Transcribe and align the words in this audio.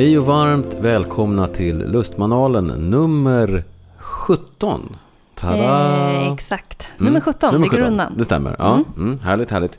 Hej 0.00 0.18
och 0.18 0.26
varmt 0.26 0.74
välkomna 0.80 1.46
till 1.46 1.78
Lustmanualen 1.78 2.66
nummer 2.66 3.64
17. 3.98 4.96
Tada! 5.34 6.10
Eh, 6.12 6.32
exakt. 6.32 6.90
Nummer 6.98 7.20
17, 7.20 7.52
Nummer 7.52 7.64
vi 7.64 7.68
går 7.68 7.76
17. 7.76 7.92
undan. 7.92 8.12
Det 8.18 8.24
stämmer. 8.24 8.56
Ja, 8.58 8.74
Mm. 8.74 8.84
mm. 8.96 9.18
härligt, 9.18 9.50
härligt. 9.50 9.78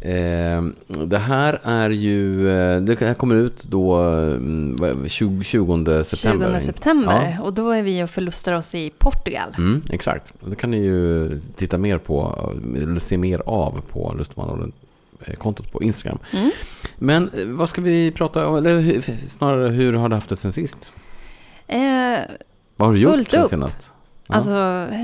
Eh, 0.00 1.04
det 1.06 1.18
här 1.18 1.60
är 1.62 1.90
ju, 1.90 2.48
eh, 2.48 2.80
det 2.80 3.00
här 3.00 3.14
kommer 3.14 3.34
ut 3.34 3.64
då 3.64 3.96
mm, 3.96 4.76
vad 4.76 4.90
är 4.90 4.94
det, 4.94 5.08
20, 5.08 5.44
20 5.44 6.04
september. 6.04 6.60
20 6.60 6.66
september. 6.66 7.38
Och 7.42 7.52
då 7.52 7.70
är 7.70 7.82
vi 7.82 8.04
och 8.04 8.10
förlustar 8.10 8.52
oss 8.52 8.74
i 8.74 8.90
Portugal. 8.98 9.54
Mm, 9.58 9.82
exakt. 9.90 10.32
Det 10.46 10.56
kan 10.56 10.70
ni 10.70 10.76
ju 10.76 11.30
titta 11.56 11.78
mer 11.78 11.98
på, 11.98 12.38
eller 12.76 13.00
se 13.00 13.18
mer 13.18 13.42
av 13.46 13.82
på 13.92 14.14
Lustmanualen-kontot 15.28 15.72
på 15.72 15.82
Instagram. 15.82 16.18
Mm. 16.32 16.50
Men 16.98 17.30
eh, 17.30 17.46
vad 17.46 17.68
ska 17.68 17.80
vi 17.80 18.10
prata 18.10 18.48
om, 18.48 18.56
eller 18.56 19.00
snarare 19.26 19.68
hur 19.68 19.92
har 19.92 20.08
du 20.08 20.14
haft 20.14 20.28
det 20.28 20.36
sen 20.36 20.52
sist? 20.52 20.92
Eh, 21.66 21.78
Vad 22.76 22.88
har 22.88 22.92
du 22.94 23.00
gjort 23.00 23.30
sen 23.30 23.42
upp. 23.42 23.48
senast? 23.50 23.90
Ja. 24.26 24.34
Alltså, 24.34 24.52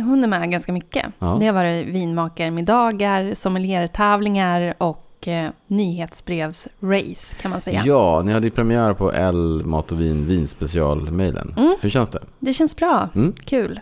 hon 0.04 0.24
är 0.24 0.28
med 0.28 0.50
ganska 0.50 0.72
mycket. 0.72 1.06
Ja. 1.18 1.36
Det 1.40 1.46
har 1.46 1.52
varit 1.52 1.86
vinmakarmiddagar, 1.86 3.34
sommeliertävlingar 3.34 4.74
och 4.78 5.28
eh, 5.28 5.50
nyhetsbrevsrace 5.66 7.34
kan 7.40 7.50
man 7.50 7.60
säga. 7.60 7.82
Ja, 7.84 8.22
ni 8.24 8.32
hade 8.32 8.46
ju 8.46 8.50
premiär 8.50 8.94
på 8.94 9.12
L 9.12 9.62
Mat 9.64 9.92
och 9.92 10.00
Vin 10.00 10.26
vinspecial-mailen. 10.26 11.54
Mm. 11.56 11.76
Hur 11.80 11.88
känns 11.90 12.08
det? 12.08 12.22
Det 12.38 12.52
känns 12.54 12.76
bra. 12.76 13.08
Mm. 13.14 13.32
Kul. 13.44 13.80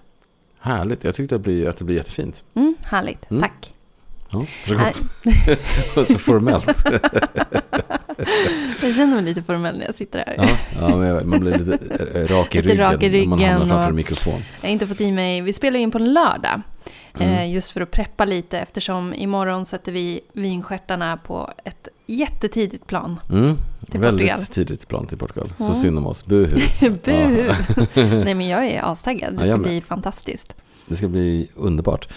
Härligt. 0.60 1.04
Jag 1.04 1.14
tyckte 1.14 1.34
att 1.34 1.42
det 1.42 1.50
blir, 1.50 1.68
att 1.68 1.76
det 1.76 1.84
blir 1.84 1.96
jättefint. 1.96 2.44
Mm, 2.54 2.74
härligt. 2.84 3.30
Mm. 3.30 3.41
Tack. 3.42 3.74
Ja, 4.32 4.44
Nej, 4.66 4.94
så 6.06 6.18
formellt. 6.18 6.66
jag 8.82 8.94
känner 8.94 9.14
mig 9.14 9.22
lite 9.24 9.42
formell 9.42 9.78
när 9.78 9.86
jag 9.86 9.94
sitter 9.94 10.18
här. 10.18 10.34
Ja, 10.80 11.04
ja 11.06 11.24
man 11.24 11.40
blir 11.40 11.58
lite 11.58 11.78
eh, 12.14 12.26
rak 12.36 12.54
i 12.54 12.58
Lite 12.62 12.68
ryggen, 12.74 12.92
rak 12.92 13.02
i 13.02 13.08
när 13.10 13.26
man 13.26 13.38
ryggen 13.38 13.52
hamnar 13.52 13.68
framför 13.68 13.88
en 13.90 13.96
mikrofon. 13.96 14.40
Jag 14.60 14.68
har 14.68 14.72
inte 14.72 14.86
fått 14.86 15.00
i 15.00 15.12
mig, 15.12 15.40
vi 15.40 15.52
spelar 15.52 15.80
in 15.80 15.90
på 15.90 15.98
en 15.98 16.12
lördag. 16.12 16.62
Mm. 17.20 17.34
Eh, 17.34 17.52
just 17.52 17.70
för 17.70 17.80
att 17.80 17.90
preppa 17.90 18.24
lite 18.24 18.58
eftersom 18.58 19.14
imorgon 19.14 19.66
sätter 19.66 19.92
vi 19.92 20.20
vinstjärtarna 20.32 21.16
på 21.16 21.50
ett 21.64 21.88
jättetidigt 22.06 22.86
plan. 22.86 23.20
Mm. 23.32 23.56
Till 23.90 24.00
Väldigt 24.00 24.28
Portugal. 24.30 24.46
tidigt 24.46 24.88
plan 24.88 25.06
till 25.06 25.18
Portugal. 25.18 25.52
Så 25.58 25.64
Mm. 25.64 25.74
synd 25.76 25.98
om 25.98 26.06
oss. 26.06 26.24
Buhu. 26.26 26.60
Buhu! 27.04 27.52
Nej 27.94 28.34
men 28.34 28.48
jag 28.48 28.66
är 28.66 28.82
astaggad, 28.92 29.34
Ja, 29.34 29.38
det 29.38 29.44
ska 29.46 29.56
med. 29.56 29.62
bli 29.68 29.80
fantastiskt. 29.80 30.54
Det 30.89 30.97
ska 30.97 31.08
bli 31.08 31.48
underbart. 31.56 32.08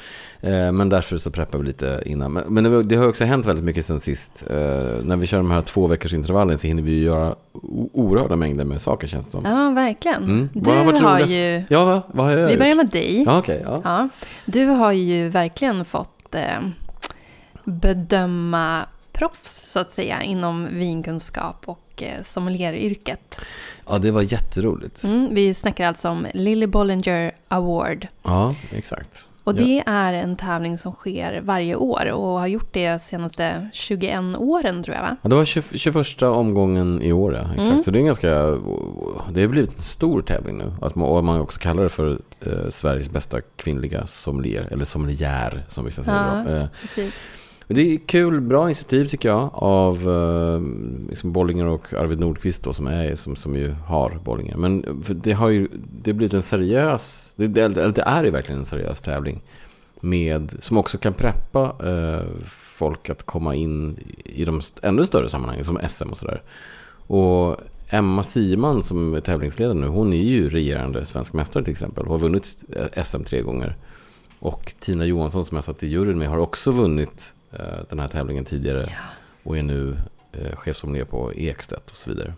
Eh, 0.42 0.72
Men 0.72 0.90
därför 0.90 1.18
så 1.18 1.32
preppar 1.32 1.60
vi 1.60 1.66
lite 1.66 2.04
innan. 2.06 2.32
Men- 2.34 2.88
det- 2.88 2.96
har 2.96 3.08
också 3.08 3.24
hänt 3.24 3.46
väldigt 3.46 3.66
mycket 3.66 3.86
sen 3.86 4.00
sist. 4.00 4.44
Eh, 4.50 4.56
När 5.04 5.16
vi 5.16 5.28
kör 5.28 5.38
de 5.38 5.52
här 5.52 5.62
två 5.62 5.88
veckors 5.88 6.14
intervallen 6.14 6.58
så 6.58 6.68
hinner 6.68 6.84
vi 6.84 7.04
göra 7.04 7.36
oerhörda 7.94 8.36
mängder 8.36 8.66
med 8.66 8.82
saker 8.82 9.08
känns 9.08 9.26
det 9.26 9.32
som. 9.32 9.46
Ja, 9.46 9.70
verkligen. 9.72 10.24
Mm. 10.24 10.50
Du 10.54 10.70
har 10.70 10.86
roligast? 10.86 11.32
ju, 11.34 11.64
Ja, 11.70 11.86
va? 11.86 12.02
vad 12.08 12.26
har 12.26 12.32
jag 12.32 12.46
vi 12.48 12.52
gjort? 12.54 12.60
börjar 12.60 12.76
med 12.76 12.90
dig. 12.90 13.24
Ja, 13.26 13.40
okej. 13.40 13.62
ja. 13.66 13.82
Ja, 13.84 14.10
du 14.46 14.66
har 14.66 14.92
ju 14.92 15.30
verkligen 15.30 15.86
fått 15.86 16.36
eh, 16.36 16.60
bedöma 17.64 18.86
proffs 19.12 19.72
så 19.72 19.80
att 19.80 19.92
säga 19.92 20.22
inom 20.22 20.68
vinkunskap 20.72 21.64
och 21.66 21.80
eh, 22.02 22.22
sommelieryrket. 22.24 23.42
ja, 23.88 23.98
det 23.98 24.12
var 24.12 24.22
jätteroligt. 24.22 25.04
Mm, 25.04 25.28
vi 25.32 25.54
snackar 25.54 25.88
alltså 25.88 26.10
om 26.10 26.28
Lily 26.34 26.68
Bollinger 26.68 27.32
Award. 27.48 28.08
Ja, 28.24 28.56
exakt. 28.72 29.28
Och 29.44 29.54
Ja. 29.54 29.64
det 29.66 29.84
är 29.86 30.14
en 30.14 30.36
tävling 30.36 30.78
som 30.78 30.92
sker 30.92 31.42
varje 31.44 31.76
år 31.76 32.12
och 32.12 32.40
har 32.40 32.48
gjort 32.48 32.74
det 32.74 32.92
de 32.92 33.00
senaste 33.00 33.70
21 33.74 34.36
åren 34.38 34.84
tror 34.84 34.96
jag 34.96 35.02
va? 35.04 35.18
Ja, 35.22 35.30
det 35.30 35.36
var 35.36 35.46
20, 35.46 35.78
21 35.78 36.22
omgången 36.22 37.02
i 37.02 37.12
år, 37.14 37.34
ja. 37.36 37.42
Exakt. 37.54 37.70
Mm. 37.72 37.84
Så 37.84 37.92
det 37.92 37.98
är 37.98 38.00
en 38.00 38.06
ganska... 38.06 38.30
Det 39.32 39.42
har 39.42 39.48
blivit 39.48 39.72
en 39.74 39.78
stor 39.78 40.22
tävling 40.22 40.58
nu. 40.58 40.74
Att 40.82 40.96
man, 40.96 41.10
och 41.10 41.24
man 41.24 41.42
också 41.42 41.60
kallar 41.60 41.84
det 41.84 41.90
för 41.90 42.10
eh, 42.46 42.70
Sveriges 42.70 43.10
bästa 43.10 43.42
kvinnliga 43.56 44.08
sommelier. 44.08 44.68
Eller 44.72 44.86
sommelier, 44.86 45.66
som 45.70 45.86
vissa 45.86 46.04
säger. 46.04 46.38
Ja. 46.38 46.44
då. 46.48 46.56
Eh, 46.56 46.68
Precis. 46.82 47.28
Men 47.72 47.76
Det 47.76 47.94
är 47.94 47.98
kul, 47.98 48.42
bra 48.42 48.66
initiativ 48.66 49.06
tycker 49.06 49.30
jag 49.30 49.50
av 49.54 49.96
eh, 50.10 50.62
liksom 51.10 51.32
Bollinger 51.32 51.66
och 51.66 51.94
Arvid 51.94 52.20
Nordqvist 52.20 52.64
då, 52.64 52.74
som, 52.74 52.88
är, 52.88 53.16
som, 53.16 53.36
som 53.36 53.56
ju 53.56 53.72
har 53.72 54.20
Bollinger. 54.24 54.58
Men 54.58 54.84
eh, 54.84 55.16
det 55.16 55.32
har 55.32 55.50
ju 55.50 55.68
det 56.04 56.12
har 56.12 56.16
blivit 56.18 56.34
en 56.34 56.42
seriös, 56.42 57.32
det, 57.36 57.48
det, 57.48 57.62
eller 57.62 57.92
det 57.92 58.02
är 58.02 58.24
ju 58.24 58.30
verkligen 58.30 58.60
en 58.60 58.66
seriös 58.66 59.02
tävling. 59.02 59.42
Med, 60.00 60.54
som 60.60 60.78
också 60.78 60.98
kan 60.98 61.14
preppa 61.14 61.76
eh, 61.84 62.28
folk 62.48 63.10
att 63.10 63.24
komma 63.24 63.56
in 63.56 63.98
i 64.26 64.46
de 64.46 64.58
st- 64.60 64.88
ännu 64.88 65.06
större 65.06 65.30
sammanhangen 65.30 65.66
som 65.66 65.80
SM 65.90 66.10
och 66.10 66.18
sådär. 66.18 66.42
Och 67.08 67.58
Emma 67.90 68.24
Siman 68.24 68.84
som 68.84 69.14
är 69.14 69.22
tävlingsledare 69.22 69.78
nu, 69.78 69.88
hon 69.88 70.14
är 70.14 70.24
ju 70.24 70.50
regerande 70.50 71.06
svensk 71.06 71.34
mästare 71.34 71.64
till 71.64 71.72
exempel. 71.72 72.04
Hon 72.04 72.12
har 72.12 72.20
vunnit 72.20 72.64
SM 73.06 73.24
tre 73.24 73.42
gånger. 73.42 73.78
Och 74.40 74.74
Tina 74.80 75.06
Johansson 75.06 75.46
som 75.46 75.56
jag 75.56 75.64
satt 75.64 75.84
i 75.84 75.88
juryn 75.88 76.18
med 76.18 76.30
har 76.30 76.38
också 76.38 76.72
vunnit 76.72 77.34
den 77.90 78.00
här 78.00 78.08
tävlingen 78.08 78.46
tidigare. 78.46 78.86
Och 79.44 79.58
är 79.58 79.64
nu 79.64 79.98
eh, 80.32 80.56
chefsommelier 80.56 81.06
på 81.06 81.34
Ekstedt 81.36 81.92
och 81.92 81.98
så 81.98 82.10
vidare. 82.10 82.34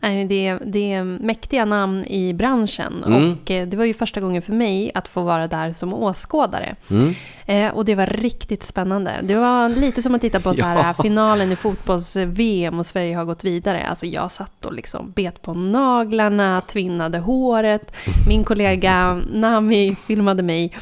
Nej, 0.00 0.24
Det 0.24 0.46
är, 0.46 0.60
det 0.64 0.92
är 0.92 1.04
mäktiga 1.04 1.64
namn 1.64 2.04
i 2.04 2.32
branschen 2.34 3.04
Mm. 3.06 3.32
och 3.32 3.50
eh, 3.50 3.68
det 3.68 3.76
var 3.76 3.84
ju 3.84 3.94
första 3.94 4.20
gången 4.20 4.42
för 4.42 4.52
mig 4.52 4.90
att 4.94 5.08
få 5.08 5.22
vara 5.22 5.46
där 5.48 5.72
som 5.72 5.94
åskådare. 5.94 6.76
Mm. 6.90 7.14
Eh, 7.46 7.74
och 7.74 7.84
det 7.84 7.94
var 7.94 8.06
riktigt 8.06 8.62
spännande. 8.64 9.12
Det 9.22 9.36
var 9.36 9.68
lite 9.68 10.02
som 10.02 10.14
att 10.14 10.20
titta 10.20 10.40
på 10.40 10.54
så 10.54 10.62
här, 10.64 10.76
Ja. 10.98 11.02
finalen 11.02 11.52
i 11.52 11.56
fotbolls-VM 11.56 12.78
och 12.78 12.86
Sverige 12.86 13.16
har 13.16 13.24
gått 13.24 13.44
vidare. 13.44 13.86
Alltså 13.86 14.06
jag 14.06 14.30
satt 14.30 14.64
och 14.64 14.72
liksom 14.72 15.10
bet 15.10 15.42
på 15.42 15.54
naglarna, 15.54 16.60
tvinnade 16.60 17.18
håret. 17.18 17.92
Min 18.28 18.44
kollega 18.44 19.20
Nami 19.32 19.94
filmade 19.94 20.42
mig 20.42 20.64
eh, 20.64 20.80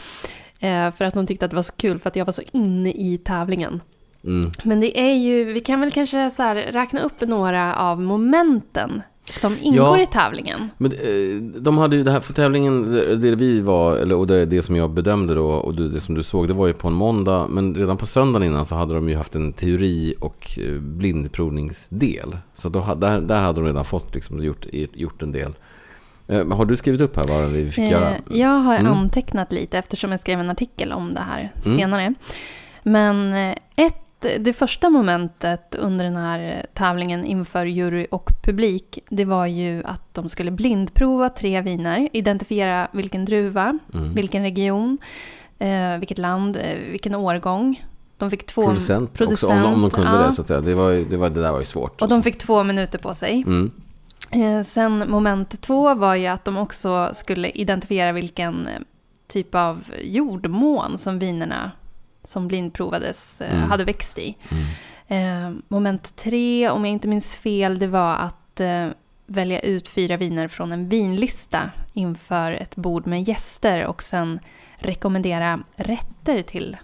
för 0.97 1.03
att 1.03 1.15
hon 1.15 1.27
tyckte 1.27 1.45
att 1.45 1.51
det 1.51 1.57
var 1.57 1.63
så 1.63 1.73
kul 1.77 1.99
för 1.99 2.09
att 2.09 2.17
jag 2.17 2.25
var 2.25 2.33
så 2.33 2.43
inne 2.53 2.91
i 2.91 3.19
tävlingen. 3.25 3.81
Mm. 4.25 4.51
Men 4.63 4.81
det 4.81 5.01
är 5.01 5.15
ju, 5.15 5.45
vi 5.45 5.61
kan 5.61 5.81
väl 5.81 5.91
kanske 5.91 6.31
så 6.31 6.43
räkna 6.55 7.01
upp 7.01 7.21
några 7.21 7.75
av 7.75 8.01
momenten 8.01 9.03
som 9.31 9.57
ingår 9.61 9.97
Ja. 9.97 10.03
i 10.03 10.07
tävlingen. 10.07 10.69
Men 10.79 10.93
eh, 10.93 11.61
de 11.61 11.79
hade 11.79 11.97
ju 11.97 12.03
det 12.03 12.11
här 12.11 12.21
för 12.21 12.33
tävlingen, 12.33 12.93
det 13.21 13.35
vi 13.35 13.61
var, 13.61 13.97
eller, 13.97 14.15
och 14.15 14.27
det, 14.27 14.47
det 14.47 14.63
som 14.63 14.77
jag 14.77 14.91
bedömde 14.91 15.35
då 15.35 15.47
och 15.47 15.75
det, 15.75 16.01
som 16.01 16.15
du 16.15 16.23
såg, 16.23 16.49
det 16.49 16.55
var 16.55 16.67
ju 16.67 16.73
på 16.73 16.89
en 16.89 16.95
måndag. 16.95 17.47
Men 17.51 17.75
redan 17.75 17.97
på 17.97 18.07
söndagen 18.07 18.49
innan 18.49 18.67
så 18.67 18.75
hade 18.75 18.95
de 18.95 19.09
ju 19.09 19.17
haft 19.17 19.35
en 19.35 19.53
teori 19.53 20.15
och 20.21 20.59
eh, 20.59 20.81
blindprovningsdel. 20.81 22.37
Så 22.55 22.69
då, 22.69 22.95
där, 22.97 23.21
där 23.21 23.43
hade 23.43 23.61
de 23.61 23.67
redan 23.67 23.85
fått 23.85 24.15
liksom 24.15 24.45
gjort, 24.45 24.67
gjort 24.73 25.23
en 25.23 25.33
del. 25.33 25.53
Eh, 26.29 26.49
har 26.49 26.65
du 26.65 26.77
skrivit 26.77 27.01
upp 27.01 27.17
här 27.17 27.25
vad 27.25 27.49
vi 27.51 27.71
fick 27.71 27.91
göra? 27.91 28.11
Eh, 28.11 28.17
jag 28.29 28.49
har 28.59 28.77
Mm. 28.77 28.93
antecknat 28.93 29.53
lite 29.53 29.79
eftersom 29.79 30.11
jag 30.11 30.21
skrev 30.21 30.41
en 30.41 30.51
artikel 30.51 30.93
om 30.93 31.15
det 31.15 31.21
här 31.21 31.53
Mm. 31.65 31.79
senare. 31.79 32.15
Men 32.83 33.33
eh, 33.35 33.57
ett, 33.77 34.27
det 34.39 34.53
första 34.53 34.91
momentet 34.91 35.75
under 35.75 36.05
den 36.05 36.17
här 36.17 36.67
tävlingen 36.75 37.25
inför 37.25 37.67
jury 37.67 38.07
och 38.11 38.31
publik, 38.45 38.99
det 39.09 39.25
var 39.25 39.47
ju 39.47 39.83
att 39.85 40.15
de 40.15 40.29
skulle 40.29 40.51
blindprova 40.51 41.29
tre 41.29 41.61
viner, 41.61 42.09
identifiera 42.13 42.89
vilken 42.93 43.25
druva, 43.25 43.79
Mm. 43.95 44.15
vilken 44.15 44.43
region, 44.43 44.99
vilket 45.99 46.19
land, 46.19 46.59
vilken 46.91 47.15
årgång. 47.15 47.85
De 48.19 48.31
fick 48.31 48.47
två... 48.47 48.63
Producent, 48.65 49.21
också, 49.21 49.47
om, 49.47 49.65
om 49.65 49.83
de 49.83 49.91
kunde 49.91 50.11
ja. 50.11 50.27
det 50.27 50.33
så 50.33 50.43
att 50.43 50.49
säga. 50.49 50.61
Det, 50.61 50.75
var, 50.75 51.11
det, 51.11 51.17
var, 51.17 51.31
det 51.31 51.43
där 51.43 51.53
var 51.53 51.59
ju 51.59 51.65
svårt. 51.65 52.03
Och 52.03 52.09
de 52.09 52.23
fick 52.23 52.39
två 52.39 52.63
minuter 52.63 52.99
på 52.99 53.15
sig. 53.15 53.43
Mm. 53.47 53.71
Eh, 54.31 54.63
sen 54.65 55.11
moment 55.11 55.61
två 55.61 55.95
var 55.95 56.15
ju 56.15 56.27
att 56.27 56.45
de 56.45 56.57
också 56.57 57.11
skulle 57.13 57.51
identifiera 57.51 58.13
vilken 58.13 58.67
eh, 58.67 58.81
typ 59.29 59.55
av 59.55 59.85
jordmån 60.03 60.99
som 60.99 61.19
vinerna 61.19 61.71
som 62.25 62.49
blindprovades 62.49 63.41
eh, 63.41 63.57
Mm. 63.57 63.71
hade 63.71 63.85
växt 63.85 64.19
i. 64.19 64.37
Mm. 64.49 65.63
Moment 65.69 66.17
tre, 66.17 66.71
om 66.71 66.85
jag 66.85 66.93
inte 66.93 67.09
minns 67.09 67.37
fel, 67.37 67.79
det 67.79 67.87
var 67.87 68.15
att 68.15 68.61
välja 69.27 69.61
ut 69.61 69.89
fyra 69.89 70.17
viner 70.17 70.49
från 70.49 70.73
en 70.73 70.89
vinlista 70.89 71.71
inför 71.93 72.53
ett 72.53 72.77
bord 72.77 73.07
med 73.07 73.29
gäster 73.29 73.87
och 73.87 74.03
sen 74.03 74.41
rekommendera 74.77 75.61
rätter 75.77 76.43
till 76.43 76.77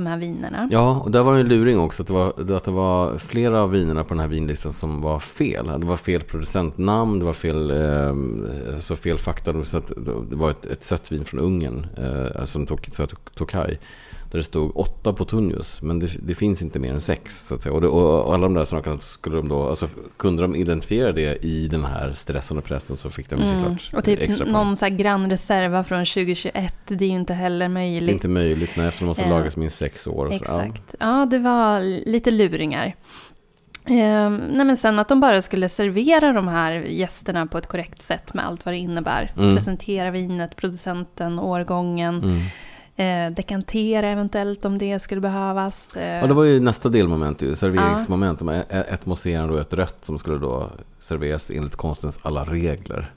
de 0.00 0.06
här 0.06 0.16
vinerna. 0.16 0.68
Ja, 0.70 1.00
och 1.04 1.10
där 1.10 1.22
var 1.22 1.34
det 1.34 1.40
en 1.40 1.48
luring 1.48 1.78
också. 1.78 2.02
Att 2.02 2.06
det, 2.06 2.12
var, 2.12 2.56
att 2.56 2.64
det 2.64 2.70
var 2.70 3.18
flera 3.18 3.62
av 3.62 3.70
vinerna 3.70 4.04
på 4.04 4.14
den 4.14 4.20
här 4.20 4.28
vinlistan 4.28 4.72
som 4.72 5.00
var 5.00 5.20
fel. 5.20 5.66
Det 5.80 5.86
var 5.86 5.96
fel 5.96 6.22
producentnamn, 6.22 7.18
det 7.18 7.24
var 7.24 7.32
fel, 7.32 7.70
eh, 7.70 8.78
så 8.80 8.96
fel 8.96 9.18
fakta. 9.18 9.64
Så 9.64 9.76
att 9.76 9.92
det 10.30 10.36
var 10.36 10.50
ett, 10.50 10.66
ett 10.66 10.84
sött 10.84 11.12
vin 11.12 11.24
från 11.24 11.40
Ungern, 11.40 11.86
eh, 11.96 12.40
alltså 12.40 12.58
en 12.58 12.66
tog, 12.66 12.92
tog 12.92 13.34
Tokaj. 13.34 13.78
Där 14.30 14.38
det 14.38 14.44
stod 14.44 14.76
åtta 14.76 15.12
Potunius, 15.12 15.82
men 15.82 15.98
det, 15.98 16.06
det 16.22 16.34
finns 16.34 16.62
inte 16.62 16.78
mer 16.78 16.92
än 16.92 17.00
sex. 17.00 17.46
Så 17.48 17.54
att 17.54 17.62
säga. 17.62 17.72
Och, 17.74 17.80
det, 17.80 17.88
och, 17.88 18.34
alla 18.34 18.42
de 18.42 18.54
där 18.54 18.64
sakerna 18.64 18.98
skulle 19.00 19.36
de 19.36 19.48
då, 19.48 19.68
alltså 19.68 19.88
kunde 20.16 20.42
de 20.42 20.56
identifiera 20.56 21.12
det 21.12 21.44
i 21.44 21.68
den 21.68 21.84
här 21.84 22.12
stressen 22.12 22.58
och 22.58 22.64
pressen 22.64 22.96
så 22.96 23.10
fick 23.10 23.30
de 23.30 23.36
Mm. 23.42 23.54
såklart 23.78 23.90
Och 23.98 24.04
typ 24.04 24.20
extra 24.20 24.44
någon 24.46 24.76
så 24.76 24.84
här 24.84 24.90
Gran 24.92 25.30
Reserva 25.30 25.84
från 25.84 26.04
2021, 26.04 26.74
det 26.86 27.04
är 27.04 27.08
ju 27.08 27.14
inte 27.14 27.34
heller 27.34 27.58
Det 27.58 27.64
är 27.64 27.68
möjligt. 27.68 28.10
inte 28.10 28.28
möjligt, 28.28 28.70
nej, 28.76 28.86
eftersom 28.86 29.04
de 29.04 29.08
måste 29.08 29.22
Eh, 29.24 29.30
lagras 29.30 29.56
minst 29.56 29.78
sex 29.78 30.06
år. 30.06 30.26
Och 30.26 30.34
så. 30.34 30.44
Ja. 30.46 30.62
Exakt. 30.62 30.94
Ja, 31.00 31.26
det 31.30 31.38
var 31.38 31.80
lite 32.10 32.30
luringar. 32.30 32.94
Eh, 33.84 34.30
nej 34.30 34.64
men 34.64 34.76
sen 34.76 34.98
att 34.98 35.08
de 35.08 35.20
bara 35.20 35.42
skulle 35.42 35.68
servera 35.68 36.32
de 36.32 36.48
här 36.48 36.72
gästerna 36.72 37.46
på 37.46 37.58
ett 37.58 37.66
korrekt 37.66 38.02
sätt 38.02 38.34
med 38.34 38.46
allt 38.46 38.64
vad 38.64 38.74
det 38.74 38.78
innebär. 38.78 39.32
Mm. 39.36 39.56
Presentera 39.56 40.10
vinet, 40.10 40.56
producenten, 40.56 41.38
årgången. 41.38 42.14
Mm. 42.22 42.40
Eh, 43.00 43.30
dekantera 43.30 44.08
eventuellt 44.08 44.64
om 44.64 44.78
det 44.78 44.98
skulle 44.98 45.20
behövas. 45.20 45.96
Eh, 45.96 46.16
Ja, 46.20 46.26
det 46.26 46.34
var 46.34 46.44
ju 46.44 46.60
nästa 46.60 46.88
delmoment, 46.88 47.42
ju, 47.42 47.56
serveringsmoment. 47.56 48.38
De 48.38 48.48
är 48.48 48.64
Ett 48.70 49.06
mousserande 49.06 49.54
och 49.54 49.60
ett 49.60 49.74
rött 49.74 50.04
som 50.04 50.18
skulle 50.18 50.38
då 50.38 50.70
serveras 50.98 51.50
enligt 51.50 51.76
konstens 51.76 52.18
alla 52.22 52.44
regler. 52.44 53.12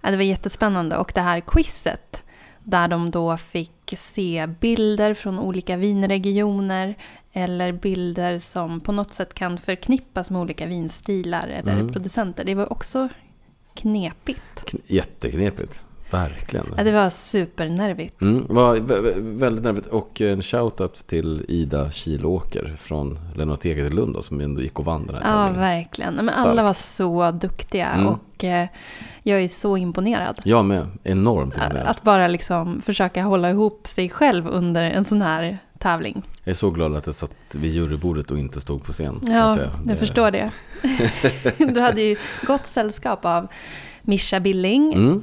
ja, 0.00 0.10
det 0.10 0.16
var 0.16 0.24
jättespännande. 0.24 0.96
Och 0.96 1.12
det 1.14 1.20
här 1.20 1.40
quizet, 1.40 2.22
där 2.64 2.88
de 2.88 3.10
då 3.10 3.36
fick 3.36 3.94
se 3.96 4.46
bilder 4.60 5.14
från 5.14 5.38
olika 5.38 5.76
vinregioner 5.76 6.94
eller 7.32 7.72
bilder 7.72 8.38
som 8.38 8.80
på 8.80 8.92
något 8.92 9.14
sätt 9.14 9.34
kan 9.34 9.58
förknippas 9.58 10.30
med 10.30 10.40
olika 10.40 10.66
vinstilar 10.66 11.48
eller 11.48 11.72
Mm. 11.72 11.92
producenter. 11.92 12.44
Det 12.44 12.54
var 12.54 12.72
också 12.72 13.08
knepigt. 13.74 14.64
Kn- 14.66 14.80
Jätteknepigt. 14.86 15.80
Verkligen. 16.10 16.66
Ja, 16.76 16.84
det 16.84 16.92
var 16.92 17.10
supernervigt. 17.10 18.20
Mm, 18.22 18.46
var 18.48 18.76
vä- 18.76 19.00
vä- 19.02 19.38
väldigt 19.38 19.64
nervigt. 19.64 19.86
Och 19.86 20.20
en 20.20 20.42
shoutout 20.42 21.06
till 21.06 21.44
Ida 21.48 21.90
Kilåker 21.90 22.76
från 22.80 23.18
Lennarteket 23.34 23.92
i 23.92 23.94
Lund 23.94 24.14
då, 24.14 24.22
som 24.22 24.40
ändå 24.40 24.62
gick 24.62 24.78
och 24.78 24.84
vann 24.84 25.06
den 25.06 25.14
här 25.14 25.22
Ja, 25.22 25.28
tävlingen. 25.46 25.60
verkligen. 25.60 26.14
Men 26.14 26.28
alla 26.28 26.62
var 26.62 26.72
så 26.72 27.30
duktiga 27.30 27.86
Mm. 27.88 28.06
och 28.06 28.44
eh, 28.44 28.68
jag 29.22 29.40
är 29.42 29.48
så 29.48 29.76
imponerad. 29.76 30.40
Jag 30.44 30.64
med. 30.64 30.86
Enormt 31.04 31.54
imponerad. 31.56 31.86
Att 31.86 32.02
bara 32.02 32.28
liksom 32.28 32.82
försöka 32.82 33.22
hålla 33.22 33.50
ihop 33.50 33.86
sig 33.86 34.08
själv 34.08 34.48
under 34.48 34.84
en 34.90 35.04
sån 35.04 35.22
här 35.22 35.58
tävling. 35.78 36.22
Jag 36.44 36.50
är 36.50 36.54
så 36.56 36.70
glad 36.70 36.96
att 36.96 37.06
jag 37.06 37.14
satt 37.14 37.30
vid 37.52 37.72
jurybordet 37.74 38.30
och 38.30 38.38
inte 38.38 38.60
stod 38.60 38.84
på 38.84 38.92
scen. 38.92 39.20
jag 39.22 39.36
Ja, 39.58 39.58
jag 39.88 39.98
förstår 39.98 40.30
det. 40.30 40.50
du 41.74 41.80
hade 41.80 42.02
ju 42.02 42.16
gott 42.46 42.66
sällskap 42.66 43.24
av 43.24 43.46
Mischa 44.02 44.40
Billing 44.40 44.92
Mm, 44.94 45.22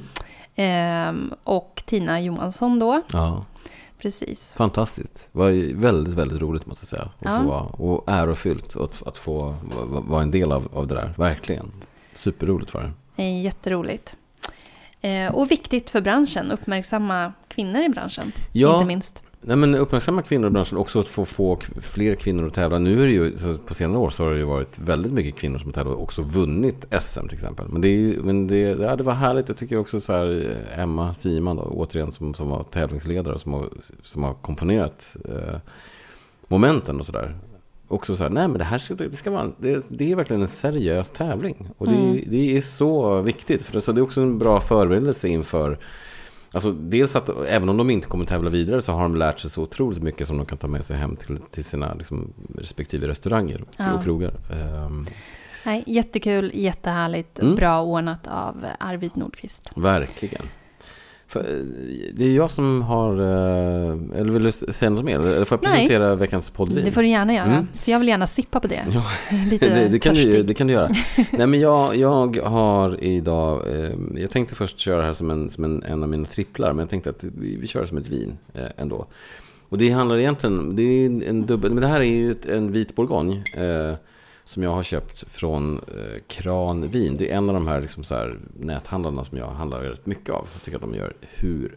ehm, 0.56 1.34
och 1.44 1.82
Tina 1.86 2.20
Johansson 2.20 2.78
då. 2.78 3.02
ja, 3.12 3.44
Precis. 3.98 4.52
fantastiskt. 4.56 5.28
Det 5.32 5.38
var 5.38 5.74
väldigt, 5.80 6.14
väldigt 6.14 6.40
roligt 6.40 6.66
måste 6.66 6.82
jag 6.84 6.88
säga. 6.88 7.10
Och, 7.18 7.26
Ja. 7.26 7.42
vara, 7.42 7.60
och 7.62 8.04
ärofyllt 8.06 8.76
att, 8.76 9.02
att 9.06 9.16
få 9.18 9.54
va- 9.62 10.02
vara 10.06 10.22
en 10.22 10.30
del 10.30 10.52
av, 10.52 10.68
av 10.74 10.86
det 10.86 10.94
där. 10.94 11.14
Verkligen. 11.16 11.70
Superroligt 12.14 12.74
var 12.74 12.92
det. 13.16 13.22
Jätteroligt. 13.22 14.16
Eh, 15.00 15.34
och 15.34 15.50
viktigt 15.50 15.90
för 15.90 16.00
branschen, 16.00 16.50
uppmärksamma 16.50 17.32
kvinnor 17.48 17.82
i 17.82 17.88
branschen. 17.88 18.32
Ja. 18.52 18.74
Inte 18.74 18.86
minst. 18.86 19.22
Nej, 19.46 19.56
men 19.56 19.74
uppmärksamma 19.74 20.22
kvinnor 20.22 20.46
i 20.46 20.50
branschen, 20.50 20.78
också 20.78 21.00
att 21.00 21.08
få, 21.08 21.24
få 21.24 21.58
fler 21.80 22.14
kvinnor 22.14 22.46
att 22.46 22.54
tävla. 22.54 22.78
Nu 22.78 23.02
är 23.02 23.06
det 23.06 23.12
ju, 23.12 23.32
på 23.66 23.74
senare 23.74 23.98
år 23.98 24.10
så 24.10 24.24
har 24.24 24.30
det 24.30 24.38
ju 24.38 24.44
varit 24.44 24.78
väldigt 24.78 25.12
mycket 25.12 25.34
kvinnor 25.34 25.58
som 25.58 25.72
tävlat 25.72 25.94
och 25.94 26.02
också 26.02 26.22
vunnit 26.22 26.86
SM 27.00 27.20
till 27.20 27.34
exempel. 27.34 27.66
Men 27.68 27.80
det, 27.80 27.88
är 27.88 27.98
ju, 27.98 28.22
men 28.22 28.46
det, 28.46 28.58
ja, 28.58 28.96
det 28.96 29.04
var 29.04 29.12
härligt. 29.12 29.48
Jag 29.48 29.56
tycker 29.56 29.78
också 29.78 30.00
så 30.00 30.12
här, 30.12 30.56
eh, 30.72 30.80
Emma 30.80 31.14
Siman 31.14 31.56
då, 31.56 31.62
återigen 31.62 32.12
som, 32.12 32.34
som 32.34 32.48
var 32.48 32.62
tävlingsledare 32.62 33.38
som 33.38 33.52
har, 33.52 33.68
som 34.02 34.22
har 34.22 34.34
komponerat 34.34 35.16
eh, 35.28 35.56
momenten 36.48 37.00
och 37.00 37.06
sådär. 37.06 37.36
Också 37.88 38.16
så 38.16 38.22
här, 38.22 38.30
nej 38.30 38.48
men 38.48 38.58
det 38.58 38.64
här 38.64 38.78
ska, 38.78 38.94
det 38.94 39.16
ska 39.16 39.30
vara, 39.30 39.46
det, 39.58 39.86
det 39.88 40.12
är 40.12 40.16
verkligen 40.16 40.42
en 40.42 40.48
seriös 40.48 41.10
tävling. 41.10 41.68
Och 41.78 41.88
det, 41.88 41.94
Mm. 41.94 42.24
det 42.26 42.56
är 42.56 42.60
så 42.60 43.20
viktigt. 43.20 43.62
För 43.62 43.72
det, 43.72 43.80
så 43.80 43.92
det 43.92 44.00
är 44.00 44.02
också 44.02 44.20
en 44.20 44.38
bra 44.38 44.60
förberedelse 44.60 45.28
inför 45.28 45.78
Alltså 46.54 46.72
dels 46.72 47.16
att 47.16 47.28
även 47.48 47.68
om 47.68 47.76
de 47.76 47.90
inte 47.90 48.08
kommer 48.08 48.24
tävla 48.24 48.50
vidare 48.50 48.82
så 48.82 48.92
har 48.92 49.02
de 49.02 49.16
lärt 49.16 49.40
sig 49.40 49.50
så 49.50 49.62
otroligt 49.62 50.02
mycket 50.02 50.26
som 50.26 50.36
de 50.36 50.46
kan 50.46 50.58
ta 50.58 50.66
med 50.66 50.84
sig 50.84 50.96
hem 50.96 51.16
till, 51.16 51.38
till 51.50 51.64
sina 51.64 51.94
liksom, 51.94 52.32
respektive 52.58 53.08
restauranger 53.08 53.62
och, 53.62 53.68
Ja. 53.78 53.92
och 53.94 54.02
krogar. 54.04 54.34
Ehm, 54.52 55.06
Nej, 55.66 55.84
jättekul, 55.86 56.50
jättehärligt, 56.54 57.38
Mm. 57.38 57.54
bra 57.54 57.82
ordnat 57.82 58.26
av 58.26 58.64
Arvid 58.80 59.10
Nordqvist. 59.16 59.70
verkligen. 59.76 60.42
Eh, 61.36 61.42
det 62.14 62.24
är 62.24 62.30
jag 62.36 62.50
som 62.50 62.82
har, 62.82 63.12
eh, 63.14 64.20
eller 64.20 64.30
vill 64.32 64.42
du 64.42 64.52
säga 64.52 64.90
något 64.90 65.04
mer? 65.04 65.18
Eller 65.18 65.44
får 65.44 65.58
jag 65.62 65.70
Nej. 65.70 65.72
presentera 65.72 66.14
veckans 66.14 66.50
poddvin? 66.50 66.84
Det 66.84 66.92
får 66.92 67.02
du 67.02 67.08
gärna 67.08 67.34
göra, 67.34 67.44
Mm. 67.52 67.66
för 67.66 67.92
jag 67.92 67.98
vill 67.98 68.08
gärna 68.08 68.26
sippa 68.26 68.60
på 68.60 68.66
det. 68.68 68.80
Ja, 68.92 69.04
Lite 69.50 69.68
det, 69.74 69.88
det, 69.88 69.98
kan 69.98 70.14
du, 70.14 70.42
det 70.42 70.54
kan 70.54 70.66
du 70.66 70.72
göra. 70.72 70.90
Nej, 71.30 71.46
men 71.46 71.60
jag, 71.60 71.96
jag 71.96 72.36
har 72.36 73.04
idag... 73.04 73.62
Eh, 73.84 73.92
jag 74.16 74.30
tänkte 74.30 74.54
först 74.54 74.78
köra 74.78 75.00
det 75.00 75.06
här 75.06 75.14
som, 75.14 75.30
en, 75.30 75.50
som 75.50 75.64
en, 75.64 75.82
en 75.82 76.02
av 76.02 76.08
mina 76.08 76.26
tripplar. 76.26 76.72
Men 76.72 76.78
jag 76.78 76.90
tänkte 76.90 77.10
att 77.10 77.24
vi, 77.24 77.56
vi 77.56 77.66
kör 77.66 77.80
det 77.80 77.86
som 77.86 77.98
ett 77.98 78.08
vin 78.08 78.36
eh, 78.54 78.66
ändå. 78.76 79.06
Och 79.68 79.78
det 79.78 79.90
handlar 79.90 80.18
egentligen... 80.18 80.76
Det 80.76 80.82
är 80.82 81.28
en 81.28 81.46
dubbel... 81.46 81.72
Men 81.72 81.82
det 81.82 81.88
här 81.88 82.00
är 82.00 82.04
ju 82.04 82.32
ett, 82.32 82.46
en 82.46 82.72
vit 82.72 82.94
bourgogne. 82.96 83.42
Eh, 83.56 83.96
som 84.44 84.62
jag 84.62 84.70
har 84.70 84.82
köpt 84.82 85.24
från 85.32 85.76
eh, 85.76 86.20
Kranvin. 86.26 87.16
Det 87.16 87.30
är 87.30 87.36
en 87.36 87.48
av 87.48 87.54
de 87.54 87.66
här, 87.68 87.80
liksom 87.80 88.04
så 88.04 88.14
här 88.14 88.38
näthandlarna 88.60 89.24
som 89.24 89.38
jag 89.38 89.46
handlar 89.46 89.80
rätt 89.80 90.06
mycket 90.06 90.30
av. 90.30 90.48
Jag 90.52 90.62
tycker 90.62 90.76
att 90.76 90.82
de 90.82 90.94
gör 90.94 91.14
hur... 91.20 91.74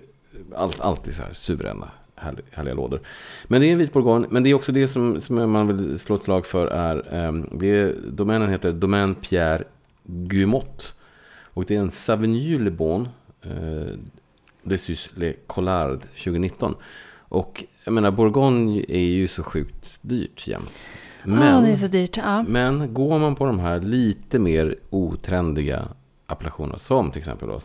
Allt, 0.56 0.80
alltid 0.80 1.16
så 1.16 1.24
här 1.24 1.34
suveräna, 1.34 1.90
härliga, 2.16 2.46
härliga 2.52 2.74
lådor. 2.74 3.02
Men 3.48 3.62
det 3.62 3.68
är 3.68 3.72
en 3.72 3.78
vit 3.78 3.94
bourgogne. 3.94 4.28
Men 4.30 4.44
det 4.44 4.50
är 4.50 4.54
också 4.54 4.72
det 4.72 4.88
som, 4.88 5.22
som 5.22 5.52
man 5.52 5.68
vill 5.68 6.00
slå 6.00 6.16
ett 6.16 6.24
slag 6.24 6.46
för 6.46 6.68
är... 6.68 7.26
eh, 7.26 7.34
det 7.52 7.68
är 7.68 7.96
domänen 8.08 8.50
heter 8.50 8.72
Domaine 8.72 9.16
Pierre 9.16 9.64
Gumot. 10.04 10.94
Och 11.54 11.66
det 11.66 11.76
är 11.76 11.80
en 11.80 11.92
Savigny 11.92 12.60
Le 12.60 12.70
Bon. 12.70 13.08
Eh, 13.42 13.98
Dessus 14.64 15.10
Le 15.16 15.34
Collard 15.48 16.02
2019. 16.02 16.76
Och 17.30 17.64
jag 17.84 17.94
menar, 17.94 18.12
Bourgogne 18.12 18.86
är 18.88 19.06
ju 19.06 19.28
så 19.28 19.44
sjukt 19.44 20.00
dyrt 20.02 20.48
jämt. 20.48 20.88
Men, 21.24 21.64
det 21.64 21.70
är 21.70 21.76
så 21.76 21.88
dyrt. 21.88 22.18
Ja. 22.18 22.44
men 22.48 22.94
går 22.94 23.20
man 23.20 23.36
på 23.36 23.46
de 23.46 23.60
här 23.60 23.80
lite 23.80 24.40
mer 24.40 24.76
otrendiga 24.90 25.88
appellationerna, 26.28 26.78
som 26.78 27.12
till 27.12 27.20
exempel 27.20 27.48
då 27.48 27.60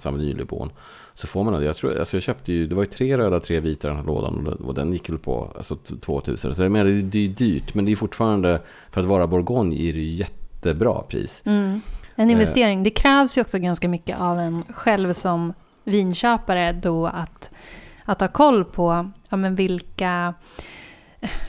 så 1.14 1.26
får 1.26 1.44
man 1.44 1.54
det. 1.54 1.64
Jag, 1.64 1.76
tror, 1.76 1.98
alltså 1.98 2.16
jag 2.16 2.22
köpte 2.22 2.52
ju, 2.52 2.66
det 2.66 2.74
var 2.74 2.82
ju 2.82 2.88
tre 2.88 3.18
röda, 3.18 3.40
tre 3.40 3.60
vita 3.60 3.88
i 3.88 3.90
den 3.90 3.98
här 3.98 4.06
lådan 4.06 4.46
och, 4.46 4.74
den 4.74 4.92
gick 4.92 5.08
väl 5.08 5.18
på 5.18 5.52
alltså, 5.56 5.76
t- 5.76 5.94
2000. 6.00 6.54
Så 6.54 6.62
jag 6.62 6.72
menar, 6.72 6.90
det, 6.90 7.18
är 7.18 7.28
dyrt, 7.28 7.74
men 7.74 7.84
det 7.84 7.92
är 7.92 7.96
fortfarande, 7.96 8.60
för 8.90 9.00
att 9.00 9.06
vara 9.06 9.26
Bourgogne, 9.26 9.76
är 9.76 9.92
det 9.92 10.00
ju 10.00 10.14
jättebra 10.14 11.02
pris. 11.02 11.42
Mm. 11.44 11.80
En 12.16 12.30
investering. 12.30 12.82
Det 12.82 12.90
krävs 12.90 13.38
ju 13.38 13.42
också 13.42 13.58
ganska 13.58 13.88
mycket 13.88 14.20
av 14.20 14.38
en 14.38 14.62
själv 14.62 15.12
som 15.12 15.52
vinköpare 15.84 16.72
då 16.72 17.06
att, 17.06 17.50
att 18.04 18.20
ha 18.20 18.28
koll 18.28 18.64
på 18.64 19.10
ja, 19.28 19.36
men 19.36 19.54
vilka, 19.54 20.34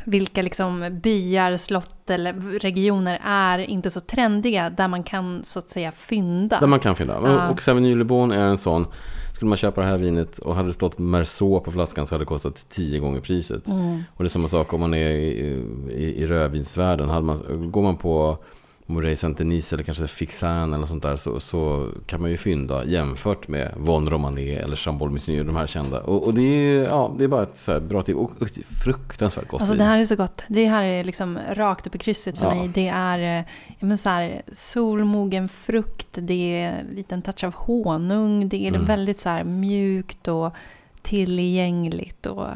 vilka 0.03 0.41
liksom 0.41 0.99
byar, 1.03 1.57
slott 1.57 2.09
eller 2.09 2.59
regioner 2.59 3.19
är 3.23 3.59
inte 3.59 3.89
så 3.89 3.99
trendiga 3.99 4.69
där 4.69 4.87
man 4.87 5.03
kan 5.03 5.41
så 5.43 5.59
att 5.59 5.69
säga 5.69 5.91
fynda. 5.91 6.59
Där 6.59 6.67
man 6.67 6.79
kan 6.79 6.95
finna. 6.95 7.13
Ja. 7.13 7.49
Och 7.49 7.81
Le 7.81 8.03
Bon 8.03 8.31
är 8.31 8.45
en 8.45 8.57
sån. 8.57 8.85
Skulle 9.33 9.49
man 9.49 9.57
köpa 9.57 9.81
det 9.81 9.87
här 9.87 9.97
vinet 9.97 10.37
och 10.37 10.55
hade 10.55 10.69
det 10.69 10.73
stått 10.73 10.99
Merceau 10.99 11.59
på 11.59 11.71
flaskan 11.71 12.05
så 12.05 12.15
hade 12.15 12.21
det 12.21 12.27
kostat 12.27 12.65
tio 12.69 12.99
gånger 12.99 13.19
priset. 13.19 13.67
Mm. 13.67 14.03
Och 14.13 14.23
det 14.23 14.27
är 14.27 14.29
samma 14.29 14.47
sak 14.47 14.73
om 14.73 14.79
man 14.79 14.93
är 14.93 15.11
i, 15.11 15.65
i, 15.89 16.23
i 16.23 16.27
rödvinsvärlden. 16.27 17.09
Hade 17.09 17.25
man, 17.25 17.71
går 17.71 17.81
man 17.81 17.97
på 17.97 18.37
Morey 18.85 19.15
Saint-Denis 19.15 19.73
eller 19.73 19.83
kanske 19.83 20.07
Fixin 20.07 20.73
eller 20.73 20.85
sånt 20.85 21.03
där 21.03 21.17
så, 21.17 21.39
så 21.39 21.89
kan 22.05 22.21
man 22.21 22.29
ju 22.31 22.37
fynda 22.37 22.85
jämfört 22.85 23.47
med 23.47 23.73
Von 23.77 24.09
Romané 24.09 24.55
eller 24.55 24.75
Chambol 24.75 25.11
Musny, 25.11 25.43
de 25.43 25.55
här 25.55 25.67
kända. 25.67 26.01
Och, 26.01 26.23
och 26.23 26.33
det, 26.33 26.41
är, 26.41 26.83
ja, 26.83 27.15
det 27.17 27.23
är 27.23 27.27
bara 27.27 27.43
ett 27.43 27.83
bra 27.83 28.01
tips. 28.01 28.17
Och, 28.17 28.41
och 28.41 28.47
fruktansvärt 28.83 29.47
gott 29.47 29.61
Alltså 29.61 29.75
det 29.75 29.83
här 29.83 29.97
är 29.97 30.05
så 30.05 30.15
gott. 30.15 30.43
Det 30.47 30.65
här 30.65 30.83
är 30.83 31.03
liksom 31.03 31.39
rakt 31.51 31.87
upp 31.87 31.95
i 31.95 31.97
krysset 31.97 32.37
för 32.37 32.45
Ja. 32.45 32.55
mig. 32.55 32.67
Det 32.73 32.87
är 32.87 33.39
eh, 33.39 33.45
men 33.79 33.97
så 33.97 34.09
här, 34.09 34.41
solmogen 34.51 35.49
frukt, 35.49 36.07
det 36.11 36.33
är 36.61 36.71
en 36.71 36.95
liten 36.95 37.21
touch 37.21 37.43
av 37.43 37.53
honung, 37.53 38.49
det 38.49 38.63
är 38.67 38.73
Mm. 38.73 38.85
väldigt 38.85 39.19
så 39.19 39.29
här 39.29 39.43
mjukt 39.43 40.27
och 40.27 40.53
tillgängligt 41.01 42.25
och 42.25 42.47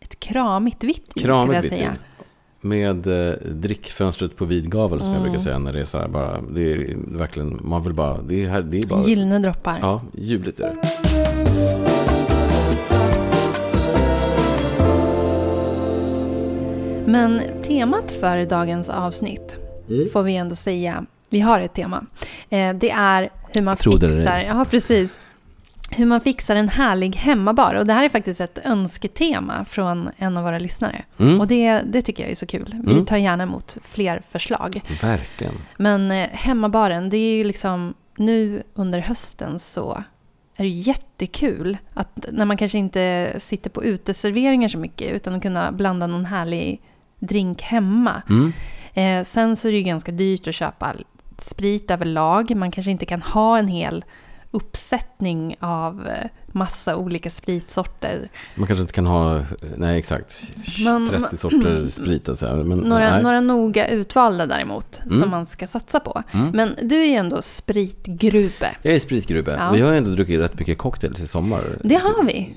ett 0.00 0.20
kramigt 0.20 0.84
vitt 0.84 1.12
vin 1.14 1.22
skulle 1.22 1.54
jag 1.54 1.64
säga. 1.64 1.90
vin. 1.90 1.98
Med 2.60 3.06
eh, 3.06 3.34
drickfönstret 3.44 4.36
på 4.36 4.44
vid 4.44 4.70
gavel 4.70 4.98
som 5.00 5.08
jag 5.08 5.16
Mm. 5.20 5.22
brukar 5.30 5.44
säga 5.44 5.58
när 5.58 5.72
det 5.72 5.80
är 5.80 5.84
så 5.84 5.98
här 5.98 6.08
bara. 6.08 6.40
Det 6.54 6.72
är 6.72 6.96
verkligen, 7.18 7.60
man 7.64 7.82
vill 7.82 7.92
bara, 7.92 8.22
det 8.22 8.44
är, 8.44 8.48
här, 8.48 8.62
det 8.62 8.78
är 8.78 8.86
bara. 8.86 9.02
Gyllene 9.04 9.38
droppar. 9.38 9.78
Ja, 9.80 10.02
ljuvligt 10.14 10.60
är 10.60 10.66
det. 10.66 10.76
Men 17.06 17.40
temat 17.62 18.12
för 18.12 18.44
dagens 18.44 18.88
avsnitt 18.88 19.56
Mm. 19.90 20.08
får 20.12 20.22
vi 20.22 20.36
ändå 20.36 20.54
säga, 20.54 21.04
vi 21.28 21.40
har 21.40 21.60
ett 21.60 21.74
tema. 21.74 22.06
Eh, 22.50 22.74
det 22.74 22.90
är 22.90 23.28
hur 23.54 23.62
man 23.62 23.76
fixar, 23.76 24.44
ja 24.48 24.64
precis, 24.70 25.18
hur 25.90 26.06
man 26.06 26.20
fixar 26.20 26.56
en 26.56 26.68
härlig 26.68 27.16
hemmabar. 27.16 27.74
Och 27.74 27.86
det 27.86 27.92
här 27.92 28.04
är 28.04 28.08
faktiskt 28.08 28.40
ett 28.40 28.58
önsketema 28.64 29.64
från 29.64 30.10
en 30.16 30.36
av 30.36 30.44
våra 30.44 30.58
lyssnare. 30.58 31.04
Mm. 31.18 31.40
Och 31.40 31.46
det, 31.46 31.80
det 31.86 32.02
tycker 32.02 32.22
jag 32.22 32.30
är 32.30 32.34
så 32.34 32.46
kul. 32.46 32.74
Vi 32.86 32.92
Mm. 32.92 33.06
tar 33.06 33.16
gärna 33.16 33.42
emot 33.42 33.76
fler 33.82 34.22
förslag. 34.28 34.80
Verkligen. 35.02 35.54
Men 35.76 36.10
eh, 36.10 36.28
hemmabaren, 36.32 37.10
det 37.10 37.16
är 37.16 37.36
ju 37.36 37.44
liksom 37.44 37.94
nu 38.16 38.62
under 38.74 38.98
hösten 38.98 39.58
så 39.58 40.04
är 40.56 40.62
det 40.64 40.68
jättekul 40.68 41.78
att 41.94 42.26
när 42.32 42.44
man 42.44 42.56
kanske 42.56 42.78
inte 42.78 43.32
sitter 43.38 43.70
på 43.70 43.84
uteserveringar 43.84 44.68
så 44.68 44.78
mycket 44.78 45.12
utan 45.12 45.34
att 45.34 45.42
kunna 45.42 45.72
blanda 45.72 46.06
någon 46.06 46.24
härlig 46.24 46.82
drink 47.18 47.62
hemma. 47.62 48.22
Mm. 48.28 48.52
Eh, 48.94 49.24
sen 49.24 49.56
så 49.56 49.68
är 49.68 49.72
det 49.72 49.78
ju 49.78 49.84
ganska 49.84 50.12
dyrt 50.12 50.48
att 50.48 50.54
köpa 50.54 50.92
sprit 51.38 51.90
överlag. 51.90 52.56
Man 52.56 52.70
kanske 52.70 52.90
inte 52.90 53.06
kan 53.06 53.22
ha 53.22 53.58
en 53.58 53.68
hel 53.68 54.04
uppsättning 54.50 55.56
av 55.60 56.06
eh, 56.08 56.28
massa 56.46 56.96
olika 56.96 57.30
spritsorter. 57.30 58.28
Man 58.54 58.66
kanske 58.66 58.80
inte 58.80 58.92
kan 58.92 59.06
ha, 59.06 59.40
nej 59.76 59.98
exakt, 59.98 60.42
Man- 60.84 61.08
30 61.10 61.36
sorter 61.36 61.86
sprit. 61.90 62.28
Alltså. 62.28 62.46
Men, 62.56 62.78
Några, 62.78 63.10
nej. 63.10 63.22
några 63.22 63.40
noga 63.40 63.88
utvalda 63.88 64.46
däremot, 64.46 65.00
Mm. 65.06 65.20
som 65.20 65.30
man 65.30 65.46
ska 65.46 65.66
satsa 65.66 66.00
på. 66.00 66.22
Mm. 66.32 66.50
Men 66.54 66.74
du 66.82 66.96
är 67.02 67.06
ju 67.06 67.14
ändå 67.14 67.42
spritgrube. 67.42 68.76
Jag 68.82 68.94
är 68.94 68.98
spritgrubbe. 68.98 69.56
Ja. 69.60 69.70
Vi 69.72 69.80
har 69.80 69.92
ändå 69.92 70.10
druckit 70.10 70.40
rätt 70.40 70.58
mycket 70.58 70.78
cocktails 70.78 71.20
i 71.20 71.26
sommar. 71.26 71.62
Det 71.84 71.94
har 71.94 72.24
vi. 72.24 72.54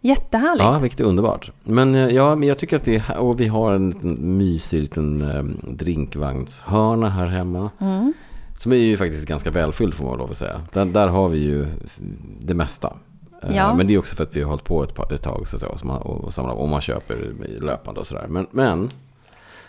Jättehärligt. 0.00 0.62
Ja, 0.64 0.78
vilket 0.78 1.00
är 1.00 1.04
underbart. 1.04 1.50
Men 1.62 1.94
eh, 1.94 2.08
ja, 2.08 2.36
men 2.36 2.48
jag 2.48 2.58
tycker 2.58 2.76
att 2.76 2.84
det 2.84 2.96
är, 3.08 3.16
och 3.18 3.40
vi 3.40 3.46
har 3.48 3.72
en 3.72 3.90
liten 3.90 4.36
mysig 4.38 4.80
liten 4.80 5.22
um, 5.22 5.60
drinkvagnshörna 5.76 7.10
här 7.10 7.26
hemma. 7.26 7.70
Mm. 7.80 8.12
Som 8.58 8.72
är 8.72 8.76
ju 8.76 8.96
faktiskt 8.96 9.26
ganska 9.28 9.50
välfylld 9.50 9.94
får 9.94 10.04
man 10.04 10.18
lov 10.18 10.30
att 10.30 10.36
säga. 10.36 10.60
Där, 10.72 10.84
där 10.84 11.08
har 11.08 11.28
vi 11.28 11.38
ju 11.38 11.66
det 12.40 12.54
mesta. 12.54 12.92
Eh, 13.42 13.56
Ja. 13.56 13.74
Men 13.74 13.86
det 13.86 13.94
är 13.94 13.98
också 13.98 14.16
för 14.16 14.22
att 14.24 14.36
vi 14.36 14.42
har 14.42 14.48
hållit 14.48 14.64
på 14.64 14.82
ett, 14.82 14.94
par- 14.94 15.12
ett 15.12 15.22
tag 15.22 15.48
så 15.48 15.56
att 15.56 15.60
säga, 15.62 15.72
och, 15.72 15.84
man, 15.84 16.02
och 16.02 16.34
samlar, 16.34 16.54
och 16.54 16.68
man 16.68 16.80
köper 16.80 17.32
löpande 17.60 18.00
och 18.00 18.06
sådär. 18.06 18.26
Men, 18.28 18.46
men 18.50 18.90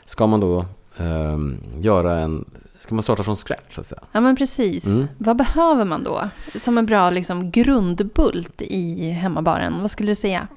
ska 0.06 0.28
man 0.28 0.40
då 0.40 0.66
ehm, 0.98 1.58
göra 1.80 2.20
en, 2.20 2.46
ska 2.80 2.96
man 2.96 3.04
starta 3.04 3.24
från 3.24 3.36
scratch 3.36 3.76
så 3.76 3.82
att 3.82 3.88
säga. 3.88 4.02
Ja 4.12 4.22
men 4.22 4.36
precis. 4.36 4.86
Mm. 4.86 5.08
Vad 5.18 5.38
behöver 5.38 5.86
man 5.86 6.04
då? 6.04 6.30
Som 6.60 6.78
en 6.78 6.86
bra 6.86 7.10
liksom, 7.10 7.52
grundbult 7.52 8.62
i 8.62 9.10
hemmabaren. 9.12 9.82
Vad 9.82 9.92
skulle 9.92 10.12
du 10.12 10.16
säga? 10.16 10.48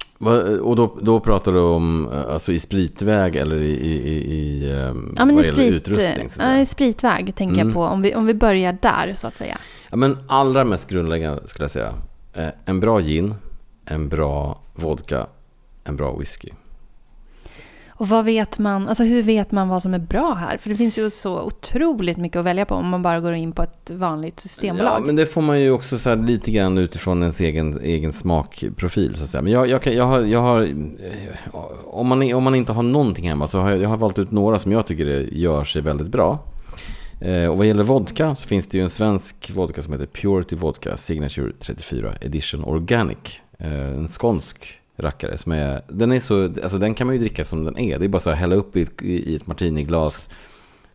Och 0.61 0.75
då, 0.75 0.97
då 1.01 1.19
pratar 1.19 1.51
du 1.53 1.59
om 1.59 2.09
eh, 2.13 2.33
alltså 2.33 2.51
i 2.51 2.59
spritväg 2.59 3.35
eller 3.35 3.55
i, 3.61 3.71
i, 3.71 4.33
i, 4.33 4.71
ehm, 4.73 5.15
Ja 5.17 5.25
men 5.25 5.35
vad 5.35 5.45
i 5.45 5.47
sprit, 5.47 5.73
utrustning? 5.73 6.29
Ja, 6.39 6.57
i 6.59 6.65
spritväg 6.65 7.35
tänker 7.35 7.55
Mm. 7.55 7.67
jag 7.67 7.73
på. 7.73 7.83
Om 7.83 8.01
vi, 8.01 8.15
om 8.15 8.25
vi 8.25 8.33
börjar 8.33 8.77
där 8.81 9.13
så 9.13 9.27
att 9.27 9.37
säga. 9.37 9.57
Ja, 9.89 9.97
men 9.97 10.17
allra 10.27 10.63
mest 10.65 10.89
grundläggande 10.89 11.47
skulle 11.47 11.63
jag 11.63 11.71
säga. 11.71 11.93
Eh, 12.33 12.47
en 12.65 12.79
bra 12.79 12.99
gin, 13.01 13.35
en 13.85 14.09
bra 14.09 14.59
vodka, 14.73 15.27
en 15.83 15.95
bra 15.95 16.15
whisky. 16.17 16.49
Och 18.03 18.09
vad 18.09 18.25
vet 18.25 18.59
man, 18.59 18.87
alltså 18.87 19.03
hur 19.03 19.23
vet 19.23 19.51
man 19.51 19.69
vad 19.69 19.81
som 19.81 19.93
är 19.93 19.99
bra 19.99 20.33
här? 20.33 20.57
För 20.57 20.69
det 20.69 20.75
finns 20.75 20.97
ju 20.97 21.09
så 21.09 21.41
otroligt 21.41 22.17
mycket 22.17 22.39
att 22.39 22.45
välja 22.45 22.65
på 22.65 22.75
om 22.75 22.89
man 22.89 23.01
bara 23.01 23.19
går 23.19 23.33
in 23.33 23.51
på 23.51 23.63
ett 23.63 23.91
vanligt 23.91 24.39
systembolag. 24.39 24.93
Ja, 24.99 24.99
men 25.05 25.15
det 25.15 25.25
får 25.25 25.41
man 25.41 25.61
ju 25.61 25.71
också 25.71 25.97
så 25.97 26.09
här 26.09 26.17
lite 26.17 26.51
grann 26.51 26.77
utifrån 26.77 27.21
ens 27.21 27.41
egen, 27.41 27.79
egen 27.83 28.11
smakprofil. 28.11 29.15
Så 29.15 29.23
att 29.23 29.29
säga. 29.29 29.41
Men 29.41 29.51
jag, 29.51 29.69
jag, 29.69 29.87
jag 29.87 30.03
har, 30.03 30.21
jag 30.21 30.41
har 30.41 30.61
eh, 30.61 31.55
om, 31.85 32.07
man, 32.07 32.33
om 32.33 32.43
man 32.43 32.55
inte 32.55 32.73
har 32.73 32.83
någonting 32.83 33.29
hemma 33.29 33.47
så 33.47 33.59
har 33.59 33.69
jag, 33.69 33.81
jag 33.81 33.89
har 33.89 33.97
valt 33.97 34.19
ut 34.19 34.31
några 34.31 34.59
som 34.59 34.71
jag 34.71 34.87
tycker 34.87 35.05
gör 35.31 35.63
sig 35.63 35.81
väldigt 35.81 36.07
bra. 36.07 36.39
Eh, 37.21 37.47
och 37.47 37.57
vad 37.57 37.67
gäller 37.67 37.83
vodka 37.83 38.35
så 38.35 38.47
finns 38.47 38.67
det 38.67 38.77
ju 38.77 38.83
en 38.83 38.89
svensk 38.89 39.51
vodka 39.55 39.81
som 39.81 39.93
heter 39.93 40.05
Purity 40.05 40.55
Vodka 40.55 40.97
Signature 40.97 41.51
34 41.59 42.13
Edition 42.21 42.63
Organic. 42.63 43.17
Eh, 43.57 43.73
en 43.73 44.07
skånsk 44.07 44.82
rackare 44.97 45.37
som 45.37 45.51
är, 45.51 45.81
den 45.87 46.11
är 46.11 46.19
så, 46.19 46.43
alltså 46.43 46.77
den 46.77 46.93
kan 46.93 47.07
man 47.07 47.15
ju 47.15 47.19
dricka 47.19 47.43
som 47.45 47.63
den 47.65 47.77
är. 47.77 47.99
Det 47.99 48.05
är 48.05 48.09
bara 48.09 48.19
så 48.19 48.29
att 48.29 48.37
hälla 48.37 48.55
upp 48.55 48.75
i, 48.75 48.81
ett- 48.81 49.01
i 49.01 49.35
ett 49.35 49.47
martiniglas, 49.47 50.29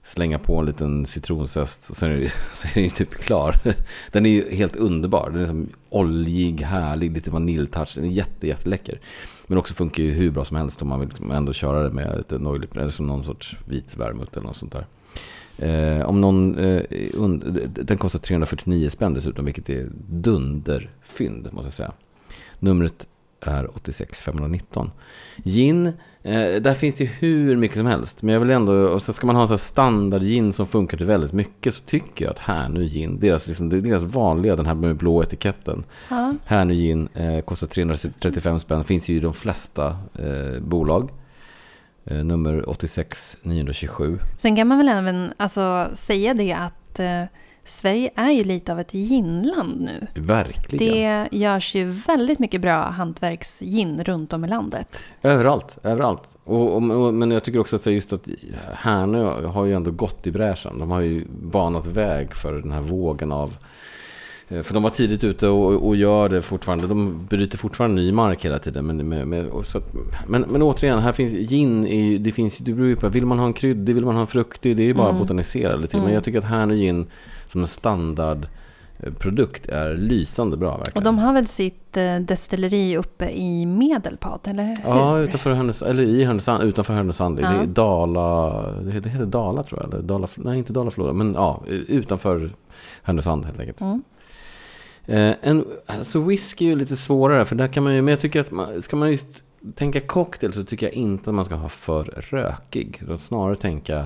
slänga 0.03 0.39
på 0.39 0.57
en 0.57 0.67
liten 0.67 1.07
citronzest 1.07 1.91
och 1.91 1.97
sen 1.97 2.11
är 2.11 2.17
det, 2.17 2.33
så 2.55 2.69
är 2.69 2.75
den 2.75 2.83
ju 2.85 2.91
typ 2.91 3.15
klar. 3.15 3.57
Den 4.13 4.27
är 4.27 4.31
ju 4.31 4.55
helt 4.55 4.77
underbar. 4.77 5.31
Den 5.31 5.43
är 5.43 5.47
som 5.47 5.69
oljig, 5.89 6.61
härlig, 6.61 7.13
lite 7.13 7.31
vaniljtouch. 7.31 7.93
Den 7.95 8.05
är 8.05 8.09
jätte, 8.09 8.47
jätteläcker. 8.47 9.01
Men 9.47 9.59
också 9.59 9.75
funkar 9.75 10.03
ju 10.03 10.11
hur 10.11 10.31
bra 10.31 10.45
som 10.45 10.57
helst 10.57 10.83
om 10.83 10.89
man 10.89 11.01
vill 11.01 11.09
liksom 11.09 11.31
ändå 11.31 11.53
köra 11.53 11.83
det 11.83 11.91
med 11.91 12.17
lite 12.19 12.39
nojlip 12.39 12.77
eller 12.77 12.91
som 12.91 13.07
någon 13.07 13.23
sorts 13.25 13.57
vit 13.69 13.97
vermouth 13.97 14.33
eller 14.33 14.47
något 14.47 14.57
sånt 14.57 14.73
där. 14.73 14.87
Eh, 15.59 16.07
om 16.07 16.21
någon, 16.21 16.59
eh, 16.59 16.83
und- 17.15 17.69
den 17.83 17.97
kostar 17.99 18.19
349 18.19 18.89
spänn 18.91 19.15
dessutom, 19.15 19.45
vilket 19.45 19.71
är 19.71 19.87
dunderfynd 20.11 21.49
måste 21.53 21.67
jag 21.67 21.73
säga. 21.73 21.93
Numret 22.59 23.07
är 23.41 23.77
86 23.77 24.23
519. 24.23 24.91
Gin, 25.45 25.87
eh, 26.23 26.55
där 26.61 26.75
finns 26.75 26.95
det 26.95 27.05
ju 27.05 27.11
hur 27.11 27.57
mycket 27.57 27.77
som 27.77 27.87
helst. 27.87 28.23
Men 28.23 28.33
jag 28.33 28.41
vill 28.41 28.51
ändå, 28.51 28.73
och 28.73 29.03
så 29.03 29.13
ska 29.13 29.27
man 29.27 29.37
ha 29.37 29.43
en 29.43 29.49
sån 29.49 29.55
här 29.55 29.59
standard 29.59 30.23
gin 30.23 30.53
som 30.53 30.67
funkar 30.67 30.97
till 30.97 31.07
väldigt 31.07 31.33
mycket 31.33 31.75
så 31.75 31.85
tycker 31.85 32.25
jag 32.25 32.33
att 32.33 32.39
Härnö 32.39 32.81
gin, 32.81 33.21
deras, 33.21 33.47
liksom, 33.47 33.69
deras 33.69 34.03
vanliga, 34.03 34.57
den 34.57 34.67
här 34.67 34.75
med 34.75 34.97
blå 34.97 35.23
etiketten. 35.23 35.85
Ja. 36.09 36.35
Härnö 36.45 36.75
gin 36.75 37.09
eh, 37.15 37.41
kostar 37.41 37.67
335 37.67 38.61
spänn, 38.61 38.85
finns 38.85 39.09
ju 39.09 39.17
i 39.17 39.21
de 39.21 39.35
flesta 39.35 39.87
eh, 40.19 40.61
bolag. 40.61 41.11
Eh, 42.11 42.25
nummer 42.25 42.69
86 42.69 43.37
927. 43.43 44.19
Sen 44.39 44.57
kan 44.57 44.69
man 44.69 44.79
väl 44.79 44.89
även 44.89 45.33
alltså, 45.37 45.89
säga 45.93 46.35
det 46.35 46.53
att 46.53 47.01
eh, 47.01 47.23
Sverige 47.69 48.11
är 48.15 48.31
ju 48.31 48.45
lite 48.45 48.73
av 48.73 48.81
ett 48.81 48.95
ginland 48.95 49.81
nu. 49.81 50.07
Verkligen. 50.23 50.95
Det 50.95 51.29
görs 51.39 51.75
ju 51.75 51.85
väldigt 51.85 52.39
mycket 52.39 52.61
bra 52.61 52.83
hantverksgin 52.91 54.05
runt 54.05 54.33
om 54.33 54.45
i 54.45 54.49
landet. 54.49 54.93
Överallt, 55.23 55.79
överallt. 55.83 56.37
Och, 56.45 56.77
och, 56.77 56.83
och, 57.07 57.15
men 57.15 57.31
jag 57.31 57.45
tycker 57.45 57.59
också 57.59 57.77
att 57.77 57.83
säga 57.83 57.95
just 57.95 58.13
att 58.13 58.29
Härnö 58.75 59.47
har 59.47 59.65
ju 59.65 59.75
ändå 59.75 59.91
gått 59.91 60.27
i 60.27 60.31
bräschen. 60.31 60.79
De 60.79 60.91
har 60.91 61.01
ju 61.01 61.25
banat 61.43 61.87
väg 61.87 62.35
för 62.35 62.53
den 62.53 62.73
här 62.73 62.81
vågen 62.81 63.33
av... 63.33 63.57
eh, 64.49 64.63
För 64.63 64.75
de 64.75 64.83
var 64.83 64.91
tidigt 64.91 65.25
ute 65.25 65.49
och, 65.49 65.87
och 65.89 65.97
gör 65.97 66.29
det 66.29 66.43
fortfarande. 66.43 66.87
De 66.87 67.27
bryter 67.27 67.59
fortfarande 67.59 67.97
ny 68.03 68.13
mark 68.13 68.45
hela 68.45 68.59
tiden. 68.59 68.87
Men, 68.87 69.09
med, 69.09 69.27
med, 69.29 69.47
så, 69.65 69.83
men, 70.27 70.41
men 70.49 70.63
återigen, 70.63 70.99
här 70.99 71.13
finns 71.13 71.33
gin. 71.51 71.87
Ju- 71.87 72.19
det 72.19 72.33
finns, 72.33 72.59
det 72.59 72.73
beror 72.73 72.89
ju 72.89 72.97
på, 72.97 73.09
vill 73.09 73.27
man 73.27 73.39
ha 73.39 73.47
en 73.47 73.53
kryddig, 73.53 73.95
vill 73.95 74.05
man 74.05 74.15
ha 74.15 74.21
en 74.21 74.27
fruktig? 74.27 74.77
Det 74.77 74.83
är 74.83 74.87
ju 74.87 74.95
bara 74.95 75.09
Mm. 75.09 75.21
botanisera 75.23 75.77
lite. 75.77 75.97
Men 75.97 76.05
Mm. 76.05 76.15
jag 76.15 76.25
tycker 76.25 76.39
att 76.39 76.45
Härnö 76.45 76.75
gin 76.75 77.07
som 77.49 77.61
en 77.61 77.67
standardprodukt 77.67 79.67
är 79.69 79.95
lysande 79.97 80.57
bra 80.57 80.77
verkligen. 80.77 80.97
Och 80.99 81.05
de 81.05 81.19
har 81.19 81.33
väl 81.33 81.47
sitt 81.47 81.97
eh, 81.97 82.17
destilleri 82.17 82.97
uppe 82.97 83.31
i 83.31 83.67
Medelpad, 83.67 84.41
eller 84.45 84.65
hur? 84.65 84.77
Ja, 84.85 85.19
utanför 85.19 85.53
Härnösand, 85.53 85.91
eller 85.91 86.03
i 86.03 86.25
Härnösand, 86.25 86.65
utanför 86.65 86.95
Härnösand. 86.95 87.37
Det 87.37 87.43
Ja. 87.43 87.53
är 87.63 87.67
Dala, 87.67 88.63
det 88.73 89.01
det 89.01 89.09
heter 89.09 89.27
Dala 89.27 89.63
tror 89.63 89.81
jag. 89.81 89.93
Eller 89.95 90.03
Dala, 90.03 90.29
nej, 90.37 90.59
inte 90.59 90.73
Dalafloden, 90.73 91.17
men 91.19 91.35
ja, 91.35 91.63
utanför 91.67 92.51
Härnösand 93.03 93.45
helt 93.45 93.61
enkelt. 93.61 93.81
Mm. 93.81 94.03
Eh, 95.07 95.35
en, 95.43 95.65
alltså 95.87 96.21
whisky 96.21 96.65
är 96.65 96.69
ju 96.71 96.77
lite 96.77 96.97
svårare, 96.97 97.45
för 97.45 97.57
där 97.57 97.69
kan 97.69 97.83
man 97.85 97.95
ju, 97.95 98.03
men 98.03 98.13
jag 98.13 98.21
tycker 98.21 98.41
att 98.41 98.51
man, 98.51 98.83
ska 98.83 98.97
man 98.97 99.11
just 99.11 99.27
tänka 99.75 100.01
cocktail 100.01 100.53
så 100.53 100.65
tycker 100.65 100.87
jag 100.87 100.95
inte 100.95 101.31
att 101.31 101.35
man 101.37 101.45
ska 101.45 101.55
ha 101.55 101.69
för 101.69 102.05
rökig. 102.05 102.99
Utan 103.03 103.19
snarare 103.19 103.57
tänka 103.57 104.05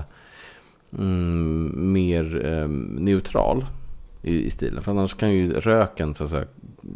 mm, 0.97 1.93
mer 1.93 2.45
eh, 2.45 2.67
neutral 3.01 3.65
i, 4.21 4.45
i 4.45 4.49
stilen. 4.49 4.83
För 4.83 4.91
annars 4.91 5.13
kan 5.13 5.33
ju 5.33 5.53
röken 5.53 6.15
så 6.15 6.23
att 6.23 6.29
säga, 6.29 6.45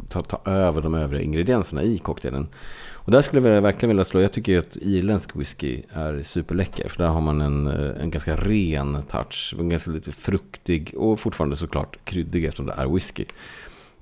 ta, 0.08 0.22
ta 0.22 0.50
över 0.50 0.82
de 0.82 0.94
övriga 0.94 1.22
ingredienserna 1.22 1.82
i 1.82 1.98
cocktailen. 1.98 2.46
Och 2.92 3.12
där 3.12 3.20
skulle 3.20 3.48
jag 3.48 3.62
verkligen 3.62 3.88
vilja 3.88 4.04
slå, 4.04 4.20
jag 4.20 4.32
tycker 4.32 4.52
ju 4.52 4.58
att 4.58 4.76
irländsk 4.76 5.36
whisky 5.36 5.82
är 5.92 6.22
superläcker. 6.22 6.88
För 6.88 7.02
där 7.02 7.08
har 7.08 7.20
man 7.20 7.40
en, 7.40 7.66
eh, 7.66 8.02
en 8.02 8.10
ganska 8.10 8.36
ren 8.36 9.02
touch, 9.08 9.54
en 9.58 9.68
ganska 9.68 9.90
lite 9.90 10.12
fruktig 10.12 10.94
och 10.96 11.20
fortfarande 11.20 11.56
såklart 11.56 12.04
kryddig 12.04 12.44
eftersom 12.44 12.66
det 12.66 12.72
är 12.72 12.86
whisky. 12.86 13.24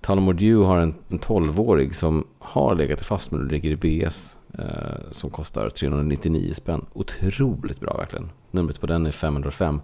Tullamore 0.01 0.37
Dew 0.37 0.67
har 0.67 0.79
en, 0.79 0.95
en 1.09 1.19
12-årig 1.19 1.95
som 1.95 2.27
har 2.39 2.75
legat 2.75 3.01
i 3.01 3.05
fast 3.05 3.31
men 3.31 3.49
ligger 3.49 3.71
i 3.71 3.77
BS. 3.77 4.37
Eh, 4.59 5.11
som 5.11 5.31
kostar 5.31 5.71
399 5.71 6.55
spänn. 6.55 6.87
Otroligt 6.93 7.81
bra 7.81 7.97
verkligen. 7.97 8.31
Numret 8.57 8.81
på 8.81 8.87
den 8.87 9.07
är 9.07 9.13
505. 9.13 9.81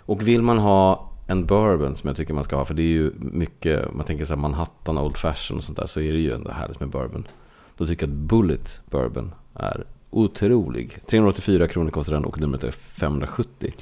Och 0.00 0.28
vill 0.28 0.42
man 0.42 0.58
ha 0.58 1.10
en 1.26 1.46
bourbon 1.46 1.94
som 1.94 2.08
jag 2.08 2.16
tycker 2.16 2.34
man 2.34 2.44
ska 2.44 2.56
ha, 2.56 2.64
för 2.64 2.74
det 2.74 2.82
är 2.82 2.86
ju 2.92 3.12
mycket, 3.18 3.94
man 3.94 4.06
tänker 4.06 4.24
så 4.24 4.32
här 4.34 4.40
Manhattan, 4.40 4.98
Old 4.98 5.16
Fashion 5.16 5.56
och 5.56 5.62
sånt 5.64 5.78
där, 5.78 5.86
så 5.86 6.00
är 6.00 6.12
det 6.12 6.18
ju 6.18 6.32
ändå 6.32 6.50
härligt 6.50 6.80
med 6.80 6.88
bourbon. 6.88 7.28
Då 7.76 7.86
tycker 7.86 8.06
jag 8.06 8.12
att 8.12 8.16
Bullet 8.18 8.80
Bourbon 8.90 9.34
är 9.54 9.84
otrolig. 10.10 10.98
384 11.06 11.68
kronor 11.68 11.90
kostar 11.90 12.12
den 12.14 12.24
och 12.24 12.40
numret 12.40 12.64
är 12.64 12.70
570. 12.70 13.72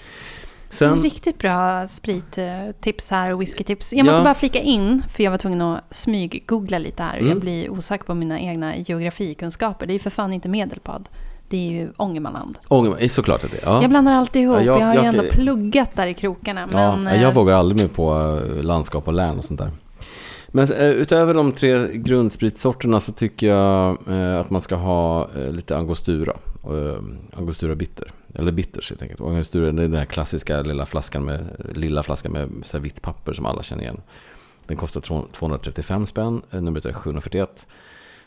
Sen, 0.70 1.02
Riktigt 1.02 1.38
bra 1.38 1.86
sprittips 1.86 3.10
här 3.10 3.32
och 3.32 3.40
whiskytips. 3.40 3.92
Jag 3.92 4.06
måste 4.06 4.20
Ja. 4.20 4.24
bara 4.24 4.34
flika 4.34 4.58
in, 4.60 5.02
för 5.14 5.22
jag 5.24 5.30
var 5.30 5.38
tvungen 5.38 5.62
att 5.62 5.84
smyggoogla 5.94 6.78
lite 6.78 7.02
här. 7.02 7.16
Mm. 7.18 7.28
Jag 7.28 7.40
blir 7.40 7.70
osäker 7.70 8.04
på 8.04 8.14
mina 8.14 8.40
egna 8.40 8.76
geografikunskaper. 8.76 9.86
Det 9.86 9.90
är 9.92 9.94
ju 9.94 9.98
för 9.98 10.10
fan 10.10 10.32
inte 10.32 10.48
Medelpad. 10.48 11.08
Det 11.48 11.56
är 11.56 11.70
ju 11.70 11.92
Ångermanland. 11.96 12.58
Ångermanland, 12.68 13.04
är 13.04 13.08
såklart 13.08 13.44
att 13.44 13.50
det. 13.50 13.58
Ja. 13.62 13.80
Jag 13.82 13.90
blandar 13.90 14.12
alltid 14.12 14.42
ihop. 14.42 14.56
Ja, 14.56 14.62
jag- 14.62 14.80
jag, 14.80 14.86
har 14.86 14.94
ju 14.94 14.98
jag- 15.00 15.06
ändå 15.06 15.22
pluggat 15.30 15.96
där 15.96 16.06
i 16.06 16.14
krokarna. 16.14 16.68
Men, 16.72 17.06
ja, 17.06 17.14
jag 17.14 17.22
eh, 17.28 17.34
vågar 17.34 17.54
aldrig 17.54 17.80
mig 17.80 17.88
på 17.88 18.12
eh, 18.56 18.62
landskap 18.62 19.06
och 19.08 19.12
län 19.14 19.38
och 19.38 19.44
sånt 19.44 19.60
där. 19.60 19.70
Men 20.48 20.72
eh, 20.72 20.86
utöver 20.90 21.34
de 21.34 21.52
tre 21.52 21.88
grundspritsorterna 21.94 23.00
så 23.00 23.12
tycker 23.12 23.46
jag 23.46 23.98
eh, 24.10 24.40
att 24.40 24.50
man 24.50 24.60
ska 24.60 24.74
ha 24.76 25.28
eh, 25.36 25.52
lite 25.52 25.76
angostura. 25.76 26.32
Eh, 26.64 27.02
angostura 27.38 27.74
bitter. 27.74 28.10
Eller 28.34 28.52
bitters 28.52 28.90
helt 28.90 29.02
enkelt. 29.02 29.20
Angostura 29.20 29.68
är 29.68 29.72
den 29.72 29.94
här 29.94 30.04
klassiska 30.04 30.60
lilla 30.62 30.86
flaskan 30.86 31.24
med, 31.24 31.40
lilla 31.74 32.02
flaskan 32.02 32.32
med 32.32 32.50
så 32.62 32.78
vitt 32.78 33.02
papper 33.02 33.32
som 33.32 33.46
alla 33.46 33.62
känner 33.62 33.82
igen. 33.82 34.00
Den 34.66 34.76
kostar 34.76 35.00
235 35.32 36.06
spänn. 36.06 36.42
eh, 36.50 36.60
Numret 36.60 36.86
är 36.86 36.92
741. 36.92 37.66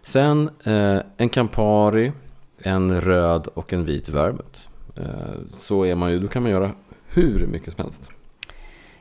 Sen 0.03 0.49
eh, 0.63 0.97
en 1.17 1.29
Campari, 1.29 2.11
en 2.63 3.01
röd 3.01 3.47
och 3.53 3.73
en 3.73 3.85
vit 3.85 4.09
vermouth. 4.09 4.59
eh, 4.95 5.03
så 5.49 5.85
är 5.85 5.95
man 5.95 6.11
ju, 6.11 6.19
då 6.19 6.27
kan 6.27 6.41
man 6.43 6.51
göra 6.51 6.71
hur 7.07 7.47
mycket 7.47 7.73
som 7.75 7.83
helst. 7.83 8.09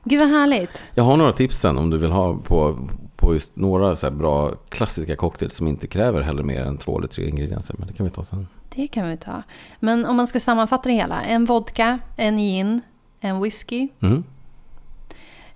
Gud 0.05 0.21
vad 0.21 0.29
härligt. 0.29 0.83
Jag 0.95 1.05
har 1.05 1.17
några 1.17 1.33
tips 1.33 1.59
sen 1.61 1.79
om 1.79 1.91
du 1.91 1.99
vill 1.99 2.11
ha 2.11 2.37
på, 2.39 2.89
på 3.17 3.35
just 3.35 3.57
några 3.57 3.97
så 3.97 4.11
bra 4.11 4.55
klassiska 4.69 5.17
cocktails 5.17 5.55
som 5.55 5.67
inte 5.69 5.87
kräver 5.87 6.21
heller 6.21 6.43
mer 6.43 6.63
än 6.65 6.77
två 6.79 6.99
eller 6.99 7.09
tre 7.09 7.29
ingredienser. 7.29 7.75
Men 7.79 7.87
det 7.89 7.95
kan 7.95 8.07
vi 8.07 8.11
ta 8.13 8.25
sen. 8.25 8.49
Det 8.75 8.87
kan 8.87 9.09
vi 9.09 9.17
ta. 9.17 9.43
Men 9.81 10.07
om 10.07 10.17
man 10.17 10.27
ska 10.27 10.41
sammanfatta 10.41 10.89
det 10.89 10.95
hela. 10.95 11.23
En 11.23 11.45
vodka, 11.45 11.99
en 12.17 12.37
gin, 12.39 12.81
en 13.21 13.41
whisky, 13.41 13.89
Mm. 14.01 14.25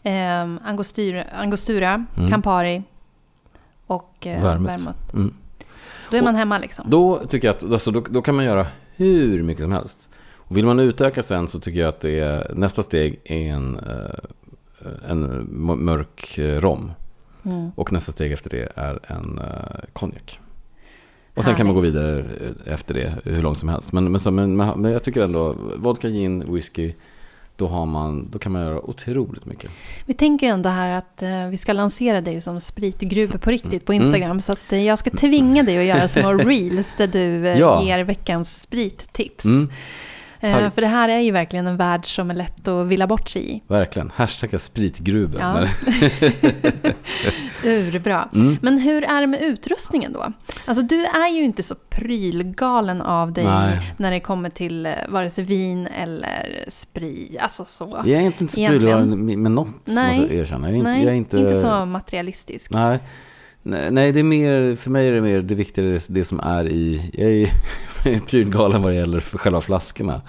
eh, 0.03 0.67
angostura, 0.69 1.23
angostura 1.23 2.05
Mm. 2.17 2.31
Campari 2.31 2.83
och 3.87 4.27
eh, 4.27 4.43
vermouth. 4.43 4.89
Mm. 5.15 5.35
Då 6.15 6.19
är 6.19 6.33
man 6.33 6.37
hemma 6.37 6.59
liksom. 6.59 6.91
Då 6.91 7.23
tycker 7.29 7.49
jag 7.49 7.57
att 7.57 7.73
alltså, 7.73 7.91
då, 7.91 8.01
då 8.01 8.23
kan 8.23 8.35
man 8.35 8.45
göra 8.45 8.67
hur 8.97 9.43
mycket 9.43 9.63
som 9.63 9.73
helst. 9.73 10.09
Och 10.37 10.57
vill 10.57 10.65
man 10.65 10.79
utöka 10.79 11.23
sen 11.23 11.49
så 11.49 11.61
tycker 11.61 11.81
jag 11.81 11.89
att 11.89 12.01
det 12.01 12.21
är, 12.21 12.55
nästa 12.55 12.83
steg 12.83 13.21
är 13.25 13.53
en, 13.53 13.79
eh, 13.79 15.11
en 15.11 15.47
mörk 15.85 16.39
eh, 16.39 16.61
rom. 16.61 16.93
Mm. 17.45 17.71
Och 17.77 17.93
nästa 17.93 18.13
steg 18.13 18.33
efter 18.33 18.51
det 18.51 18.69
är 18.75 18.99
en 19.07 19.39
uh, 19.39 19.85
konjak. 19.93 20.41
Och 21.35 21.45
sen 21.45 21.55
kan 21.55 21.67
man 21.67 21.75
gå 21.75 21.81
vidare 21.81 22.19
eh, 22.19 22.73
efter 22.75 22.95
det 22.95 23.15
hur 23.25 23.43
långt 23.43 23.59
som 23.59 23.69
helst. 23.69 23.93
Men, 23.93 24.13
men, 24.13 24.21
så, 24.21 24.31
men 24.31 24.57
men 24.57 24.85
jag 24.85 25.03
tycker 25.03 25.23
ändå 25.23 25.57
vodka, 25.77 26.09
gin, 26.09 26.53
whisky. 26.53 26.93
Då, 27.57 27.69
har 27.69 27.87
man, 27.87 28.29
då 28.31 28.39
kan 28.39 28.53
man 28.53 28.63
göra 28.63 28.81
otroligt 28.81 29.47
mycket. 29.47 29.71
Vi 30.07 30.15
tänker 30.15 30.47
ju 30.47 30.53
ändå 30.53 30.69
här 30.69 30.91
att 30.91 31.23
eh, 31.23 31.47
vi 31.47 31.57
ska 31.59 31.73
lansera 31.73 32.21
dig 32.21 32.41
som 32.41 32.61
spritgruppe 32.61 33.39
på 33.39 33.51
riktigt 33.51 33.85
på 33.85 33.95
Instagram. 33.95 34.41
Så 34.41 34.53
att, 34.53 34.73
eh, 34.73 34.83
jag 34.83 34.99
ska 34.99 35.11
tvinga 35.11 35.63
dig 35.63 35.79
att 35.79 35.85
göra 35.97 36.09
små 36.09 36.33
reels 36.33 36.95
där 36.99 37.07
du 37.07 37.49
eh, 37.49 37.59
Ja. 37.59 37.85
ger 37.85 38.05
veckans 38.05 38.63
sprittips. 38.63 39.45
Mm, 39.45 39.71
Eh, 40.45 40.71
för 40.71 40.81
det 40.81 40.87
här 40.87 41.09
är 41.09 41.19
ju 41.19 41.31
verkligen 41.31 41.67
en 41.67 41.77
värld 41.77 42.15
som 42.15 42.31
är 42.31 42.35
lätt 42.35 42.69
att 42.69 42.87
villa 42.87 43.07
bort 43.07 43.29
sig 43.29 43.53
i. 43.55 43.63
verkligen. 43.69 44.13
Hashtagga 44.15 44.59
spritgruben. 44.59 45.41
Ja. 45.41 45.69
Urbra. 47.65 48.29
Mm. 48.35 48.59
Men 48.63 48.79
hur 48.79 49.05
är 49.05 49.21
det 49.21 49.27
med 49.27 49.43
utrustningen 49.43 50.13
då? 50.13 50.33
Alltså 50.65 50.83
du 50.85 51.05
är 51.05 51.29
ju 51.29 51.43
inte 51.43 51.63
så 51.63 51.75
prylgalen 51.91 53.03
av 53.03 53.33
dig 53.33 53.45
Nej. 53.45 53.93
när 53.97 54.11
det 54.11 54.21
kommer 54.21 54.51
till 54.51 54.87
eh, 54.87 54.93
vare 55.09 55.31
sig 55.31 55.45
vin 55.45 55.87
eller 55.87 56.65
sprit. 56.69 57.39
Alltså 57.41 57.65
så. 57.65 58.03
Jag 58.05 58.23
är 58.23 58.27
inte 58.27 58.49
så 58.49 58.65
sprudlande 58.65 59.17
med 59.17 59.51
något, 59.51 59.69
Nej. 59.85 60.19
måste 60.19 60.35
jag 60.35 60.43
erkänna. 60.43 60.69
Jag 60.69 60.75
är 60.75 60.79
inte, 60.79 60.91
Nej, 60.91 61.05
jag 61.05 61.13
är 61.13 61.17
inte, 61.17 61.57
så 61.57 61.87
materialistisk. 61.87 62.71
Nej. 62.71 62.99
Nej, 63.67 63.91
nej, 63.91 64.13
det 64.13 64.21
är 64.21 64.25
mer, 64.25 64.77
för 64.77 64.91
mig 64.91 65.09
är 65.09 65.13
det 65.13 65.21
mer 65.21 65.43
det 65.43 65.55
viktiga, 65.55 65.85
det, 65.85 66.07
det 66.09 66.25
som 66.25 66.41
är 66.41 66.65
i, 66.69 67.11
jag 67.15 67.31
är 67.31 68.21
prylgalen 68.27 68.83
vad 68.83 68.93
det 68.93 68.97
gäller 68.97 69.21
för 69.21 69.39
själva 69.39 69.61
flaskorna. 69.61 70.23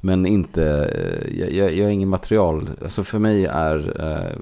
Men 0.00 0.26
inte, 0.26 0.64
eh, 0.64 1.38
jag, 1.40 1.52
jag, 1.52 1.74
jag 1.74 1.86
är 1.86 1.90
ingen 1.92 2.08
material, 2.08 2.70
alltså 2.82 3.04
för 3.04 3.18
mig 3.18 3.44
är 3.46 4.00
eh, 4.00 4.36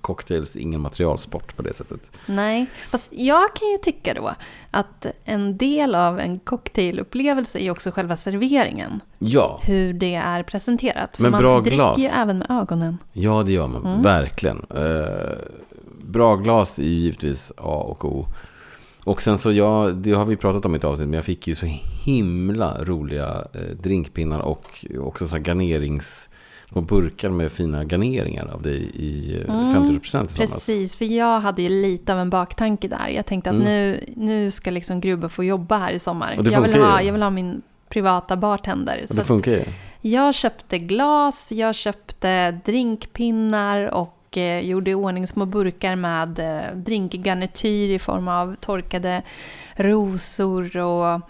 cocktails 0.00 0.56
ingen 0.56 0.80
materialsport 0.80 1.56
på 1.56 1.62
det 1.62 1.74
sättet. 1.74 2.10
Nej, 2.26 2.66
fast 2.90 3.12
jag 3.12 3.54
kan 3.56 3.68
ju 3.68 3.78
tycka 3.78 4.14
då 4.14 4.34
att 4.70 5.06
en 5.24 5.56
del 5.56 5.94
av 5.94 6.18
en 6.18 6.38
cocktailupplevelse 6.38 7.58
är 7.58 7.70
också 7.70 7.90
själva 7.90 8.16
serveringen. 8.16 9.00
Ja, 9.18 9.60
Hur 9.64 9.92
det 9.92 10.14
är 10.14 10.42
presenterat. 10.42 11.16
För 11.16 11.22
Men 11.22 11.32
man 11.32 11.40
bra 11.42 11.60
dricker 11.60 11.76
glas. 11.76 11.98
ju 11.98 12.04
även 12.06 12.38
med 12.38 12.50
ögonen. 12.50 12.98
ja 13.12 13.42
det 13.42 13.52
gör 13.52 13.66
man, 13.66 13.86
Mm. 13.86 14.02
verkligen. 14.02 14.66
Eh, 14.70 15.36
bra 16.10 16.36
glas 16.36 16.78
är 16.78 16.82
ju 16.82 16.88
givetvis 16.88 17.52
A 17.56 17.74
och 17.88 18.04
O. 18.04 18.26
Och 19.04 19.22
sen 19.22 19.38
så, 19.38 19.52
ja, 19.52 19.90
det 19.94 20.12
har 20.12 20.24
vi 20.24 20.36
pratat 20.36 20.64
om 20.64 20.74
i 20.74 20.78
ett 20.78 20.84
avsnitt, 20.84 21.08
men 21.08 21.14
jag 21.16 21.24
fick 21.24 21.46
ju 21.48 21.54
så 21.54 21.66
himla 22.04 22.84
roliga 22.84 23.44
eh, 23.54 23.60
drinkpinnar 23.82 24.40
och 24.40 24.86
också 25.00 25.28
så 25.28 25.36
här 25.36 25.42
garnerings... 25.42 26.26
Små 26.72 26.80
burkar 26.80 27.30
med 27.30 27.52
fina 27.52 27.84
garneringar 27.84 28.46
av 28.46 28.62
dig 28.62 28.76
i 28.94 29.36
eh, 29.48 29.54
Mm, 29.54 29.88
50% 29.88 30.00
tillsammans. 30.00 30.36
Precis, 30.38 30.96
för 30.96 31.04
jag 31.04 31.40
hade 31.40 31.62
ju 31.62 31.68
lite 31.68 32.12
av 32.12 32.18
en 32.18 32.30
baktanke 32.30 32.88
där. 32.88 33.08
Jag 33.08 33.26
tänkte 33.26 33.50
att 33.50 33.56
Mm. 33.56 33.66
nu, 33.66 34.04
nu 34.16 34.50
ska 34.50 34.70
liksom 34.70 35.00
Grubbe 35.00 35.28
få 35.28 35.44
jobba 35.44 35.78
här 35.78 35.92
i 35.92 35.98
sommar. 35.98 36.34
Och 36.38 36.44
det 36.44 36.50
Jag 36.50 36.60
vill, 36.60 36.74
ju. 36.74 36.80
ha, 36.80 37.02
jag 37.02 37.12
vill 37.12 37.22
ha 37.22 37.30
min 37.30 37.62
privata 37.88 38.36
bartender. 38.36 39.04
Och 39.10 39.16
det 39.16 39.24
funkar 39.24 39.52
ju. 39.52 39.62
jag 40.00 40.34
köpte 40.34 40.78
glas, 40.78 41.52
jag 41.52 41.74
köpte 41.74 42.50
drinkpinnar 42.64 43.86
och 43.94 44.16
eh, 44.38 44.60
gjorde 44.60 44.90
i 44.90 44.94
ordning 44.94 45.26
små 45.26 45.46
burkar 45.46 45.96
med 45.96 46.38
eh, 46.38 46.76
drinkgarnityr 46.76 47.90
i 47.90 47.98
form 47.98 48.28
av 48.28 48.54
torkade 48.54 49.22
rosor 49.76 50.76
och 50.76 51.20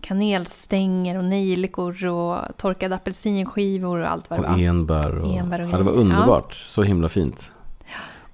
kanelstänger 0.00 1.18
och 1.18 1.24
nejlikor 1.24 2.06
och 2.06 2.38
torkade 2.56 2.94
apelsinskivor 2.94 3.98
och 3.98 4.10
allt 4.10 4.30
vad 4.30 4.38
det 4.38 4.46
Och 4.46 4.52
var. 4.52 4.58
enbär. 4.58 5.18
Och, 5.18 5.34
Enbär 5.34 5.60
och 5.60 5.68
ja, 5.72 5.78
det 5.78 5.84
var 5.84 5.92
underbart. 5.92 6.54
Så 6.54 6.82
himla 6.82 7.08
fint. 7.08 7.52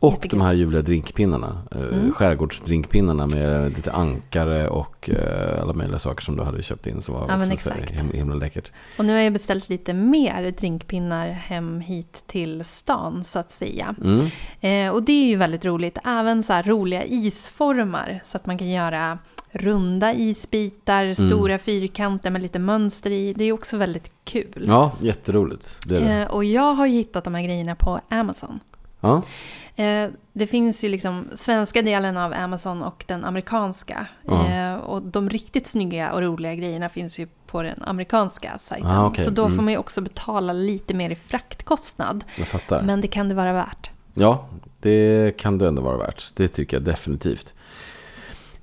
Och 0.03 0.13
jättekul. 0.13 0.39
de 0.39 0.45
här 0.45 0.53
ljuvliga 0.53 0.83
drinkpinnarna. 0.83 1.63
eh, 1.71 1.81
Mm. 1.81 2.13
Skärgårdsdrinkpinnarna 2.13 3.27
med 3.27 3.77
lite 3.77 3.93
ankare 3.93 4.69
och 4.69 5.11
eh, 5.11 5.63
alla 5.63 5.73
möjliga 5.73 5.99
saker 5.99 6.23
som 6.23 6.37
du 6.37 6.43
hade 6.43 6.63
köpt 6.63 6.87
in. 6.87 7.01
Som 7.01 7.15
var 7.15 7.21
Ja, 7.29 7.35
också 7.37 7.47
så 7.47 7.53
exakt. 7.53 7.93
him- 7.93 8.13
himla 8.17 8.35
läckert. 8.35 8.73
Och 8.99 9.05
nu 9.05 9.13
har 9.13 9.21
jag 9.21 9.33
beställt 9.33 9.69
lite 9.69 9.95
mer 9.95 10.51
drinkpinnar 10.51 11.27
hem 11.29 11.81
hit 11.81 12.25
till 12.27 12.65
stan 12.65 13.25
så 13.25 13.39
att 13.39 13.51
säga. 13.53 13.95
Mm. 14.05 14.27
Eh, 14.61 14.95
och 14.95 15.03
det 15.03 15.13
är 15.13 15.27
ju 15.27 15.37
väldigt 15.37 15.65
roligt. 15.65 15.99
Även 16.05 16.43
så 16.43 16.53
här 16.53 16.63
roliga 16.63 17.05
isformar 17.05 18.21
så 18.25 18.37
att 18.37 18.47
man 18.47 18.59
kan 18.59 18.71
göra 18.71 19.19
runda 19.51 20.15
isbitar, 20.15 21.03
Mm. 21.03 21.15
stora 21.15 21.59
fyrkanter 21.59 22.31
med 22.31 22.43
lite 22.43 22.59
mönster 22.59 23.11
i. 23.11 23.33
Det 23.33 23.45
är 23.45 23.53
också 23.53 23.77
väldigt 23.77 24.13
kul. 24.25 24.65
Ja, 24.67 24.93
jätteroligt. 25.01 25.77
Det 25.87 25.99
det. 26.01 26.13
Eh, 26.23 26.27
och 26.31 26.45
jag 26.45 26.75
har 26.75 26.87
ju 26.87 26.93
hittat 26.93 27.25
de 27.25 27.35
här 27.35 27.43
grejerna 27.43 27.75
på 27.75 28.01
Amazon. 28.09 28.61
Ja. 29.03 29.23
Eh, 29.77 30.11
det 30.33 30.47
finns 30.47 30.85
ju 30.85 30.89
liksom 30.89 31.25
svenska 31.35 31.83
delen 31.83 32.17
av 32.17 32.33
Amazon 32.33 32.83
och 32.83 33.05
den 33.09 33.25
amerikanska. 33.25 34.07
Ja. 34.27 34.47
Eh, 34.49 34.75
och 34.75 35.03
de 35.03 35.31
riktigt 35.31 35.67
snygga 35.67 36.13
och 36.13 36.23
roliga 36.23 36.55
grejerna 36.55 36.89
finns 36.89 37.19
ju 37.19 37.29
på 37.47 37.63
den 37.63 37.83
amerikanska 37.83 38.59
sajten. 38.61 38.91
Ah, 38.91 39.07
okej. 39.07 39.25
Så 39.25 39.31
då 39.31 39.43
Mm. 39.45 39.57
får 39.57 39.63
man 39.63 39.73
ju 39.73 39.79
också 39.79 40.01
betala 40.01 40.53
lite 40.53 40.95
mer 40.95 41.11
i 41.11 41.15
fraktkostnad. 41.15 42.25
Men 42.85 43.01
det 43.01 43.09
kan 43.09 43.29
det 43.29 43.35
vara 43.35 43.53
värt. 43.53 43.91
Ja, 44.15 44.49
det 44.81 45.37
kan 45.39 45.59
det 45.59 45.69
ändå 45.69 45.83
vara 45.83 45.97
värt. 45.97 46.31
Det 46.35 46.49
tycker 46.49 46.77
jag 46.77 46.85
definitivt. 46.85 47.55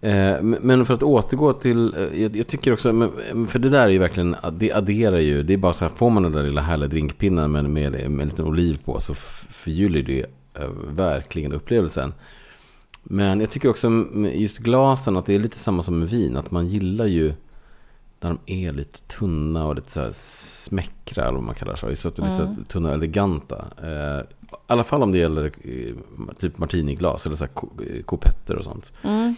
Eh, 0.02 0.42
men- 0.42 0.86
för 0.86 0.94
att 0.94 1.04
återgå 1.04 1.54
till, 1.54 1.94
eh, 2.14 2.26
jag 2.38 2.48
tycker 2.48 2.74
också, 2.74 3.12
för 3.48 3.60
det 3.60 3.70
där 3.70 3.84
är 3.86 3.90
ju 3.90 4.00
verkligen, 4.00 4.36
det 4.54 4.72
adderar 4.74 5.18
ju, 5.18 5.44
det 5.44 5.54
är 5.54 5.58
bara 5.58 5.74
så 5.74 5.86
här, 5.86 5.92
får 5.92 6.10
man 6.10 6.24
den 6.24 6.32
där 6.32 6.44
lilla 6.44 6.62
härliga 6.62 6.88
drinkpinnen 6.88 7.52
med, 7.52 7.66
med, 7.70 7.92
med 7.92 8.04
en 8.22 8.30
liten 8.30 8.46
oliv 8.46 8.80
på 8.86 9.00
så 9.00 9.14
förgyller 9.14 10.02
det 10.02 10.26
eh, 10.54 10.70
verkligen 10.90 11.54
upplevelsen. 11.54 12.14
Men 13.04 13.40
jag 13.40 13.50
tycker 13.50 13.70
också 13.70 14.06
just 14.34 14.58
glasen 14.58 15.18
att 15.18 15.26
det 15.26 15.36
är 15.36 15.40
lite 15.40 15.60
samma 15.60 15.84
som 15.84 16.00
med 16.00 16.10
vin, 16.10 16.38
att 16.38 16.52
man 16.52 16.68
gillar 16.68 17.06
ju 17.06 17.34
när 18.22 18.30
de 18.30 18.40
är 18.46 18.72
lite 18.74 19.00
tunna 19.00 19.66
och 19.68 19.76
lite 19.76 19.92
så 19.92 20.02
här 20.02 20.12
smäckra, 20.14 21.24
eller 21.24 21.34
vad 21.34 21.44
man 21.44 21.56
kallar 21.56 21.80
det. 21.90 21.96
Så 21.96 22.08
att 22.08 22.16
det 22.16 22.22
är 22.22 22.26
lite 22.26 22.36
så 22.38 22.64
tunna 22.68 22.90
och 22.90 22.96
eleganta. 22.96 23.66
I 23.84 24.24
alla 24.68 24.84
fall 24.84 25.04
om 25.04 25.12
det 25.12 25.18
gäller 25.18 25.52
typ 26.40 26.58
martiniglas 26.58 27.26
eller 27.26 27.36
så 27.36 27.44
här 27.44 27.52
ko- 27.54 27.70
kopetter 28.06 28.56
och 28.56 28.64
sånt. 28.64 28.92
Mm. 29.04 29.36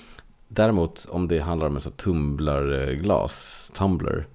Däremot 0.53 1.05
om 1.09 1.27
det 1.27 1.39
handlar 1.39 1.67
om 1.67 1.75
en 1.75 1.81
sån 1.81 1.91
tumblarglas, 1.91 3.71
tumbler, 3.77 4.27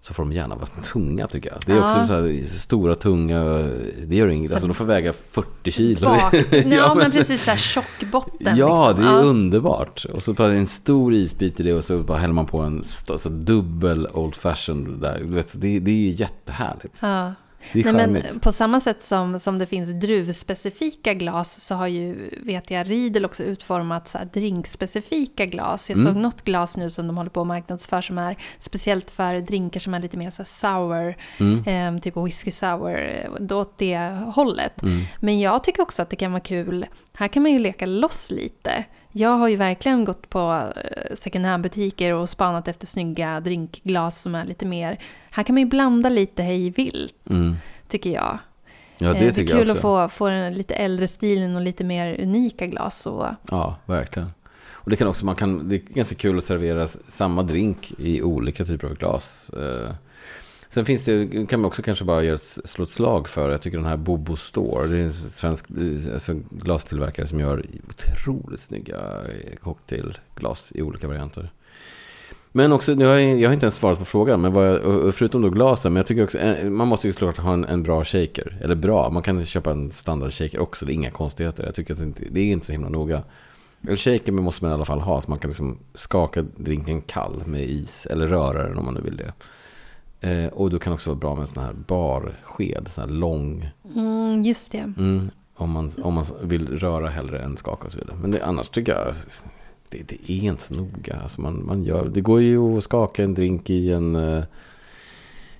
så 0.00 0.14
får 0.14 0.22
de 0.22 0.32
gärna 0.32 0.54
vara 0.54 0.66
tunga 0.92 1.26
tycker 1.28 1.50
jag. 1.50 1.58
Det 1.66 1.72
är 1.72 1.76
Ja. 1.76 1.84
också 1.86 2.06
så 2.06 2.12
här 2.12 2.46
stora, 2.48 2.94
tunga, 2.94 3.44
det 4.06 4.16
gör 4.16 4.28
inget. 4.28 4.50
Så 4.50 4.56
Alltså 4.56 4.66
de 4.66 4.74
får 4.74 4.84
väga 4.84 5.12
40 5.30 5.70
kilo. 5.70 6.06
Bak. 6.06 6.34
ja, 6.50 6.58
Ja, 6.64 6.94
men 6.94 7.10
precis 7.10 7.44
så 7.44 7.50
här 7.50 7.58
tjockbotten. 7.58 8.56
Ja, 8.56 8.88
liksom. 8.88 9.04
det 9.04 9.10
är 9.10 9.24
underbart. 9.24 10.04
Och 10.12 10.22
så 10.22 10.32
bara 10.32 10.52
en 10.52 10.66
stor 10.66 11.14
isbit 11.14 11.60
i 11.60 11.62
det 11.62 11.74
och 11.74 11.84
så 11.84 11.98
bara 11.98 12.18
häller 12.18 12.34
man 12.34 12.46
på 12.46 12.58
en 12.58 12.82
så 12.84 13.28
dubbel 13.28 14.06
old 14.14 14.34
fashion 14.34 15.00
där. 15.00 15.18
Du 15.28 15.34
vet, 15.34 15.60
det, 15.60 15.78
det 15.78 15.90
är 15.90 16.10
jättehärligt. 16.20 16.96
Ja. 17.00 17.32
Nej, 17.72 17.92
men 18.08 18.40
på 18.40 18.52
samma 18.52 18.80
sätt 18.80 19.02
som, 19.02 19.38
som 19.38 19.58
det 19.58 19.66
finns 19.66 19.90
druvspecifika 20.00 21.14
glas 21.14 21.60
så 21.64 21.74
har 21.74 21.86
ju, 21.86 22.30
vet 22.42 22.70
jag, 22.70 22.90
Riedel 22.90 23.24
också 23.24 23.42
utformat 23.42 24.08
så 24.08 24.18
här 24.18 24.24
drinkspecifika 24.24 25.46
glas. 25.46 25.90
Jag 25.90 25.98
Mm. 25.98 26.12
såg 26.14 26.22
något 26.22 26.42
glas 26.44 26.76
nu 26.76 26.90
som 26.90 27.06
de 27.06 27.16
håller 27.16 27.30
på 27.30 27.40
att 27.40 27.46
marknadsför 27.46 28.00
som 28.00 28.18
är 28.18 28.36
speciellt 28.58 29.10
för 29.10 29.40
drinkar 29.40 29.80
som 29.80 29.94
är 29.94 30.00
lite 30.00 30.16
mer 30.16 30.30
så 30.30 30.44
sour, 30.44 31.16
Mm. 31.40 31.96
eh, 31.96 32.02
typ 32.02 32.16
whisky 32.16 32.50
sour, 32.50 32.98
eh, 33.50 33.56
åt 33.58 33.78
det 33.78 33.98
hållet. 34.34 34.82
Mm. 34.82 35.00
Men 35.20 35.40
jag 35.40 35.64
tycker 35.64 35.82
också 35.82 36.02
att 36.02 36.10
det 36.10 36.16
kan 36.16 36.32
vara 36.32 36.40
kul, 36.42 36.86
här 37.16 37.28
kan 37.28 37.42
man 37.42 37.52
ju 37.52 37.58
leka 37.58 37.86
loss 37.86 38.30
lite. 38.30 38.84
Jag 39.12 39.30
har 39.30 39.48
ju 39.48 39.56
verkligen 39.56 40.04
gått 40.04 40.30
på 40.30 40.72
eh, 40.76 41.14
second 41.14 41.46
hand-butiker 41.46 42.14
och 42.14 42.28
spanat 42.28 42.68
efter 42.68 42.86
snygga 42.86 43.40
drinkglas 43.40 44.20
som 44.22 44.34
är 44.34 44.44
lite 44.44 44.66
mer... 44.66 44.98
Här 45.30 45.42
kan 45.42 45.54
man 45.54 45.62
ju 45.62 45.68
blanda 45.68 46.08
lite 46.08 46.42
hej 46.42 46.70
vilt, 46.70 47.14
Mm. 47.30 47.56
tycker 47.88 48.10
jag. 48.10 48.38
Ja, 48.98 49.06
Eh, 49.08 49.12
det 49.14 49.18
det 49.20 49.26
är 49.26 49.30
tycker 49.30 49.56
kul 49.56 49.68
jag 49.68 49.76
också. 49.76 49.96
att 49.96 50.12
få, 50.12 50.16
få 50.16 50.28
den 50.28 50.54
lite 50.54 50.74
äldre 50.74 51.06
stilen 51.06 51.56
och 51.56 51.62
lite 51.62 51.84
mer 51.84 52.20
unika 52.20 52.66
glas. 52.66 53.06
Och, 53.06 53.26
Ja, 53.50 53.76
verkligen. 53.86 54.30
Och 54.70 54.90
det 54.90 54.96
kan 54.96 55.08
också, 55.08 55.24
man 55.24 55.36
kan, 55.36 55.68
det 55.68 55.74
är 55.74 55.78
ganska 55.94 56.14
kul 56.14 56.38
att 56.38 56.44
servera 56.44 56.86
samma 56.86 57.42
drink 57.42 57.92
i 57.98 58.22
olika 58.22 58.64
typer 58.64 58.88
av 58.88 58.94
glas. 58.94 59.50
Sen 60.74 60.84
finns 60.84 61.04
det, 61.04 61.46
kan 61.48 61.60
man 61.60 61.64
också 61.68 61.82
kanske 61.82 62.04
bara 62.04 62.22
göra, 62.22 62.38
slå 62.38 62.84
ett 62.84 62.90
slag 62.90 63.28
för, 63.28 63.50
jag 63.50 63.62
tycker 63.62 63.78
den 63.78 63.86
här 63.86 63.96
Bobo 63.96 64.36
Store, 64.36 64.86
det 64.86 64.98
är 64.98 65.02
en 65.02 65.12
svensk 65.12 65.66
eh, 65.70 66.14
alltså, 66.14 66.34
glastillverkare 66.50 67.26
som 67.26 67.40
gör 67.40 67.64
otroligt 67.88 68.60
snygga 68.60 68.96
eh, 68.96 69.56
cocktailglas 69.60 70.72
i 70.74 70.82
olika 70.82 71.08
varianter. 71.08 71.52
Men 72.52 72.72
också, 72.72 72.94
nu 72.94 73.06
har 73.06 73.14
jag, 73.14 73.40
jag 73.40 73.48
har 73.48 73.54
inte 73.54 73.66
ens 73.66 73.74
svarat 73.74 73.98
på 73.98 74.04
frågan, 74.04 74.40
men 74.40 74.52
vad 74.52 74.68
jag, 74.68 75.14
förutom 75.14 75.42
då 75.42 75.50
glasen, 75.50 75.92
men 75.92 76.00
jag 76.00 76.06
tycker 76.06 76.24
också, 76.24 76.38
eh, 76.38 76.70
man 76.70 76.88
måste 76.88 77.06
ju 77.06 77.12
såklart 77.12 77.38
ha 77.38 77.52
en, 77.52 77.64
en, 77.64 77.82
bra 77.82 78.04
shaker. 78.04 78.58
Eller 78.60 78.74
bra, 78.74 79.10
man 79.10 79.22
kan 79.22 79.44
köpa 79.44 79.70
en 79.70 79.92
standard 79.92 80.32
shaker 80.32 80.58
också, 80.58 80.86
det 80.86 80.92
är 80.92 80.94
inga 80.94 81.10
konstigheter. 81.10 81.64
Jag 81.64 81.74
tycker 81.74 81.92
att 81.92 82.00
det, 82.00 82.04
inte, 82.06 82.24
det 82.30 82.40
är 82.40 82.44
inte 82.44 82.66
så 82.66 82.72
himla 82.72 82.88
noga. 82.88 83.22
En 83.88 83.96
shaker 83.96 84.32
måste 84.32 84.64
man 84.64 84.70
i 84.70 84.74
alla 84.74 84.84
fall 84.84 85.00
ha, 85.00 85.20
så 85.20 85.30
man 85.30 85.38
kan 85.38 85.50
liksom 85.50 85.78
skaka 85.94 86.42
drinken 86.42 87.02
kall 87.02 87.42
med 87.46 87.62
is, 87.62 88.06
eller 88.06 88.26
röra 88.26 88.68
den 88.68 88.78
om 88.78 88.84
man 88.84 88.94
nu 88.94 89.00
vill 89.00 89.16
det. 89.16 89.32
Eh, 90.22 90.46
och 90.46 90.70
då 90.70 90.78
kan 90.78 90.90
det 90.90 90.94
också 90.94 91.10
vara 91.10 91.18
bra 91.18 91.34
med 91.34 91.42
en 91.42 91.46
sån 91.46 91.62
här 91.62 91.72
barsked, 91.72 92.88
sån 92.88 93.04
här 93.04 93.10
lång. 93.10 93.70
Mm, 93.94 94.42
just 94.42 94.72
det. 94.72 94.78
Mm, 94.78 95.30
om, 95.54 95.70
man, 95.70 95.90
om 96.02 96.14
man 96.14 96.24
vill 96.42 96.78
röra 96.78 97.08
hellre 97.08 97.42
än 97.42 97.56
skaka 97.56 97.86
och 97.86 97.92
så 97.92 97.98
vidare. 97.98 98.16
Men 98.20 98.30
det, 98.30 98.44
annars 98.44 98.68
tycker 98.68 98.92
jag, 98.92 99.14
det, 99.88 100.08
det 100.08 100.32
är 100.32 100.44
inte 100.44 100.62
så 100.62 100.74
noga. 100.74 101.20
Alltså 101.22 101.40
man, 101.40 101.66
man 101.66 101.82
gör, 101.82 102.08
det 102.08 102.20
går 102.20 102.40
ju 102.40 102.78
att 102.78 102.84
skaka 102.84 103.24
en 103.24 103.34
drink 103.34 103.70
i 103.70 103.92
en... 103.92 104.16
Uh, 104.16 104.44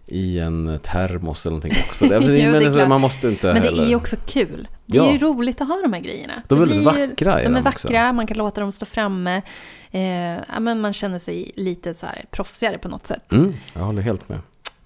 i 0.07 0.39
en 0.39 0.79
termos 0.83 1.47
eller 1.47 1.57
någonting 1.57 1.83
också. 1.89 2.07
Det, 2.07 2.15
jo, 2.21 2.51
men 2.51 2.73
det 2.73 2.89
man 2.89 3.01
måste 3.01 3.29
inte 3.29 3.53
Men 3.53 3.63
det 3.63 3.69
heller... 3.69 3.83
är 3.83 3.89
ju 3.89 3.97
också 3.97 4.17
kul. 4.27 4.69
Det 4.87 4.99
är 4.99 5.13
ju 5.13 5.19
roligt 5.19 5.61
att 5.61 5.69
ha 5.69 5.81
de 5.83 5.93
här 5.93 6.01
grejerna. 6.01 6.43
De 6.49 6.63
är 6.63 6.67
väldigt 6.67 6.85
vackra. 6.85 7.43
De 7.43 7.57
är 7.57 7.63
vackra, 7.63 8.09
också. 8.09 8.15
man 8.15 8.27
kan 8.27 8.37
låta 8.37 8.61
dem 8.61 8.73
stå 8.73 8.87
framme. 8.87 9.43
Eh, 9.91 10.03
ja, 10.35 10.61
men 10.61 10.81
man 10.81 10.93
känner 10.93 11.19
sig 11.19 11.53
lite 11.57 11.95
så 11.95 12.07
här 12.07 12.25
proffsigare 12.31 12.79
på 12.79 12.89
något 12.89 13.07
sätt. 13.07 13.33
Mm, 13.33 13.55
jag 13.73 13.83
håller 13.83 14.03
helt 14.03 14.29
med. 14.29 14.39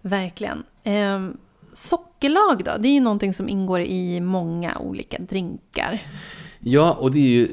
Verkligen. 0.07 0.65
Eh, 0.83 1.29
sockerlag 1.73 2.65
då? 2.65 2.73
Det 2.79 2.89
är 2.89 2.93
ju 2.93 3.01
någonting 3.01 3.33
som 3.33 3.49
ingår 3.49 3.81
i 3.81 4.21
många 4.21 4.79
olika 4.79 5.19
drinkar. 5.19 6.01
Ja, 6.59 6.93
och 6.93 7.13
det 7.13 7.19
är 7.19 7.29
ju, 7.29 7.49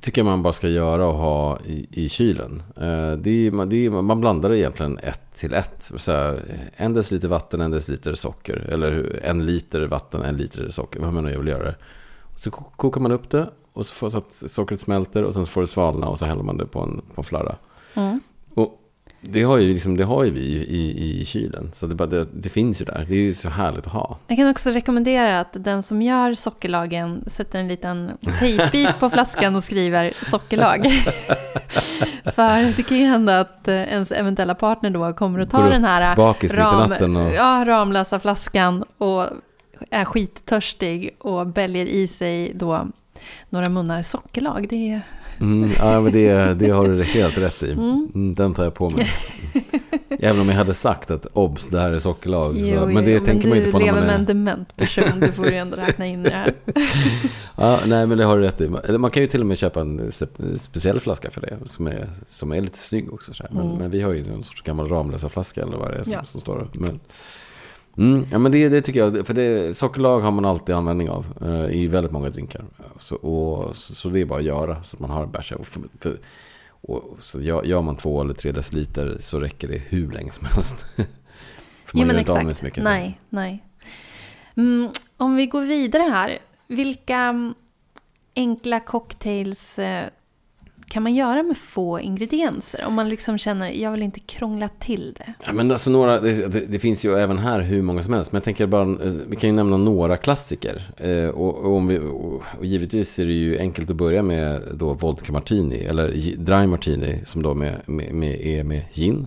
tycker 0.00 0.20
jag 0.20 0.26
man 0.26 0.42
bara 0.42 0.52
ska 0.52 0.68
göra 0.68 1.06
och 1.06 1.14
ha 1.14 1.58
i, 1.60 1.86
i 1.90 2.08
kylen. 2.08 2.62
Eh, 2.76 3.12
det 3.12 3.30
är, 3.30 3.66
det 3.66 3.86
är, 3.86 3.90
man 3.90 4.20
blandar 4.20 4.48
det 4.48 4.58
egentligen 4.58 4.98
ett 4.98 5.34
till 5.34 5.54
ett. 5.54 5.90
Så 5.96 6.12
här, 6.12 6.42
en 6.76 6.94
deciliter 6.94 7.28
vatten, 7.28 7.60
en 7.60 7.70
deciliter 7.70 8.14
socker. 8.14 8.56
Eller 8.56 9.20
en 9.22 9.46
liter 9.46 9.86
vatten, 9.86 10.22
en 10.22 10.36
liter 10.36 10.70
socker. 10.70 11.00
Vad 11.00 11.12
man 11.12 11.24
nu 11.24 11.38
vill 11.38 11.48
göra 11.48 11.64
det. 11.64 11.76
Så 12.36 12.50
kokar 12.50 13.00
man 13.00 13.12
upp 13.12 13.30
det 13.30 13.50
och 13.72 13.86
så 13.86 13.94
får 13.94 14.10
så 14.10 14.18
att 14.18 14.32
sockret 14.32 14.80
smälter 14.80 15.22
och 15.22 15.34
sen 15.34 15.46
får 15.46 15.60
det 15.60 15.66
svalna 15.66 16.08
och 16.08 16.18
så 16.18 16.24
häller 16.24 16.42
man 16.42 16.56
det 16.56 16.66
på 16.66 16.80
en, 16.80 17.02
på 17.14 17.20
en 17.20 17.24
flarra. 17.24 17.56
Mm. 17.94 18.20
Och 18.54 18.85
det 19.20 19.42
har 19.42 19.58
ju, 19.58 19.72
liksom, 19.72 19.96
det 19.96 20.04
har 20.04 20.24
ju 20.24 20.30
vi 20.30 20.40
i, 20.40 21.20
i, 21.20 21.24
kylen. 21.24 21.70
Så 21.74 21.86
det, 21.86 21.94
bara, 21.94 22.08
det, 22.08 22.26
det, 22.32 22.48
finns 22.48 22.80
ju 22.80 22.84
där. 22.84 23.06
Det 23.08 23.16
är 23.16 23.32
så 23.32 23.48
härligt 23.48 23.86
att 23.86 23.92
ha. 23.92 24.18
Jag 24.26 24.38
kan 24.38 24.50
också 24.50 24.70
rekommendera 24.70 25.40
att 25.40 25.50
den 25.52 25.82
som 25.82 26.02
gör 26.02 26.34
sockerlagen 26.34 27.24
sätter 27.26 27.58
en 27.58 27.68
liten 27.68 28.10
tejpbit 28.40 28.98
på 28.98 29.10
flaskan 29.10 29.56
och 29.56 29.62
skriver 29.62 30.12
sockerlag. 30.24 30.86
För 32.24 32.76
det 32.76 32.82
kan 32.82 32.98
ju 32.98 33.06
hända 33.06 33.40
att 33.40 33.68
eh, 33.68 33.74
ens 33.74 34.12
eventuella 34.12 34.54
partner 34.54 34.90
då 34.90 35.12
kommer 35.12 35.40
att 35.40 35.50
ta 35.50 35.68
den 35.68 35.84
här 35.84 36.16
ram, 36.16 37.16
och... 37.16 37.34
ja, 37.34 37.64
Ramlösa 37.66 38.20
flaskan 38.20 38.84
och 38.98 39.26
är 39.90 40.04
skittörstig 40.04 41.16
och 41.18 41.46
bäljer 41.46 41.86
i 41.86 42.06
sig 42.06 42.52
då 42.54 42.86
några 43.48 43.68
munnar 43.68 44.02
sockerlag. 44.02 44.66
Det 44.68 44.90
är 44.90 45.02
Mm, 45.40 45.70
ja, 45.78 46.00
men 46.00 46.12
det, 46.12 46.54
det 46.54 46.70
har 46.70 46.88
du 46.88 47.02
helt 47.02 47.38
rätt 47.38 47.62
i. 47.62 47.72
Mm. 47.72 48.08
mm. 48.14 48.34
Den 48.34 48.54
tar 48.54 48.64
jag 48.64 48.74
på 48.74 48.90
mig. 48.90 49.06
Även 50.20 50.40
om 50.40 50.48
jag 50.48 50.56
hade 50.56 50.74
sagt 50.74 51.10
att 51.10 51.26
obs, 51.32 51.68
det 51.68 51.80
här 51.80 51.90
är 51.90 51.98
sockerlag. 51.98 52.54
Jo, 52.56 52.80
så, 52.80 52.86
men 52.86 53.04
det 53.04 53.10
jo, 53.10 53.20
tänker 53.20 53.48
men 53.48 53.48
man 53.48 53.58
inte 53.58 53.70
på 53.70 53.78
när 53.78 53.92
man 53.92 53.96
är... 53.96 54.00
du 54.00 54.06
lever 54.06 54.06
med 54.06 54.20
en 54.20 54.24
dement 54.24 54.76
person, 54.76 55.20
du 55.20 55.32
får 55.32 55.46
ju 55.46 55.56
ändå 55.56 55.76
räkna 55.76 56.06
in 56.06 56.22
det 56.22 56.30
här. 56.30 56.54
ja, 57.56 57.80
nej, 57.86 58.06
men 58.06 58.18
det 58.18 58.24
har 58.24 58.38
du 58.38 58.42
rätt 58.42 58.60
i. 58.60 58.68
Man 58.98 59.10
kan 59.10 59.22
ju 59.22 59.28
till 59.28 59.40
och 59.40 59.46
med 59.46 59.58
köpa 59.58 59.80
en 59.80 60.12
speciell 60.58 61.00
flaska 61.00 61.30
för 61.30 61.40
det, 61.40 61.58
som 61.66 61.86
är, 61.86 62.08
som 62.28 62.52
är 62.52 62.60
lite 62.60 62.78
snygg 62.78 63.12
också. 63.12 63.34
Så 63.34 63.44
men, 63.50 63.66
mm. 63.66 63.76
men, 63.78 63.90
vi 63.90 64.02
har 64.02 64.12
ju 64.12 64.32
en 64.32 64.44
sorts 64.44 64.62
gammal 64.62 64.88
Ramlösa 64.88 65.28
flaska 65.28 65.62
eller 65.62 65.76
vad 65.76 65.90
det 65.90 65.96
är 65.96 66.04
som, 66.04 66.12
ja. 66.12 66.24
som 66.24 66.40
står 66.40 66.68
men, 66.72 67.00
Mm, 67.98 68.26
ja, 68.30 68.38
men 68.38 68.52
det, 68.52 68.68
det 68.68 68.82
tycker 68.82 69.00
jag. 69.00 69.26
För 69.26 69.34
det, 69.34 69.76
sockerlag 69.76 70.20
har 70.20 70.30
man 70.30 70.44
alltid 70.44 70.74
användning 70.74 71.10
av 71.10 71.26
eh, 71.40 71.76
i 71.76 71.86
väldigt 71.86 72.12
många 72.12 72.30
drinkar. 72.30 72.64
Så, 73.00 73.16
och, 73.16 73.76
så, 73.76 73.94
så, 73.94 74.08
det 74.08 74.20
är 74.20 74.24
bara 74.24 74.38
att 74.38 74.44
göra 74.44 74.82
så 74.82 74.96
att 74.96 75.00
man 75.00 75.10
har 75.10 75.22
en 75.22 75.30
bärs. 75.30 75.52
Och, 75.52 75.66
för, 75.66 75.82
för, 76.00 76.18
och, 76.68 77.18
så 77.20 77.40
gör, 77.40 77.64
gör, 77.64 77.82
man 77.82 77.96
två 77.96 78.20
eller 78.20 78.34
tre 78.34 78.52
deciliter 78.52 79.16
så 79.20 79.40
räcker 79.40 79.68
det 79.68 79.78
hur 79.78 80.12
länge 80.12 80.30
som 80.30 80.46
helst. 80.46 80.84
för 80.96 81.96
man 81.96 82.00
jo, 82.00 82.06
men 82.06 82.16
exakt. 82.16 82.62
mycket. 82.62 82.84
Nej, 82.84 83.20
nej. 83.28 83.64
Mm, 84.56 84.88
om 85.16 85.36
vi 85.36 85.46
går 85.46 85.62
vidare 85.62 86.02
här. 86.02 86.38
Vilka 86.66 87.52
enkla 88.36 88.80
cocktails 88.80 89.78
eh, 89.78 90.06
kan 90.88 91.02
man 91.02 91.14
göra 91.14 91.42
med 91.42 91.56
få 91.56 92.00
ingredienser? 92.00 92.84
Om 92.86 92.94
man 92.94 93.08
liksom 93.08 93.38
känner, 93.38 93.70
jag 93.70 93.92
vill 93.92 94.02
inte 94.02 94.20
krångla 94.20 94.68
till 94.68 95.14
det. 95.18 95.34
Ja, 95.46 95.52
men 95.52 95.70
alltså 95.70 95.90
några, 95.90 96.20
det, 96.20 96.66
det, 96.68 96.78
finns 96.78 97.04
ju 97.04 97.14
även 97.14 97.38
här 97.38 97.60
hur 97.60 97.82
många 97.82 98.02
som 98.02 98.14
helst. 98.14 98.32
Men 98.32 98.36
jag 98.36 98.44
tänker 98.44 98.66
bara, 98.66 98.82
eh, 98.82 99.12
vi 99.28 99.36
kan 99.36 99.50
ju 99.50 99.56
nämna 99.56 99.76
några 99.76 100.16
klassiker. 100.16 100.90
Eh, 100.96 101.28
och, 101.28 101.58
och, 101.58 101.76
om 101.76 101.86
vi, 101.86 101.98
och, 101.98 102.42
och, 102.58 102.64
givetvis 102.66 103.18
är 103.18 103.26
det 103.26 103.32
ju 103.32 103.58
enkelt 103.58 103.90
att 103.90 103.96
börja 103.96 104.22
med 104.22 104.62
då 104.74 104.94
vodka 104.94 105.32
martini. 105.32 105.84
Eller 105.84 106.36
dry 106.36 106.66
martini 106.66 107.20
som 107.24 107.42
då 107.42 107.54
med, 107.54 107.80
med, 107.86 108.14
med, 108.14 108.40
är 108.40 108.64
med 108.64 108.82
gin. 108.92 109.26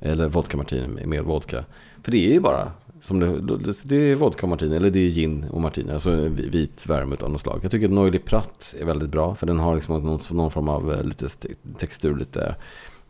Eller 0.00 0.28
vodka 0.28 0.56
martini 0.56 0.88
med, 0.88 1.06
med 1.06 1.22
vodka. 1.22 1.64
För 2.02 2.12
det 2.12 2.26
är 2.26 2.32
ju 2.32 2.40
bara 2.40 2.72
som 3.00 3.20
det, 3.20 3.72
det 3.84 3.96
är 3.96 4.14
vodka 4.14 4.42
och 4.42 4.48
martini, 4.48 4.76
eller 4.76 4.90
det 4.90 5.00
är 5.00 5.10
gin 5.10 5.44
och 5.50 5.60
martini, 5.60 5.92
alltså 5.92 6.10
vit 6.28 6.86
värme 6.86 7.16
av 7.20 7.30
något 7.30 7.40
slag. 7.40 7.60
Jag 7.62 7.70
tycker 7.70 7.86
att 7.86 7.92
Noily 7.92 8.18
Pratt 8.18 8.74
är 8.80 8.84
väldigt 8.84 9.10
bra, 9.10 9.34
för 9.34 9.46
den 9.46 9.58
har 9.58 9.74
liksom 9.74 10.02
någon, 10.02 10.20
någon 10.30 10.50
form 10.50 10.68
av 10.68 10.92
eh, 10.92 11.04
lite 11.04 11.28
textur, 11.78 12.16
lite, 12.16 12.54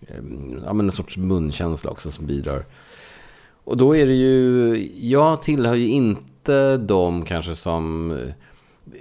eh, 0.00 0.16
ja 0.64 0.72
men 0.72 0.86
en 0.86 0.92
sorts 0.92 1.16
munkänsla 1.16 1.90
också 1.90 2.10
som 2.10 2.26
bidrar. 2.26 2.64
Och 3.64 3.76
då 3.76 3.96
är 3.96 4.06
det 4.06 4.14
ju, 4.14 4.90
jag 4.94 5.42
tillhör 5.42 5.74
ju 5.74 5.88
inte 5.88 6.76
de 6.76 7.24
kanske 7.24 7.54
som 7.54 8.10
eh, 8.10 8.34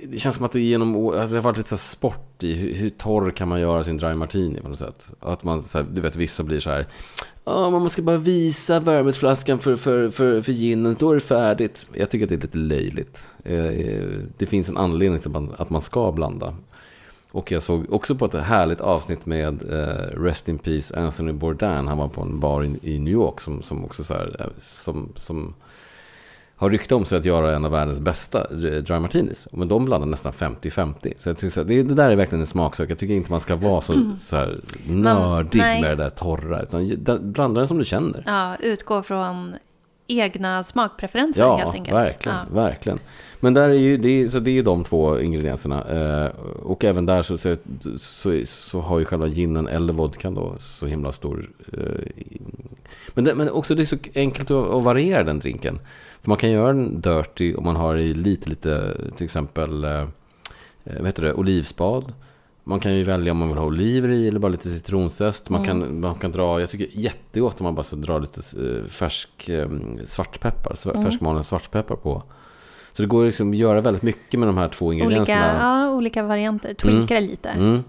det 0.07 0.19
känns 0.19 0.35
som 0.35 0.45
att 0.45 0.51
det, 0.51 0.59
genom, 0.59 1.07
att 1.07 1.29
det 1.29 1.35
har 1.35 1.43
varit 1.43 1.57
lite 1.57 1.69
så 1.69 1.77
sport 1.77 2.43
i 2.43 2.53
hur, 2.53 2.73
hur, 2.73 2.89
torr 2.89 3.31
kan 3.31 3.47
man 3.47 3.61
göra 3.61 3.83
sin 3.83 3.97
dry 3.97 4.15
martini 4.15 4.61
på 4.61 4.69
något 4.69 4.79
sätt. 4.79 5.09
Att 5.19 5.43
man, 5.43 5.63
så 5.63 5.77
här, 5.77 5.85
du 5.93 6.01
vet, 6.01 6.15
vissa 6.15 6.43
blir 6.43 6.59
så 6.59 6.69
här, 6.69 6.87
oh, 7.43 7.69
man 7.69 7.89
ska 7.89 8.01
bara 8.01 8.17
visa 8.17 8.79
värmeflaskan 8.79 9.59
för, 9.59 9.75
för, 9.75 10.09
för, 10.09 10.41
för 10.41 10.51
ginen, 10.51 10.95
då 10.99 11.11
är 11.11 11.15
det 11.15 11.21
färdigt. 11.21 11.85
Jag 11.93 12.09
tycker 12.09 12.25
att 12.25 12.29
det 12.29 12.35
är 12.35 12.41
lite 12.41 12.57
löjligt. 12.57 13.29
Eh, 13.43 13.65
eh, 13.65 14.19
det 14.37 14.45
finns 14.45 14.69
en 14.69 14.77
anledning 14.77 15.19
till 15.19 15.35
att 15.57 15.69
man 15.69 15.81
ska 15.81 16.11
blanda. 16.11 16.55
Och 17.31 17.51
jag 17.51 17.63
såg 17.63 17.93
också 17.93 18.15
på 18.15 18.25
ett 18.25 18.33
härligt 18.33 18.81
avsnitt 18.81 19.25
med 19.25 19.63
uh, 19.63 20.21
Rest 20.23 20.49
in 20.49 20.57
Peace 20.57 20.99
Anthony 20.99 21.31
Bourdain. 21.31 21.87
Han 21.87 21.97
var 21.97 22.07
på 22.07 22.21
en 22.21 22.39
bar 22.39 22.63
i, 22.81 22.99
New 22.99 23.13
York 23.13 23.41
som, 23.41 23.63
som 23.63 23.85
också 23.85 24.03
så 24.03 24.13
här, 24.13 24.49
som, 24.59 25.09
som 25.15 25.53
har 26.57 26.69
rykte 26.69 26.95
om 26.95 27.05
sig 27.05 27.17
att 27.17 27.25
göra 27.25 27.55
en 27.55 27.65
av 27.65 27.71
världens 27.71 28.01
bästa 28.01 28.47
dry 28.81 28.99
martinis. 28.99 29.47
Men 29.51 29.67
de 29.67 29.85
blandar 29.85 30.07
nästan 30.07 30.33
50-50. 30.33 31.13
Så 31.17 31.29
jag 31.29 31.37
tycker 31.37 31.61
att 31.61 31.67
det, 31.67 31.83
det, 31.83 31.93
där 31.93 32.09
är 32.09 32.15
verkligen 32.15 32.41
en 32.41 32.47
smaksak. 32.47 32.89
Jag 32.89 32.97
tycker 32.97 33.13
inte 33.13 33.31
man 33.31 33.39
ska 33.39 33.55
vara 33.55 33.81
så, 33.81 33.93
mm. 33.93 34.19
så 34.19 34.35
här 34.35 34.59
nördig 34.87 35.61
Man, 35.61 35.81
med 35.81 35.97
det 35.97 36.03
där 36.03 36.09
torra. 36.09 36.61
Utan 36.61 37.31
blanda 37.31 37.61
den 37.61 37.67
som 37.67 37.77
du 37.77 37.85
känner. 37.85 38.23
Ja, 38.25 38.55
utgå 38.59 39.03
från 39.03 39.55
egna 40.07 40.63
smakpreferenser 40.63 41.41
ja, 41.41 41.57
helt 41.57 41.73
enkelt. 41.73 41.97
Verkligen, 41.97 42.37
ja, 42.37 42.61
verkligen. 42.61 42.99
Men 43.39 43.53
där 43.53 43.69
är 43.69 43.73
ju, 43.73 43.97
det 43.97 44.09
är, 44.09 44.27
så 44.27 44.39
det 44.39 44.49
är 44.49 44.53
ju 44.53 44.63
de 44.63 44.83
två 44.83 45.19
ingredienserna. 45.19 45.83
Eh, 45.83 46.31
och 46.63 46.83
även 46.83 47.05
där 47.05 47.21
så, 47.21 47.37
så, 47.37 47.55
så, 47.97 48.41
så, 48.45 48.81
har 48.81 48.99
ju 48.99 49.05
själva 49.05 49.27
ginen 49.27 49.67
eller 49.67 49.93
vodkan 49.93 50.33
då 50.33 50.55
så 50.57 50.85
himla 50.85 51.11
stor... 51.11 51.49
Eh, 51.73 52.23
men, 53.17 53.23
det, 53.23 53.35
men 53.35 53.49
också 53.49 53.75
det 53.75 53.83
är 53.83 53.85
så 53.85 53.97
enkelt 54.15 54.51
att, 54.51 54.69
att 54.69 54.83
variera 54.83 55.23
den 55.23 55.39
drinken. 55.39 55.79
För 56.21 56.29
man 56.29 56.37
kan 56.37 56.51
göra 56.51 56.73
den 56.73 57.01
dirty 57.01 57.55
om 57.55 57.63
man 57.63 57.75
har 57.75 57.95
i 57.95 58.13
lite, 58.13 58.49
lite, 58.49 58.97
till 59.15 59.25
exempel, 59.25 59.83
eh, 59.83 60.05
vad 60.83 61.05
heter 61.05 61.23
det, 61.23 61.33
olivspad. 61.33 62.13
Man 62.63 62.79
kan 62.79 62.95
ju 62.95 63.03
välja 63.03 63.31
om 63.31 63.37
man 63.37 63.47
vill 63.47 63.57
ha 63.57 63.65
oliver 63.65 64.09
i 64.09 64.27
eller 64.27 64.39
bara 64.39 64.51
lite 64.51 64.69
citronzest. 64.69 65.49
Man, 65.49 65.65
mm. 65.65 65.81
kan, 65.81 65.99
man 65.99 66.15
kan 66.15 66.31
dra, 66.31 66.59
jag 66.59 66.69
tycker 66.69 66.87
jättegott 66.91 67.61
om 67.61 67.63
man 67.63 67.75
bara 67.75 67.83
ska 67.83 67.95
dra 67.95 68.19
lite 68.19 68.41
eh, 68.41 68.89
färsk 68.89 69.49
eh, 69.49 69.69
svartpeppar, 70.05 70.75
mm. 70.89 71.03
färskmalen 71.03 71.43
svartpeppar 71.43 71.95
på. 71.95 72.23
Så 72.93 73.01
det 73.01 73.07
går 73.07 73.25
liksom 73.25 73.49
att 73.51 73.57
göra 73.57 73.81
väldigt 73.81 74.03
mycket 74.03 74.39
med 74.39 74.49
de 74.49 74.57
här 74.57 74.69
två 74.69 74.93
ingredienserna. 74.93 75.49
Olika, 75.49 75.63
ja, 75.63 75.89
olika 75.89 76.23
varianter, 76.23 76.73
tweaka 76.73 77.17
mm. 77.17 77.29
lite. 77.29 77.49
Mm. 77.49 77.83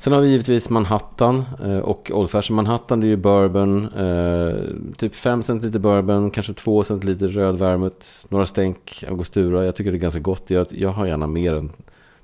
Sen 0.00 0.12
har 0.12 0.20
vi 0.20 0.28
givetvis 0.28 0.70
Manhattan 0.70 1.44
eh, 1.62 1.78
och 1.78 2.10
Old 2.14 2.30
Fashion 2.30 2.56
Manhattan 2.56 3.00
det 3.00 3.06
är 3.06 3.08
ju 3.08 3.16
bourbon. 3.16 3.88
Eh, 3.88 4.54
typ 4.96 5.14
5 5.14 5.42
centiliter 5.42 5.78
bourbon, 5.78 6.30
kanske 6.30 6.52
2 6.52 6.84
centiliter 6.84 7.28
röd 7.28 7.58
vermouth, 7.58 8.06
några 8.28 8.46
stänk 8.46 9.04
angostura. 9.08 9.64
Jag 9.64 9.76
tycker 9.76 9.90
det 9.90 9.96
är 9.96 10.00
ganska 10.00 10.20
gott. 10.20 10.50
Jag, 10.50 10.66
jag 10.70 10.88
har 10.88 11.06
gärna 11.06 11.26
mer 11.26 11.54
än 11.54 11.72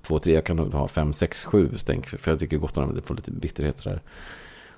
2-3, 0.07 0.31
jag 0.31 0.45
kan 0.45 0.59
ha 0.59 0.89
5, 0.89 1.13
6, 1.13 1.45
7 1.45 1.71
stänk. 1.77 2.09
För 2.09 2.31
jag 2.31 2.41
tycker 2.41 2.57
gott 2.57 2.77
om 2.77 2.95
det 2.95 3.03
får 3.03 3.15
lite 3.15 3.31
bitterhet 3.31 3.79
sådär. 3.79 4.01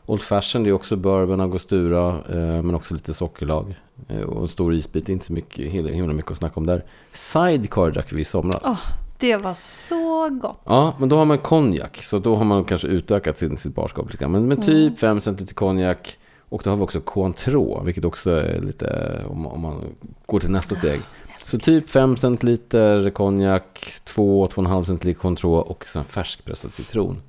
Old 0.07 0.23
Fashion 0.23 0.65
det 0.65 0.71
är 0.71 0.75
också 0.75 0.97
bourbon, 0.97 1.41
angostura, 1.41 2.09
eh, 2.09 2.63
men 2.63 2.75
också 2.75 2.95
lite 2.95 3.15
sockerlag. 3.15 3.75
Och 4.27 4.43
en 4.43 4.49
stor 4.49 4.75
isbit, 4.75 5.09
inte 5.09 5.27
så 5.27 5.33
mycket, 5.33 5.73
himla 5.73 6.13
mycket 6.13 6.31
att 6.31 6.39
snacka 6.39 6.61
om 6.61 6.67
där. 6.67 6.85
Sidecar 7.13 7.91
drack 7.91 8.13
vi 8.13 8.21
i 8.21 8.25
somras. 8.25 8.65
Oh 8.65 9.08
det 9.19 9.37
var 9.37 9.55
så 9.55 10.29
gott. 10.31 10.61
Ja, 10.65 10.95
men 10.99 11.09
då 11.09 11.17
har 11.17 11.25
man 11.25 11.39
konjak, 11.39 12.05
så 12.05 12.19
då 12.19 12.37
har 12.37 12.45
man 12.45 12.65
kanske 12.65 12.89
utökat 12.89 13.39
sin, 13.39 13.57
sitt 13.57 13.75
barskap 13.75 14.11
lite. 14.11 14.29
Men 14.29 14.49
med 14.49 14.65
typ 14.65 14.99
5 14.99 15.21
centiliter 15.21 15.55
konjak. 15.55 16.19
Och 16.51 16.61
då 16.65 16.71
har 16.71 16.77
vi 16.77 16.83
också 16.83 17.01
Cointreau, 17.01 17.85
vilket 17.85 18.05
också 18.05 18.31
är 18.31 18.61
lite, 18.61 19.21
om, 19.29 19.47
om 19.47 19.61
man 19.61 19.85
går 20.27 20.41
till 20.41 20.51
nästa 20.51 20.75
steg. 20.75 21.01
Så 21.45 21.59
typ 21.59 21.91
5 21.91 22.17
centiliter 22.17 23.11
konjak, 23.11 23.93
2-2,5 24.07 24.85
centiliter 24.85 25.21
Cointreau 25.21 25.55
och 25.55 25.87
sen 25.87 26.05
färskpressad 26.05 26.75
citron. 26.75 27.23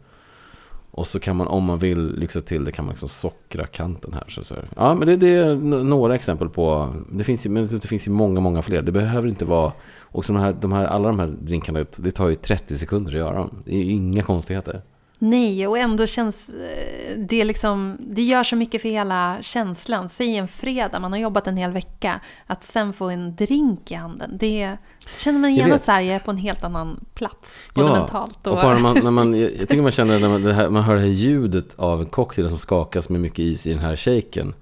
Och 0.91 1.07
så 1.07 1.19
kan 1.19 1.35
man, 1.35 1.47
om 1.47 1.63
man 1.63 1.79
vill 1.79 2.15
lyxa 2.15 2.41
till 2.41 2.65
det, 2.65 2.71
kan 2.71 2.85
man 2.85 2.91
liksom 2.91 3.09
sockra 3.09 3.65
kanten 3.65 4.13
här. 4.13 4.25
Så, 4.27 4.43
så. 4.43 4.55
Ja, 4.75 4.95
men 4.95 5.07
det, 5.07 5.15
det 5.15 5.29
är 5.29 5.55
några 5.83 6.15
exempel 6.15 6.49
på, 6.49 6.95
det 7.11 7.23
finns 7.23 7.45
ju, 7.45 7.49
men 7.49 7.67
det 7.67 7.87
finns 7.87 8.07
ju 8.07 8.11
många, 8.11 8.39
många 8.39 8.61
fler. 8.61 8.81
Det 8.81 8.91
behöver 8.91 9.27
inte 9.27 9.45
vara, 9.45 9.71
och 10.11 10.25
så 10.25 10.33
de 10.33 10.41
här, 10.41 10.53
de 10.53 10.71
här, 10.71 10.85
alla 10.85 11.07
de 11.07 11.19
här 11.19 11.27
drinkarna, 11.27 11.85
det 11.97 12.11
tar 12.11 12.29
ju 12.29 12.35
30 12.35 12.77
sekunder 12.77 13.11
att 13.11 13.17
göra 13.17 13.35
dem. 13.35 13.63
Det 13.65 13.71
är 13.71 13.77
ju 13.77 13.91
inga 13.91 14.23
konstigheter. 14.23 14.81
Nej, 15.21 15.67
och 15.67 15.77
ändå 15.77 16.07
känns 16.07 16.49
eh, 16.49 17.17
det 17.17 17.43
liksom... 17.43 17.97
Det 17.99 18.21
gör 18.21 18.43
så 18.43 18.55
mycket 18.55 18.81
för 18.81 18.89
hela 18.89 19.37
känslan. 19.41 20.09
Säg 20.09 20.37
en 20.37 20.47
fredag, 20.47 20.99
man 20.99 21.11
har 21.11 21.19
jobbat 21.19 21.47
en 21.47 21.57
hel 21.57 21.71
vecka. 21.71 22.19
Att 22.47 22.63
sen 22.63 22.93
få 22.93 23.09
en 23.09 23.35
drink 23.35 23.91
i 23.91 23.93
handen, 23.93 24.37
det 24.39 24.77
känner 25.17 25.39
man 25.39 25.69
vet. 25.69 25.83
så 25.83 25.91
här, 25.91 26.01
jag 26.01 26.15
är 26.15 26.19
på 26.19 26.31
en 26.31 26.37
helt 26.37 26.63
annan 26.63 27.05
plats. 27.13 27.57
Både 27.73 27.91
mentalt 27.91 28.47
och... 28.47 28.53
och 28.53 28.59
bara 28.61 28.79
man, 28.79 28.99
när 29.03 29.11
man, 29.11 29.39
jag, 29.39 29.51
tycker 29.51 29.81
man 29.81 29.91
känner 29.91 30.19
när 30.19 30.29
man, 30.29 30.45
här, 30.45 30.69
man 30.69 30.83
hör 30.83 30.95
det 30.95 31.01
här 31.01 31.07
ljudet 31.07 31.75
av 31.75 32.01
en 32.01 32.09
cocktail 32.09 32.49
som 32.49 32.57
skakas 32.57 33.09
med 33.09 33.21
mycket 33.21 33.39
is 33.39 33.67
i 33.67 33.69
den 33.69 33.79
här 33.79 33.95
shaken. 33.95 34.53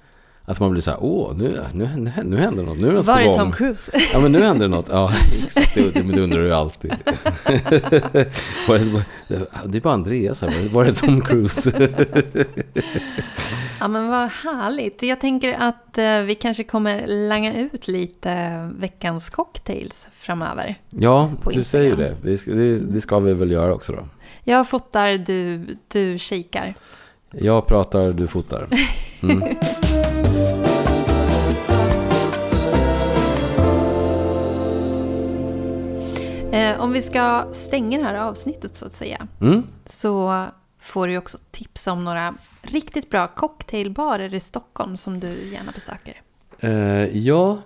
Att 0.49 0.59
man 0.59 0.71
blir 0.71 0.81
så 0.81 0.91
här, 0.91 0.99
åh, 1.01 1.37
nu, 1.37 1.63
nu, 1.73 1.89
nu, 1.95 2.11
nu 2.23 2.37
händer 2.37 2.63
något, 2.63 2.79
nu 2.81 2.87
är 2.87 2.91
något 2.91 3.05
Var 3.05 3.19
är. 3.19 3.35
Tom 3.35 3.51
Cruise? 3.51 3.91
Ja, 4.13 4.19
men 4.19 4.31
nu 4.31 4.43
händer 4.43 4.67
det 4.67 4.75
något. 4.75 4.87
Ja, 4.89 5.13
exakt. 5.45 5.75
Det, 5.75 5.91
det, 5.91 6.21
undrar 6.21 6.41
du 6.41 6.53
alltid. 6.53 6.91
Var 8.67 8.79
det, 8.79 8.85
var, 8.85 9.01
det 9.67 9.77
är 9.77 9.81
bara 9.81 9.93
Andreas 9.93 10.41
här. 10.41 10.69
Var 10.73 10.85
är 10.85 10.91
Tom 10.91 11.21
Cruise? 11.21 11.71
Ja, 13.79 13.87
men 13.87 14.07
vad 14.07 14.29
härligt. 14.29 15.03
Jag 15.03 15.19
tänker 15.19 15.53
att 15.53 15.97
eh, 15.97 16.19
vi 16.19 16.35
kanske 16.35 16.63
kommer 16.63 17.07
langa 17.07 17.55
ut 17.55 17.87
lite 17.87 18.69
veckans 18.75 19.29
cocktails 19.29 20.07
framöver. 20.17 20.75
Ja, 20.89 21.31
du 21.53 21.63
säger 21.63 22.15
det. 22.23 22.37
Ska, 22.37 22.51
det. 22.51 22.79
Det 22.79 23.01
ska 23.01 23.19
vi 23.19 23.33
väl 23.33 23.51
göra 23.51 23.73
också 23.73 23.91
då. 23.93 24.07
Jag 24.43 24.69
fotar, 24.69 25.17
du, 25.17 25.65
du 25.87 26.17
kikar. 26.17 26.73
Jag 27.31 27.67
pratar, 27.67 28.11
du 28.11 28.27
fotar. 28.27 28.67
Mm. 29.23 29.57
Eh, 36.57 36.81
om 36.81 36.91
vi 36.91 37.01
ska 37.01 37.45
stänga 37.53 37.97
det 37.97 38.03
här 38.03 38.15
avsnittet 38.15 38.75
så 38.75 38.85
att 38.85 38.93
säga. 38.93 39.27
Mm. 39.41 39.63
så 39.85 40.45
får 40.79 41.07
du 41.07 41.17
också 41.17 41.37
tips 41.51 41.87
om 41.87 42.03
några 42.03 42.33
riktigt 42.61 43.09
bra 43.09 43.27
cocktailbarer 43.27 44.33
i 44.33 44.39
Stockholm 44.39 44.97
som 44.97 45.19
du 45.19 45.27
gärna 45.27 45.71
besöker. 45.71 46.21
Eh, 46.59 47.17
ja, 47.17 47.57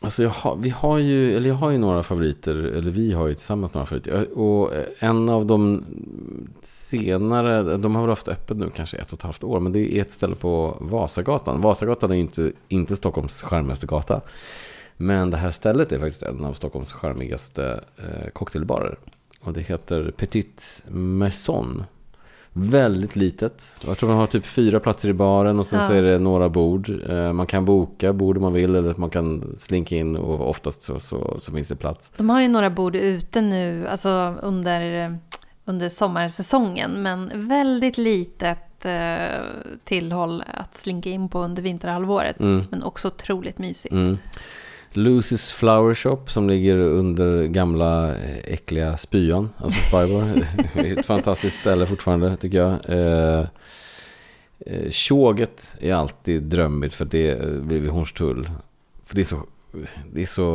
alltså 0.00 0.22
jag 0.22 0.30
har, 0.30 0.56
vi 0.56 0.70
har 0.70 0.98
ju, 0.98 1.36
eller 1.36 1.48
jag 1.48 1.56
har 1.56 1.70
ju 1.70 1.78
några 1.78 2.02
favoriter, 2.02 2.54
eller 2.54 2.90
vi 2.90 3.12
har 3.12 3.26
ju 3.26 3.34
tillsammans 3.34 3.74
några 3.74 3.86
favoriter. 3.86 4.38
Och 4.38 4.72
en 4.98 5.28
av 5.28 5.46
de 5.46 5.84
senare, 6.62 7.76
de 7.76 7.94
har 7.94 8.02
väl 8.02 8.10
haft 8.10 8.28
öppet 8.28 8.56
nu 8.56 8.70
kanske 8.70 8.96
ett 8.96 9.12
och 9.12 9.18
ett 9.18 9.22
halvt 9.22 9.44
år, 9.44 9.60
men 9.60 9.72
det 9.72 9.98
är 9.98 10.00
ett 10.00 10.12
ställe 10.12 10.34
på 10.34 10.76
Vasagatan. 10.80 11.60
Vasagatan 11.60 12.10
är 12.10 12.14
ju 12.14 12.20
inte, 12.20 12.52
inte 12.68 12.96
Stockholms 12.96 13.42
charmigaste 13.42 13.86
gata. 13.86 14.20
Men 14.96 15.30
det 15.30 15.36
här 15.36 15.50
stället 15.50 15.92
är 15.92 15.98
faktiskt 15.98 16.22
en 16.22 16.44
av 16.44 16.52
Stockholms 16.52 16.92
charmigaste 16.92 17.80
eh, 17.98 18.30
cocktailbarer. 18.32 18.98
Och 19.40 19.52
det 19.52 19.60
heter 19.60 20.10
Petit 20.16 20.82
Maison. 20.88 21.84
Väldigt 22.52 23.16
litet. 23.16 23.72
Jag 23.86 23.98
tror 23.98 24.08
man 24.08 24.18
har 24.18 24.26
typ 24.26 24.46
fyra 24.46 24.80
platser 24.80 25.08
i 25.08 25.12
baren 25.12 25.58
och 25.58 25.66
sen 25.66 25.80
Ja. 25.80 25.86
så 25.86 25.92
är 25.92 26.02
det 26.02 26.18
några 26.18 26.48
bord. 26.48 26.90
Eh, 27.08 27.32
Man 27.32 27.46
kan 27.46 27.64
boka 27.64 28.12
bord 28.12 28.36
om 28.36 28.42
man 28.42 28.52
vill 28.52 28.74
eller 28.76 28.94
man 28.96 29.10
kan 29.10 29.54
slinka 29.58 29.96
in 29.96 30.16
och 30.16 30.48
oftast 30.50 30.82
så, 30.82 31.00
så, 31.00 31.36
så 31.40 31.52
finns 31.52 31.68
det 31.68 31.76
plats. 31.76 32.12
De 32.16 32.30
har 32.30 32.40
ju 32.42 32.48
några 32.48 32.70
bord 32.70 32.96
ute 32.96 33.40
nu, 33.40 33.86
alltså 33.88 34.34
under, 34.42 35.18
under 35.64 35.88
sommarsäsongen, 35.88 37.02
men 37.02 37.48
väldigt 37.48 37.98
litet 37.98 38.84
eh, 38.84 39.40
tillhåll 39.84 40.44
att 40.54 40.76
slinka 40.76 41.10
in 41.10 41.28
på 41.28 41.40
under 41.42 41.62
vinterhalvåret. 41.62 42.40
Mm. 42.40 42.64
Men 42.70 42.82
också 42.82 43.08
otroligt 43.08 43.58
mysigt. 43.58 43.92
Mm. 43.92 44.18
Lucy's 44.96 45.52
Flower 45.52 45.94
Shop 45.94 46.18
som 46.26 46.48
ligger 46.50 46.76
under 46.76 47.42
gamla 47.46 48.08
eh, 48.16 48.36
äckliga 48.44 48.96
spyan, 48.96 49.50
alltså 49.58 49.80
Spybar. 49.80 50.46
Ett 50.98 51.06
fantastiskt 51.06 51.60
ställe 51.60 51.86
fortfarande 51.86 52.36
tycker 52.36 52.58
jag. 52.58 52.76
Eh, 52.88 53.46
eh, 54.66 54.90
Tjoget 54.90 55.74
är 55.80 55.94
alltid 55.94 56.42
drömmigt 56.42 56.94
för 56.94 57.04
det 57.04 57.30
är 57.30 57.46
vid 57.62 57.88
Hornstull. 57.90 58.50
För 59.04 59.14
det 59.16 59.20
är 59.22 59.24
så 59.24 59.42
det 60.12 60.22
är 60.22 60.26
så 60.26 60.46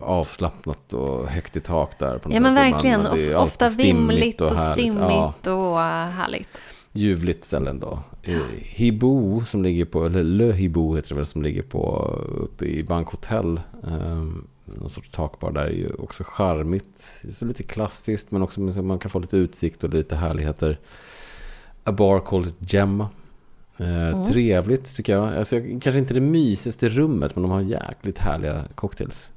avslappnat 0.00 0.92
och 0.92 1.26
högt 1.28 1.56
i 1.56 1.60
tak 1.60 1.98
där. 1.98 2.18
På 2.18 2.28
något 2.28 2.34
Ja 2.34 2.40
men 2.40 2.56
sätt. 2.56 2.62
Man- 2.64 2.72
verkligen, 2.72 3.00
Of- 3.06 3.12
ofta 3.44 3.64
alltid 3.64 3.72
stimmigt 3.72 3.96
vimligt 4.10 4.40
och, 4.40 4.56
härligt. 4.56 4.92
stimmigt 4.92 5.34
Ja, 5.46 5.52
och 5.52 5.78
härligt. 6.12 6.48
ljuvligt 6.92 7.44
ställen 7.44 7.80
då. 7.80 7.98
Eh, 8.28 8.40
Hibo 8.62 9.44
som 9.44 9.62
ligger 9.62 9.84
på, 9.84 10.04
eller 10.06 10.24
Le 10.24 10.52
Hibo 10.52 10.96
heter 10.96 11.08
det 11.08 11.14
väl, 11.14 11.26
som 11.26 11.42
ligger 11.42 11.62
på 11.62 12.10
uppe 12.36 12.64
i 12.64 12.84
Bankhotell. 12.84 13.60
Um, 13.82 14.46
någon 14.64 14.90
sorts 14.90 15.10
takbar 15.10 15.52
där 15.52 15.66
är 15.66 15.70
ju 15.70 15.90
också 15.98 16.24
charmigt. 16.26 17.22
Så 17.30 17.44
lite 17.44 17.62
klassiskt 17.62 18.30
men 18.30 18.42
också 18.42 18.60
man 18.60 18.98
kan 18.98 19.10
få 19.10 19.18
lite 19.18 19.36
utsikt 19.36 19.84
och 19.84 19.90
lite 19.90 20.16
härligheter. 20.16 20.78
A 21.84 21.92
bar 21.92 22.20
called 22.20 22.54
Gemma. 22.58 23.08
Eh, 23.76 24.08
Mm. 24.08 24.24
Trevligt 24.24 24.96
tycker 24.96 25.12
jag. 25.12 25.36
Alltså, 25.36 25.56
jag. 25.56 25.82
Kanske 25.82 25.98
inte 25.98 26.14
det 26.14 26.20
mysigaste 26.20 26.88
rummet 26.88 27.36
men 27.36 27.42
de 27.42 27.50
har 27.50 27.60
jäkligt 27.60 28.18
härliga 28.18 28.64
cocktails. 28.74 29.28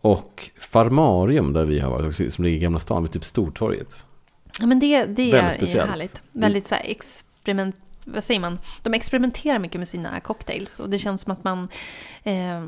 Och 0.00 0.50
Farmarium 0.60 1.52
där 1.52 1.64
vi 1.64 1.78
har 1.78 1.90
varit, 1.90 2.06
också, 2.06 2.30
som 2.30 2.44
ligger 2.44 2.56
i 2.56 2.60
Gamla 2.60 2.78
stan 2.78 3.02
vid 3.02 3.12
typ 3.12 3.24
Stortorget. 3.24 4.04
Ja, 4.60 4.66
men 4.66 4.80
det, 4.80 5.04
det 5.04 5.32
är 5.32 5.50
speciellt. 5.50 5.90
härligt. 5.90 6.22
Väldigt 6.32 6.68
så 6.68 6.74
här 6.74 6.90
experiment... 7.46 7.76
Vad 8.08 8.24
säger 8.24 8.40
man? 8.40 8.58
De 8.82 8.94
experimenterar 8.94 9.58
mycket 9.58 9.78
med 9.78 9.88
sina 9.88 10.20
cocktails. 10.20 10.80
Och 10.80 10.90
det 10.90 10.98
känns 10.98 11.22
som 11.22 11.32
att 11.32 11.44
man... 11.44 11.68
Eh, 12.22 12.60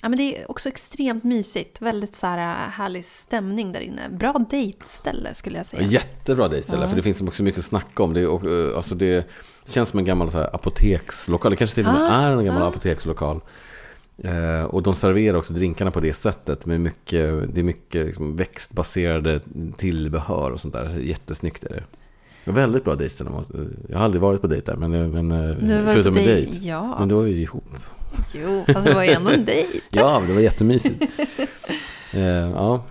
ja, 0.00 0.08
men 0.08 0.16
det 0.16 0.22
är 0.42 0.50
också 0.50 0.68
extremt 0.68 1.24
mysigt. 1.24 1.80
Väldigt 1.80 2.14
så 2.14 2.26
här 2.26 2.70
härlig 2.70 3.04
stämning 3.04 3.72
där 3.72 3.80
inne. 3.80 4.08
Bra 4.08 4.46
dejtställe 4.50 5.34
skulle 5.34 5.56
jag 5.56 5.66
säga. 5.66 5.82
Jättebra 5.82 6.48
dejtställe, 6.48 6.82
Ja. 6.82 6.88
för 6.88 6.96
det 6.96 7.02
finns 7.02 7.20
också 7.20 7.42
mycket 7.42 7.58
att 7.58 7.64
snacka 7.64 8.02
om. 8.02 8.14
Det, 8.14 8.26
och, 8.26 8.44
eh, 8.44 8.76
alltså 8.76 8.94
det 8.94 9.26
känns 9.66 9.88
som 9.88 9.98
en 9.98 10.04
gammal 10.04 10.30
så 10.30 10.38
här, 10.38 10.54
apotekslokal. 10.54 11.50
Det 11.50 11.56
kanske 11.56 11.74
till 11.74 11.86
och 11.86 11.92
med 11.92 12.02
Ah, 12.02 12.22
är 12.22 12.30
en 12.30 12.44
gammal 12.44 12.62
ah. 12.62 12.66
apotekslokal. 12.68 13.40
Eh, 14.18 14.64
och 14.64 14.82
de 14.82 14.94
serverar 14.94 15.38
också 15.38 15.52
drinkarna 15.54 15.90
på 15.90 16.00
det 16.00 16.12
sättet. 16.12 16.66
Med 16.66 16.80
mycket, 16.80 17.54
det 17.54 17.60
är 17.60 17.64
mycket 17.64 18.06
liksom, 18.06 18.36
växtbaserade 18.36 19.40
tillbehör 19.76 20.50
och 20.50 20.60
sånt 20.60 20.74
där. 20.74 20.98
Jättesnyggt 20.98 21.64
är 21.64 21.68
det. 21.68 21.84
Väldigt 22.44 22.84
bra 22.84 22.94
dejtställe. 22.94 23.30
Jag 23.88 23.98
har 23.98 24.04
aldrig 24.04 24.22
varit 24.22 24.40
på 24.40 24.46
dejt 24.46 24.70
där, 24.72 24.76
men, 24.78 24.94
eh, 24.94 25.22
men 25.22 25.30
eh, 25.70 25.92
förutom 25.92 26.14
med 26.14 26.24
dejt? 26.24 26.58
Ja. 26.68 26.96
Men 26.98 27.08
då 27.08 27.16
var 27.16 27.22
vi 27.22 27.42
ihop. 27.42 27.64
Jo, 28.34 28.64
fast 28.72 28.86
det 28.86 28.94
var 28.94 29.02
ju 29.04 29.10
ändå 29.10 29.30
en 29.30 29.44
dejt. 29.44 29.80
Ja, 29.90 30.18
men 30.18 30.28
det 30.28 30.34
var 30.34 30.40
jättemysigt. 30.40 31.02
eh, 32.12 32.22
ja, 32.22 32.84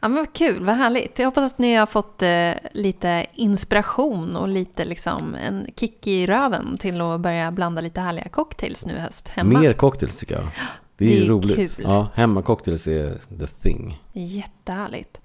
Ja, 0.00 0.08
men 0.08 0.16
vad 0.18 0.32
kul, 0.32 0.64
vad 0.64 0.76
härligt. 0.76 1.18
Jag 1.18 1.26
hoppas 1.26 1.52
att 1.52 1.58
ni 1.58 1.74
har 1.74 1.86
fått 1.86 2.22
eh, 2.22 2.50
lite 2.72 3.26
inspiration 3.34 4.36
och 4.36 4.48
lite 4.48 4.84
liksom 4.84 5.34
en 5.34 5.66
kick 5.76 6.06
i 6.06 6.26
röven 6.26 6.76
till 6.78 7.00
att 7.00 7.20
börja 7.20 7.50
blanda 7.50 7.80
lite 7.80 8.00
härliga 8.00 8.28
cocktails 8.28 8.86
nu 8.86 8.92
i 8.94 8.98
höst 8.98 9.28
hemma. 9.28 9.60
mer 9.60 9.72
cocktails 9.72 10.16
tycker 10.16 10.34
jag. 10.34 10.44
Det 10.96 11.04
är, 11.04 11.20
Det 11.20 11.24
är 11.26 11.28
roligt. 11.28 11.76
kul. 11.76 11.84
Ja, 11.84 12.08
hemmacocktails 12.14 12.86
är 12.86 13.12
the 13.38 13.46
thing. 13.46 14.02
Jättehärligt. 14.12 15.20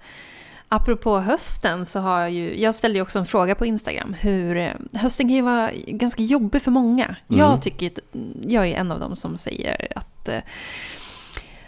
Apropå 0.68 1.18
hösten 1.18 1.86
så 1.86 2.00
har 2.00 2.20
jag 2.20 2.30
ju, 2.30 2.60
jag 2.60 2.74
ställde 2.74 2.98
ju 2.98 3.02
också 3.02 3.18
en 3.18 3.26
fråga 3.26 3.54
på 3.54 3.66
Instagram. 3.66 4.14
Hur, 4.20 4.56
eh, 4.56 4.72
hösten 4.92 5.28
kan 5.28 5.36
ju 5.36 5.42
vara 5.42 5.70
ganska 5.86 6.22
jobbig 6.22 6.62
för 6.62 6.70
många. 6.70 7.04
Mm. 7.04 7.16
Jag 7.40 7.62
tycker, 7.62 7.90
jag 8.42 8.66
är 8.66 8.74
en 8.74 8.92
av 8.92 9.00
dem 9.00 9.16
som 9.16 9.36
säger 9.36 9.92
att 9.96 10.28
eh, 10.28 10.40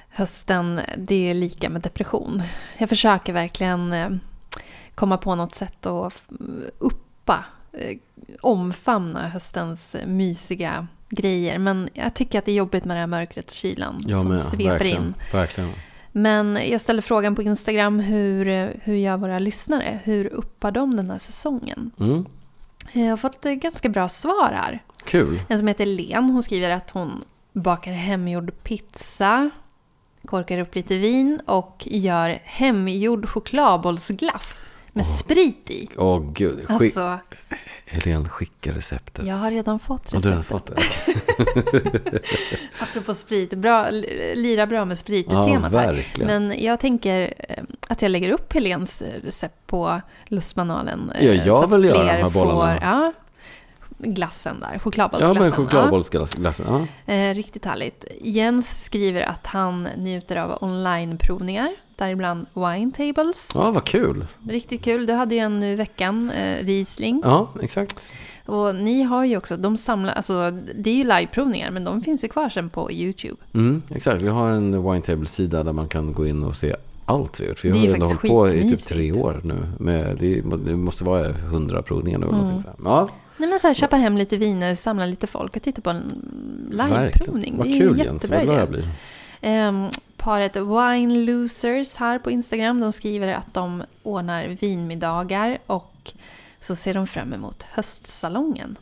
hösten, 0.09 0.81
det 0.97 1.31
är 1.31 1.35
lika 1.35 1.69
med 1.69 1.83
depression. 1.83 2.43
Jag 2.79 2.89
försöker 2.89 3.33
verkligen 3.33 3.93
eh, 3.93 4.11
komma 4.95 5.17
på 5.19 5.35
något 5.35 5.55
sätt 5.55 5.87
att 5.87 6.15
uppa, 6.79 7.45
omfamna 8.41 9.29
höstens 9.29 9.97
mysiga 10.07 10.87
grejer. 11.09 11.59
Men 11.59 11.89
jag 11.93 12.15
tycker 12.15 12.39
att 12.39 12.45
det 12.45 12.53
är 12.53 12.57
jobbigt 12.57 12.85
med 12.85 12.97
det 12.97 13.01
här 13.01 13.07
mörkret 13.07 13.45
och 13.45 13.55
kylan 13.55 14.05
Jag 14.07 14.21
som 14.21 14.31
med, 14.31 14.41
sveper 14.41 14.65
verkligen, 14.65 15.03
in. 15.03 15.15
verkligen. 15.33 15.71
Men 16.19 16.59
jag 16.71 16.81
ställer 16.81 17.03
frågan 17.03 17.35
på 17.35 17.43
Instagram, 17.43 18.01
hur, 18.01 18.73
hur 18.83 18.95
gör 18.95 19.17
våra 19.17 19.39
lyssnare? 19.39 20.01
Hur 20.05 20.27
uppar 20.27 20.73
de 20.73 20.97
den 20.97 21.11
här 21.11 21.19
säsongen? 21.19 21.91
Mm. 22.01 22.27
Jag 22.93 23.11
har 23.11 23.17
fått 23.17 23.47
eh, 23.47 23.53
ganska 23.53 23.89
bra 23.89 24.09
svar 24.09 24.53
här. 24.55 24.83
Kul. 25.05 25.41
En 25.49 25.59
som 25.59 25.69
heter 25.69 25.87
Len, 25.87 26.25
hon 26.31 26.43
skriver 26.43 26.71
att 26.71 26.91
hon 26.91 27.25
bakar 27.53 27.93
hemgjord 27.93 28.53
pizza, 28.63 29.51
korkar 30.25 30.59
upp 30.59 30.75
lite 30.75 30.99
vin 30.99 31.41
och 31.47 31.83
gör 31.91 32.39
hemgjord 32.45 33.29
chokladbollsglass 33.29 34.61
med 34.89 35.07
sprit 35.07 35.71
i. 35.71 35.89
Åh 35.97 36.33
gud. 36.33 36.59
Skick, 36.59 36.71
Alltså, 36.71 37.19
Helene, 37.89 38.29
skicka 38.29 38.73
receptet. 38.73 39.27
jag 39.27 39.35
har 39.37 39.51
redan 39.51 39.79
fått 39.79 40.13
Har 40.13 40.21
du 40.21 40.29
redan 40.29 40.43
receptet. 40.43 40.83
fått 40.85 42.07
det? 42.07 42.21
Apropå 42.83 43.15
sprit, 43.15 43.55
bra, 43.55 43.91
lira 44.35 44.67
bra 44.67 44.85
med 44.85 44.99
sprit 44.99 45.27
i 45.27 45.33
Ja, 45.35 45.45
temat 45.47 45.73
här. 45.73 45.93
verkligen. 45.95 46.27
Men 46.49 46.63
jag 46.65 46.81
tänker 46.81 47.35
eh, 47.49 47.65
att 47.89 48.03
jag 48.03 48.11
lägger 48.11 48.31
upp 48.31 48.53
Helens 48.53 49.03
recept 49.25 49.67
på 49.67 50.01
lustmanualen. 50.25 51.11
eh, 51.15 51.27
Ja, 51.27 51.33
jag 51.45 51.47
så 51.59 51.65
att 51.65 51.75
vill 51.75 51.85
göra 51.85 52.03
de 52.17 52.23
här 52.23 52.31
bollarna. 52.31 52.81
Får, 52.81 52.89
ja, 52.89 53.13
glassen 53.99 54.61
där, 54.61 54.71
Ja, 54.73 54.79
chokladbollsglassen. 54.79 55.43
men 55.43 55.53
chokladbollsglassen. 55.53 56.67
Ja. 57.07 57.13
Eh, 57.15 57.35
riktigt 57.35 57.65
härligt. 57.65 58.05
Jens 58.21 58.85
skriver 58.85 59.23
att 59.23 59.47
han 59.47 59.89
njuter 59.97 60.37
av 60.37 60.59
onlineprovningar, 60.61 61.71
däribland 61.97 62.47
Wine 62.55 62.93
Tables. 62.97 63.51
ja, 63.55 63.71
vad 63.71 63.85
kul. 63.85 64.27
Riktigt 64.49 64.83
kul. 64.85 65.07
Du 65.07 65.13
hade 65.13 65.35
ju 65.35 65.41
en 65.41 65.61
nu 65.61 65.73
i 65.73 65.77
veckan, 65.77 66.31
eh, 66.31 66.65
Riesling. 66.65 67.21
Ja, 67.25 67.49
exakt. 67.63 68.11
Och 68.47 68.75
ni 68.75 69.03
har 69.03 69.25
ju 69.25 69.37
också, 69.37 69.57
de 69.57 69.77
samlar, 69.77 70.13
alltså 70.13 70.51
det 70.75 70.91
är 70.91 70.95
ju 70.95 71.05
liveprovningar, 71.05 71.71
men 71.71 71.85
de 71.85 72.03
finns 72.03 72.25
ju 72.25 72.29
kvar 72.29 72.49
sen 72.49 72.71
på 72.71 72.93
YouTube. 72.93 73.37
Mm, 73.55 73.83
exakt. 73.91 74.23
Vi 74.23 74.29
har 74.29 74.51
en 74.51 74.83
wine 74.93 75.03
table-sida 75.03 75.63
där 75.63 75.73
man 75.73 75.89
kan 75.89 76.13
gå 76.13 76.27
in 76.27 76.43
och 76.45 76.57
se 76.57 76.77
allt 77.05 77.41
vi 77.41 77.45
har 77.45 77.49
gjort. 77.49 77.65
Vi 77.65 77.71
har 77.71 77.77
ju 77.77 77.93
ändå 77.93 78.07
hållit 78.07 78.21
på 78.21 78.49
i 78.49 78.71
typ 78.71 78.81
tre 78.81 79.13
år 79.13 79.41
nu. 79.45 79.57
Med, 79.79 80.17
det, 80.21 80.41
det 80.41 80.77
måste 80.77 81.05
vara 81.05 81.33
hundra 81.33 81.83
provningar 81.83 82.19
nu. 82.19 82.27
Mm. 82.27 82.47
Ja, 82.85 83.09
Nej 83.37 83.49
men 83.49 83.61
så 83.61 83.67
här, 83.67 83.75
köpa 83.75 83.97
hem 83.97 84.17
lite 84.17 84.37
viner, 84.37 84.75
samla 84.75 85.07
lite 85.07 85.27
folk 85.27 85.57
och 85.57 85.63
titta 85.63 85.81
på 85.83 85.91
en 85.91 86.03
liveprovning. 86.71 87.55
Vad 87.57 87.67
Det 87.67 87.73
är 87.73 87.79
kul 87.79 87.99
ju 87.99 88.05
Jens. 88.05 88.23
jättebra 88.23 88.45
Vad 88.45 88.55
jag 88.55 88.63
idé. 88.63 88.71
blir. 88.71 88.89
Ehm, 89.41 89.89
paret 90.17 90.57
Wine 90.57 91.15
Losers 91.25 91.95
här 91.95 92.19
på 92.19 92.31
Instagram, 92.31 92.81
de 92.81 92.93
skriver 92.93 93.29
att 93.35 93.55
de 93.55 93.83
ordnar 94.03 94.47
vinmiddagar 94.47 95.59
och 95.67 96.13
så 96.61 96.75
ser 96.75 96.95
de 96.95 97.07
fram 97.07 97.33
emot 97.33 97.63
höstsalongen. 97.63 98.77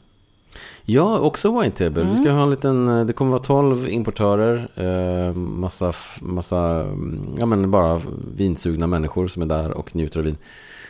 Ja, 0.84 1.18
också 1.18 1.60
wine 1.60 1.70
table. 1.72 2.02
Vi 2.02 2.08
Mm. 2.10 2.16
ska 2.16 2.30
ha 2.30 2.42
en 2.42 2.50
liten, 2.50 2.88
eh, 2.88 3.04
det 3.06 3.12
kommer 3.12 3.30
vara 3.30 3.42
12 3.42 3.88
importörer. 3.88 4.68
Eh, 4.74 5.34
massa, 5.34 5.92
massa, 6.20 6.58
mm, 6.80 7.34
ja 7.38 7.46
men 7.46 7.70
bara 7.70 8.00
vinsugna 8.36 8.86
människor 8.86 9.26
som 9.28 9.42
är 9.42 9.46
där 9.46 9.70
och 9.70 9.96
njuter 9.96 10.18
av 10.18 10.24
vin. 10.24 10.36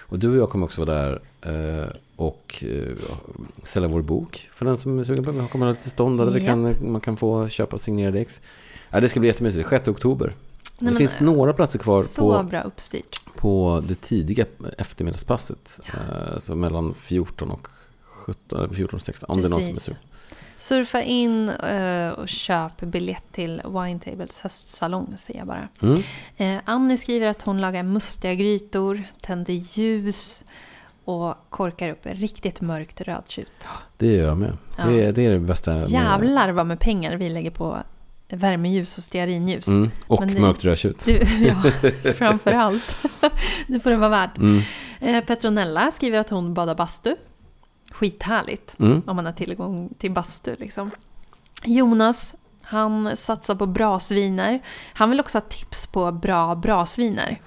Och 0.00 0.18
du 0.18 0.30
och 0.30 0.36
jag 0.36 0.50
kommer 0.50 0.64
också 0.66 0.84
vara 0.84 0.98
där 0.98 1.20
och 2.16 2.64
eh, 2.68 2.96
sälja 3.62 3.88
vår 3.88 4.02
bok. 4.02 4.48
För 4.54 4.64
den 4.64 4.76
som 4.76 4.98
är 4.98 5.04
sugen 5.04 5.24
på 5.24 5.30
det. 5.30 5.48
Kommer 5.52 5.66
ha 5.66 5.72
lite 5.72 5.90
stånd 5.90 6.20
där 6.20 6.36
Japp. 6.36 6.46
kan, 6.46 6.76
man 6.92 7.00
kan 7.00 7.16
få 7.16 7.48
köpa 7.48 7.78
signerade 7.78 8.20
ex. 8.20 8.40
Ja, 8.90 9.00
det 9.00 9.08
ska 9.08 9.20
bli 9.20 9.28
jättemysigt. 9.28 9.68
6 9.68 9.88
oktober. 9.88 10.34
Nej, 10.78 10.92
det 10.92 10.98
finns 10.98 11.16
eh, 11.16 11.24
några 11.24 11.52
platser 11.52 11.78
kvar 11.78 12.04
på, 12.16 12.50
på 13.36 13.82
det 13.88 14.00
tidiga 14.00 14.46
eftermiddagspasset. 14.78 15.80
Eh, 15.86 16.38
så 16.38 16.54
mellan 16.54 16.94
14 16.94 17.50
och 17.50 17.68
17, 18.02 18.64
eller 18.64 18.74
14 18.74 18.96
och 18.96 19.02
16. 19.02 19.30
Om 19.30 19.40
det 19.40 19.46
är 19.46 19.50
någon 19.50 19.60
som 19.60 19.68
är 19.68 19.74
Precis. 19.74 19.84
sugen. 19.84 20.00
Surfa 20.58 21.02
in 21.02 21.48
eh, 21.48 22.08
och 22.08 22.28
köp 22.28 22.80
biljett 22.80 23.32
till 23.32 23.62
Wine 23.64 24.00
Tables 24.00 24.40
höstsalong, 24.40 25.14
säger 25.16 25.40
jag 25.40 25.46
bara. 25.46 25.68
Mm. 25.82 26.02
Eh, 26.36 26.62
Annie 26.64 26.96
skriver 26.96 27.28
att 27.28 27.42
hon 27.42 27.60
lagar 27.60 27.82
mustiga 27.82 28.34
grytor, 28.34 29.02
tänder 29.20 29.52
ljus 29.52 30.44
och 31.04 31.34
korkar 31.50 31.88
upp 31.90 32.00
riktigt 32.06 32.60
mörkt 32.60 33.00
rödtjut. 33.00 33.48
Det 33.96 34.06
gör 34.06 34.26
jag 34.28 34.36
med. 34.38 34.56
Ja. 34.78 34.84
Det, 34.86 35.04
är, 35.04 35.12
det 35.12 35.26
är 35.26 35.30
det 35.30 35.38
bästa. 35.38 35.72
med- 35.74 35.88
Jävlar 35.90 36.50
vad 36.52 36.66
med 36.66 36.80
pengar 36.80 37.16
vi 37.16 37.28
lägger 37.28 37.50
på 37.50 37.78
värmeljus 38.28 38.98
och 38.98 39.04
stearinljus. 39.04 39.68
Mm. 39.68 39.90
Och 40.06 40.20
Men 40.20 40.34
det- 40.34 40.40
mörkt 40.40 40.64
rödtjut. 40.64 41.04
Du, 41.04 41.12
ja, 41.46 41.62
framför 42.14 42.52
allt. 42.52 43.04
det 43.66 43.80
får 43.80 43.90
det 43.90 43.96
vara 43.96 44.08
värt. 44.10 44.36
Mm. 44.38 44.62
Eh, 45.00 45.24
Petronella 45.24 45.90
skriver 45.90 46.18
att 46.18 46.30
hon 46.30 46.54
badar 46.54 46.74
bastu. 46.74 47.16
Skithärligt 47.90 48.74
Mm. 48.78 49.02
om 49.06 49.16
man 49.16 49.26
har 49.26 49.32
tillgång 49.32 49.90
till 49.98 50.10
bastu. 50.12 50.56
Liksom. 50.58 50.90
Jonas, 51.64 52.34
han 52.62 53.16
satsar 53.16 53.54
på 53.54 53.66
brasviner. 53.66 54.60
Han 54.94 55.10
vill 55.10 55.20
också 55.20 55.38
ha 55.38 55.42
tips 55.48 55.86
på 55.86 56.12
bra 56.12 56.54
brasviner. 56.54 57.40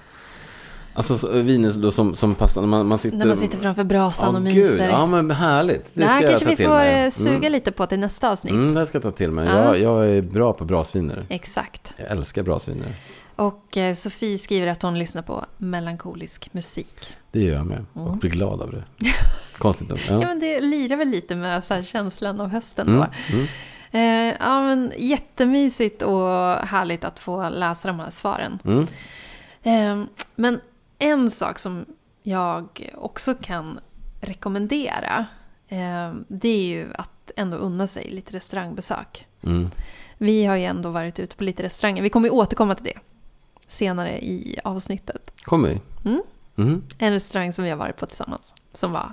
Alltså 0.98 1.18
så- 1.18 1.28
viner 1.32 1.70
då 1.82 1.90
som, 1.90 2.14
som 2.14 2.34
passar 2.34 2.60
när 2.60 2.68
man, 2.68 2.86
man 2.86 2.98
sitter... 2.98 3.16
När 3.18 3.26
man 3.26 3.36
sitter 3.36 3.58
framför 3.58 3.84
brasan 3.84 4.28
och 4.28 4.34
Åh, 4.34 4.44
myser. 4.44 4.82
Gud. 4.84 4.90
Ja 4.90 5.06
men 5.06 5.30
härligt. 5.30 5.94
Det, 5.94 6.00
det 6.00 6.06
här 6.06 6.16
ska 6.16 6.24
jag 6.24 6.30
kanske 6.30 6.44
ta 6.44 6.50
vi 6.50 6.56
till 6.56 6.66
får 6.66 6.74
mig. 6.74 7.04
eh, 7.04 7.10
suga 7.10 7.36
Mm. 7.36 7.52
lite 7.52 7.72
på 7.72 7.86
till 7.86 7.98
nästa 7.98 8.30
avsnitt. 8.30 8.52
Mm, 8.54 8.74
det 8.74 8.86
ska 8.86 8.96
jag 8.96 9.02
ta 9.02 9.10
till 9.10 9.30
mig. 9.30 9.46
Ja. 9.48 9.54
Jag, 9.76 9.80
jag 9.80 10.10
är 10.16 10.22
bra 10.22 10.52
på 10.52 10.64
brasviner. 10.64 11.26
Exakt. 11.28 11.94
Jag 11.96 12.10
älskar 12.10 12.42
brasviner. 12.42 12.94
Och 13.36 13.76
eh, 13.76 13.94
Sofie 13.94 14.38
skriver 14.38 14.66
att 14.66 14.82
hon 14.82 14.98
lyssnar 14.98 15.22
på 15.22 15.44
melankolisk 15.58 16.48
musik. 16.54 16.94
Det 17.32 17.40
gör 17.40 17.54
jag 17.54 17.66
med. 17.66 17.84
Och 17.92 18.06
Mm. 18.06 18.18
blir 18.18 18.30
glad 18.30 18.60
av 18.62 18.70
det. 18.70 18.84
Konstigt 19.58 19.88
nog. 19.88 19.98
Ja. 20.08 20.12
Ja. 20.12 20.18
men 20.28 20.38
det 20.38 20.60
lirar 20.60 20.96
väl 20.96 21.08
lite 21.08 21.36
med 21.36 21.64
så 21.64 21.74
här 21.74 21.82
känslan 21.82 22.40
av 22.40 22.48
hösten 22.48 22.88
Mm. 22.88 23.00
då. 23.00 23.06
Mm. 23.36 23.46
Eh, 23.90 24.36
ja, 24.40 24.62
men 24.62 24.92
jättemysigt 24.98 26.02
och 26.02 26.28
härligt 26.54 27.04
att 27.04 27.18
få 27.18 27.48
läsa 27.48 27.88
de 27.88 28.00
här 28.00 28.10
svaren. 28.10 28.58
Mm. 28.64 28.86
Eh, 29.62 30.04
men 30.34 30.60
en 30.98 31.30
sak 31.30 31.58
som 31.58 31.86
jag 32.22 32.90
också 32.94 33.34
kan 33.34 33.80
rekommendera, 34.20 35.26
eh, 35.68 36.14
det 36.28 36.48
är 36.48 36.66
ju 36.66 36.86
att 36.94 37.32
ändå 37.36 37.56
unna 37.56 37.86
sig 37.86 38.10
lite 38.10 38.36
restaurangbesök. 38.36 39.26
Mm. 39.42 39.70
Vi 40.18 40.44
har 40.44 40.56
ju 40.56 40.64
ändå 40.64 40.90
varit 40.90 41.18
ute 41.18 41.36
på 41.36 41.44
lite 41.44 41.62
restauranger. 41.62 42.02
Vi 42.02 42.10
kommer 42.10 42.28
ju 42.28 42.34
återkomma 42.34 42.74
till 42.74 42.84
det 42.84 42.98
senare 43.66 44.24
i 44.24 44.58
avsnittet. 44.64 45.32
Kommer 45.42 45.68
vi? 45.68 45.80
Mm. 46.10 46.22
Mm. 46.56 46.82
En 46.98 47.12
restaurang 47.12 47.52
som 47.52 47.64
vi 47.64 47.70
har 47.70 47.76
varit 47.76 47.96
på 47.96 48.06
tillsammans. 48.06 48.54
Som 48.72 48.92
var... 48.92 49.12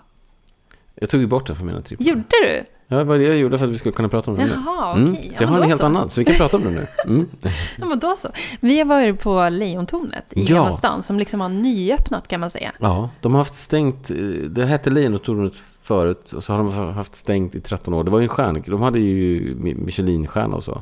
Jag 0.95 1.09
tog 1.09 1.21
ju 1.21 1.27
bort 1.27 1.47
den 1.47 1.55
från 1.55 1.67
mina 1.67 1.81
trippar. 1.81 2.05
Gjorde 2.05 2.23
du? 2.29 2.65
Ja, 2.87 2.97
det 2.97 3.03
var 3.03 3.17
det 3.17 3.23
jag 3.23 3.37
gjorde 3.37 3.57
för 3.57 3.65
att 3.65 3.71
vi 3.71 3.77
skulle 3.77 3.93
kunna 3.93 4.09
prata 4.09 4.31
om 4.31 4.37
det 4.37 4.45
nu. 4.45 4.51
Jaha, 4.65 4.91
okej. 4.91 5.03
Mm. 5.03 5.33
Så 5.33 5.43
jag 5.43 5.47
har 5.47 5.57
en 5.57 5.63
helt 5.63 5.79
så. 5.79 5.85
annan, 5.85 6.09
så 6.09 6.21
vi 6.21 6.25
kan 6.25 6.35
prata 6.35 6.57
om 6.57 6.63
det 6.63 6.69
nu. 6.69 6.87
Mm. 7.05 7.27
Ja, 7.77 7.85
men 7.85 7.99
då 7.99 8.15
så. 8.17 8.29
Vi 8.59 8.77
har 8.79 8.85
varit 8.85 9.19
på 9.19 9.49
Lejontornet 9.49 10.25
i 10.29 10.39
Ja. 10.43 10.55
Gamla 10.55 10.77
stan 10.77 11.03
som 11.03 11.19
liksom 11.19 11.41
har 11.41 11.49
nyöppnat 11.49 12.27
kan 12.27 12.39
man 12.39 12.49
säga. 12.49 12.71
Ja, 12.79 13.09
de 13.21 13.31
har 13.31 13.39
haft 13.39 13.55
stängt, 13.55 14.09
eh, 14.11 14.17
det 14.49 14.65
hette 14.65 14.89
Lejontornet 14.89 15.53
förut 15.81 16.31
och 16.31 16.43
så 16.43 16.53
har 16.53 16.57
de 16.57 16.93
haft 16.93 17.15
stängt 17.15 17.55
i 17.55 17.61
13 17.61 17.93
år. 17.93 18.03
Det 18.03 18.11
var 18.11 18.19
ju 18.19 18.23
en 18.23 18.29
stjärn, 18.29 18.63
de 18.67 18.81
hade 18.81 18.99
ju 18.99 19.55
Mi- 19.55 19.85
Michelinstjärna 19.85 20.55
och 20.55 20.63
så. 20.63 20.81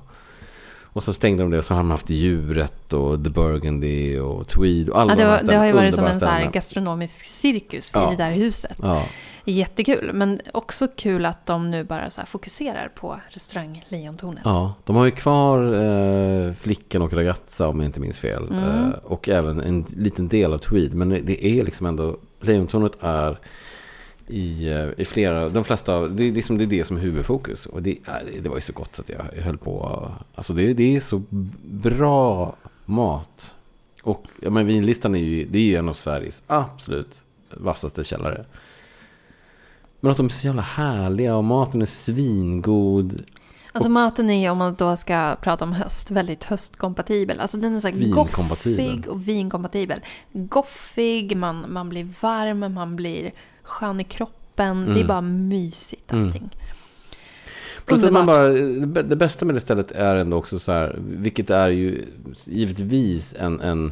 Och 0.93 1.03
så 1.03 1.13
stängde 1.13 1.43
de 1.43 1.51
det 1.51 1.57
och 1.57 1.65
så 1.65 1.73
har 1.73 1.79
de 1.79 1.91
haft 1.91 2.09
Djuret 2.09 2.93
och 2.93 3.23
The 3.23 3.29
Burgundy 3.29 4.19
och 4.19 4.47
Tweed 4.47 4.89
och 4.89 4.99
alla 4.99 5.11
Ja, 5.11 5.15
det, 5.17 5.23
de 5.23 5.29
var, 5.29 5.39
det 5.51 5.55
har 5.57 5.65
ju 5.65 5.71
varit 5.73 5.95
som 5.95 6.05
en 6.05 6.19
så 6.19 6.27
gastronomisk 6.53 7.25
cirkus 7.25 7.91
Ja. 7.93 8.07
i 8.13 8.15
det 8.15 8.23
där 8.23 8.31
huset. 8.31 8.77
Ja, 8.81 9.03
Jättekul, 9.45 10.11
men 10.13 10.41
också 10.53 10.87
kul 10.97 11.25
att 11.25 11.45
de 11.45 11.71
nu 11.71 11.83
bara 11.83 12.09
så 12.09 12.21
fokuserar 12.25 12.91
på 12.95 13.19
restaurang 13.29 13.83
Lejontornet. 13.87 14.41
ja, 14.45 14.73
de 14.85 14.95
har 14.95 15.05
ju 15.05 15.11
kvar 15.11 15.73
eh, 15.73 16.53
Flickan 16.53 17.01
och 17.01 17.13
Ragazza 17.13 17.67
om 17.67 17.79
jag 17.79 17.85
inte 17.85 17.99
minns 17.99 18.19
fel. 18.19 18.47
Mm. 18.47 18.63
Eh, 18.63 18.89
och 19.03 19.29
även 19.29 19.59
en 19.61 19.85
liten 19.95 20.27
del 20.27 20.53
av 20.53 20.57
Tweed. 20.57 20.93
Men 20.93 21.09
det 21.09 21.45
är 21.45 21.63
liksom 21.63 21.85
ändå, 21.85 22.17
Lejontornet 22.41 22.93
är 22.99 23.39
i, 24.27 24.67
eh, 24.69 24.87
i 24.97 25.05
flera, 25.05 25.49
de 25.49 25.63
flesta, 25.63 25.95
av- 25.95 26.15
det 26.15 26.23
är, 26.23 26.31
liksom, 26.31 26.57
det 26.57 26.63
är 26.63 26.67
det 26.67 26.83
som 26.83 26.97
är 26.97 27.01
huvudfokus. 27.01 27.65
Och 27.65 27.81
det, 27.83 27.91
eh, 27.91 28.41
det 28.43 28.49
var 28.49 28.55
ju 28.55 28.61
så 28.61 28.73
gott 28.73 28.95
så 28.95 29.01
att 29.01 29.09
jag, 29.09 29.21
jag 29.35 29.43
höll 29.43 29.57
på, 29.57 30.07
alltså 30.35 30.53
det, 30.53 30.73
det 30.73 30.95
är 30.95 30.99
så 30.99 31.21
bra 31.63 32.55
mat. 32.85 33.55
Och 34.03 34.25
ja, 34.41 34.49
men 34.49 34.65
vinlistan 34.67 35.15
är 35.15 35.19
ju, 35.19 35.45
det 35.45 35.57
är 35.57 35.63
ju 35.63 35.75
en 35.75 35.89
av 35.89 35.93
Sveriges 35.93 36.43
absolut 36.47 37.21
vassaste 37.49 38.03
källare. 38.03 38.45
Men 39.99 40.11
att 40.11 40.17
de 40.17 40.25
är 40.25 40.29
så 40.29 40.47
jävla 40.47 40.61
härliga 40.61 41.35
och 41.35 41.43
maten 41.43 41.81
är 41.81 41.85
svingod. 41.85 43.21
Alltså 43.75 43.89
maten 43.89 44.29
är 44.29 44.41
ju, 44.43 44.49
om 44.49 44.57
man 44.57 44.75
då 44.77 44.95
ska 44.95 45.35
prata 45.41 45.65
om 45.65 45.73
höst, 45.73 46.11
väldigt 46.11 46.43
höstkompatibel. 46.43 47.39
Alltså 47.39 47.57
den 47.57 47.75
är 47.75 47.79
så 47.79 47.87
här 47.87 48.09
goffig 48.09 49.07
och 49.07 49.27
vinkompatibel. 49.27 50.01
Goffig, 50.31 51.37
man, 51.37 51.65
man 51.73 51.89
blir 51.89 52.07
varm, 52.21 52.73
man 52.73 52.95
blir 52.95 53.31
skön 53.63 53.99
i 53.99 54.03
kroppen. 54.03 54.85
Det 54.85 54.91
är 54.91 54.95
Mm. 54.95 55.07
bara 55.07 55.21
mysigt 55.21 56.11
Mm. 56.11 56.25
allting. 56.27 56.49
Plus 57.85 58.03
att 58.03 58.13
man 58.13 58.25
bara, 58.25 58.47
det 59.03 59.15
bästa 59.15 59.45
med 59.45 59.55
det 59.55 59.61
stället 59.61 59.91
är 59.91 60.15
ändå 60.15 60.37
också 60.37 60.59
så 60.59 60.71
här, 60.71 60.95
vilket 60.99 61.49
är 61.49 61.69
ju 61.69 62.05
givetvis 62.45 63.35
en, 63.39 63.59
en, 63.61 63.91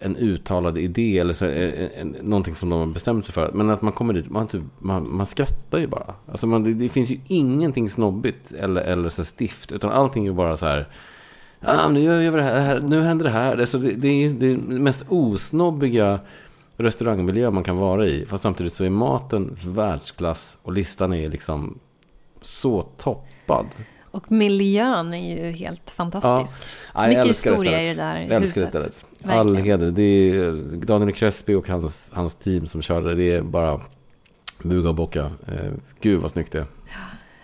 en 0.00 0.16
uttalad 0.16 0.78
idé 0.78 1.18
eller 1.18 1.32
så, 1.32 1.44
en, 1.44 1.90
en, 2.00 2.16
någonting 2.22 2.54
som 2.54 2.70
de 2.70 2.78
har 2.78 2.86
bestämt 2.86 3.24
sig 3.24 3.34
för. 3.34 3.50
Men 3.52 3.70
att 3.70 3.82
man 3.82 3.92
kommer 3.92 4.14
dit, 4.14 4.30
man, 4.30 4.48
typ, 4.48 4.62
man, 4.78 5.16
man 5.16 5.26
skrattar 5.26 5.78
ju 5.78 5.86
bara. 5.86 6.14
Alltså 6.30 6.46
man, 6.46 6.64
det, 6.64 6.74
det 6.74 6.88
finns 6.88 7.10
ju 7.10 7.18
ingenting 7.26 7.90
snobbigt 7.90 8.52
eller, 8.52 8.80
eller 8.80 9.08
så 9.08 9.24
stift, 9.24 9.72
utan 9.72 9.90
allting 9.90 10.26
är 10.26 10.32
bara 10.32 10.56
så 10.56 10.66
här, 10.66 10.88
ah, 11.60 11.88
nu 11.88 12.00
gör 12.00 12.30
vi 12.30 12.36
det 12.36 12.42
här, 12.42 12.80
nu 12.80 13.02
händer 13.02 13.24
det 13.24 13.30
här. 13.30 13.58
Alltså 13.58 13.78
det, 13.78 13.90
det 13.90 14.08
är 14.08 14.30
den 14.30 14.82
mest 14.82 15.04
osnobbiga 15.08 16.20
restaurangmiljö 16.76 17.50
man 17.50 17.64
kan 17.64 17.76
vara 17.76 18.06
i. 18.06 18.26
Fast 18.26 18.42
samtidigt 18.42 18.72
så 18.72 18.84
är 18.84 18.90
maten 18.90 19.56
världsklass 19.66 20.58
och 20.62 20.72
listan 20.72 21.12
är 21.12 21.28
liksom 21.28 21.78
så 22.42 22.82
toppad. 22.82 23.66
Och 24.14 24.32
miljön 24.32 25.14
är 25.14 25.34
ju 25.36 25.50
helt 25.52 25.90
fantastisk. 25.90 26.60
Ja, 26.94 27.02
jag 27.02 27.08
Mycket 27.08 27.26
historia 27.28 27.82
i 27.82 27.86
det 27.86 27.94
där 27.94 28.16
Jag 28.16 28.22
älskar 28.32 28.60
det 28.60 28.66
huset. 28.66 28.68
stället. 28.68 29.04
All 29.38 29.56
heder. 29.56 29.90
Det 29.90 30.02
är 30.02 30.52
Daniel 30.76 31.12
Crespi 31.12 31.54
och 31.54 31.68
hans, 31.68 32.10
hans 32.14 32.34
team 32.34 32.66
som 32.66 32.82
körde. 32.82 33.14
Det 33.14 33.32
är 33.32 33.42
bara 33.42 33.80
buga 34.62 34.88
och 34.88 34.94
bocka. 34.94 35.22
Eh, 35.24 35.72
gud 36.00 36.20
vad 36.20 36.30
snyggt 36.30 36.52
det 36.52 36.58
är. 36.58 36.66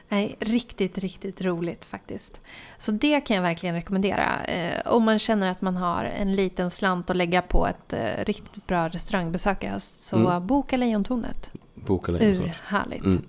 Nej, 0.08 0.36
riktigt, 0.40 0.98
riktigt 0.98 1.42
roligt 1.42 1.84
faktiskt. 1.84 2.40
Så 2.78 2.92
det 2.92 3.20
kan 3.20 3.36
jag 3.36 3.42
verkligen 3.42 3.74
rekommendera. 3.74 4.44
Eh, 4.44 4.92
om 4.92 5.02
man 5.04 5.18
känner 5.18 5.50
att 5.50 5.60
man 5.60 5.76
har 5.76 6.04
en 6.04 6.34
liten 6.34 6.70
slant 6.70 7.10
att 7.10 7.16
lägga 7.16 7.42
på 7.42 7.66
ett 7.66 7.92
eh, 7.92 8.24
riktigt 8.24 8.66
bra 8.66 8.88
restaurangbesök 8.88 9.64
i 9.64 9.66
höst. 9.66 10.00
Så 10.00 10.16
Mm. 10.16 10.46
boka 10.46 10.76
Lejontornet. 10.76 11.50
Boka 11.74 12.12
såklart. 12.12 12.22
Urhärligt. 12.22 13.04
Mm. 13.04 13.22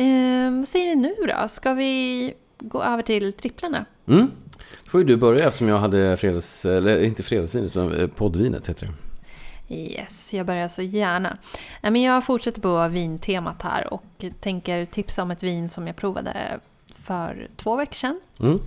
Eh, 0.00 0.50
vad 0.50 0.68
säger 0.68 0.88
du 0.88 0.94
nu 0.94 1.14
då? 1.28 1.48
Ska 1.48 1.72
vi 1.72 2.34
gå 2.58 2.82
över 2.82 3.02
till 3.02 3.32
tripplarna? 3.32 3.84
Mm. 4.06 4.30
Då 4.84 4.90
får 4.90 5.00
ju 5.00 5.06
du 5.06 5.16
börja 5.16 5.46
eftersom 5.46 5.68
jag 5.68 5.78
hade 5.78 6.16
fredags, 6.16 6.64
eller 6.64 7.02
inte 7.02 7.22
fredagsvin 7.22 7.64
utan 7.64 7.94
eh, 7.94 8.06
poddvinet 8.06 8.68
heter 8.68 8.86
det. 8.86 8.94
Yes, 9.74 10.32
jag 10.32 10.46
börjar 10.46 10.68
så 10.68 10.82
gärna. 10.82 11.38
Men 11.82 12.02
jag 12.02 12.24
fortsätter 12.24 12.60
på 12.60 12.88
vintemat 12.88 13.62
här 13.62 13.94
och 13.94 14.24
tänker 14.40 14.84
tipsa 14.84 15.22
om 15.22 15.30
ett 15.30 15.42
vin 15.42 15.68
som 15.68 15.86
jag 15.86 15.96
provade 15.96 16.60
för 16.94 17.48
två 17.56 17.76
veckor 17.76 17.94
sedan. 17.94 18.20
Mm. 18.40 18.60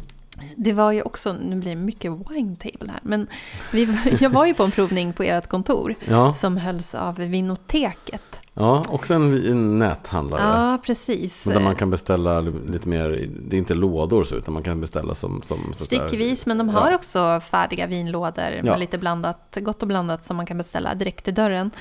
Det 0.56 0.74
var 0.74 0.92
ju 0.92 1.02
också, 1.02 1.34
nu 1.34 1.56
blir 1.56 1.70
det 1.70 1.82
mycket 1.82 2.12
wine 2.12 2.56
table 2.56 2.92
här, 2.92 3.00
men 3.04 3.28
vi, 3.72 3.98
jag 4.20 4.30
var 4.30 4.46
ju 4.46 4.54
på 4.54 4.64
en 4.64 4.72
provning 4.72 5.14
på 5.14 5.24
ert 5.24 5.48
kontor 5.48 5.96
Ja, 6.06 6.34
som 6.34 6.58
hölls 6.58 6.96
av 6.96 7.16
Vinoteket. 7.16 8.43
Ja, 8.54 8.84
också 8.90 9.14
en, 9.14 9.78
näthandlare. 9.80 10.42
Ja, 10.42 10.78
precis. 10.86 11.44
Där 11.44 11.60
man 11.60 11.76
kan 11.76 11.90
beställa 11.90 12.42
lite 12.42 12.88
mer, 12.90 13.30
det 13.42 13.56
är 13.56 13.58
inte 13.58 13.74
lådor 13.74 14.24
så, 14.24 14.36
utan 14.36 14.54
man 14.54 14.64
kan 14.64 14.82
beställa 14.82 15.16
som... 15.16 15.42
som 15.42 15.74
Styckevis, 15.74 16.46
men 16.46 16.58
de 16.58 16.70
har 16.70 16.90
Ja. 16.92 16.96
också 16.96 17.40
färdiga 17.40 17.88
vinlådor 17.88 18.42
med 18.52 18.66
Ja. 18.66 18.76
lite 18.78 18.98
blandat, 18.98 19.58
gott 19.62 19.82
och 19.82 19.88
blandat 19.88 20.26
som 20.26 20.38
man 20.38 20.46
kan 20.46 20.58
beställa 20.58 20.96
direkt 20.96 21.26
till 21.26 21.34
dörren. 21.34 21.72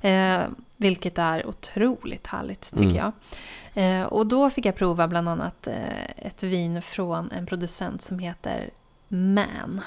Eh, 0.00 0.38
vilket 0.76 1.18
är 1.18 1.46
otroligt 1.46 2.26
härligt 2.26 2.70
tycker 2.70 2.82
Mm. 2.84 2.96
jag. 2.96 3.12
Eh, 3.74 4.02
och 4.06 4.26
då 4.26 4.50
fick 4.50 4.66
jag 4.66 4.76
prova 4.76 5.08
bland 5.08 5.28
annat 5.28 5.66
eh, 5.66 6.26
ett 6.26 6.42
vin 6.42 6.82
från 6.82 7.30
en 7.30 7.46
producent 7.46 8.02
som 8.02 8.18
heter 8.18 8.70
Man. 9.08 9.80